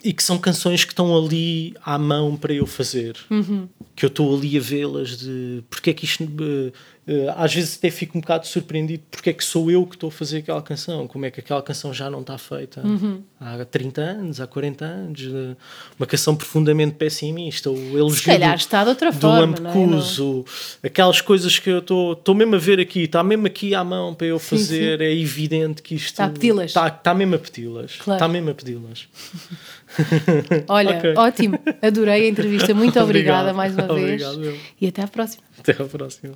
[0.02, 3.68] e que são canções que estão ali à mão para eu fazer, uhum.
[3.95, 6.73] Que eu estou ali a vê-las de porque é que isto uh,
[7.07, 10.09] Uh, às vezes até fico um bocado surpreendido porque é que sou eu que estou
[10.09, 13.23] a fazer aquela canção, como é que aquela canção já não está feita uhum.
[13.39, 15.55] há 30 anos, há 40 anos, uh,
[15.99, 20.47] uma canção profundamente pessimista, o elogio Se calhar está de outra do forma, ambecuso,
[20.83, 20.87] é?
[20.87, 24.29] aquelas coisas que eu estou mesmo a ver aqui, está mesmo aqui à mão para
[24.29, 25.05] eu sim, fazer, sim.
[25.05, 28.16] é evidente que isto está a pedi-las, está, está mesmo a pedi-las, claro.
[28.16, 29.09] está mesmo a pedi-las.
[30.69, 31.15] Olha, okay.
[31.16, 34.59] ótimo, adorei a entrevista, muito obrigada mais uma vez Obrigado.
[34.81, 35.43] e até à próxima.
[35.59, 36.35] Até à próxima.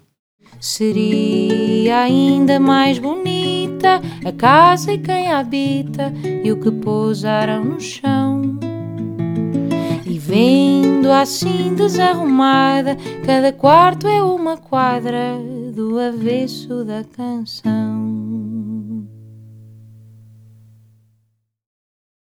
[0.61, 6.13] Seria ainda mais bonita a casa e quem a habita
[6.43, 8.59] e o que pousaram no chão.
[10.05, 15.39] E vendo assim desarrumada, cada quarto é uma quadra
[15.73, 17.98] do avesso da canção.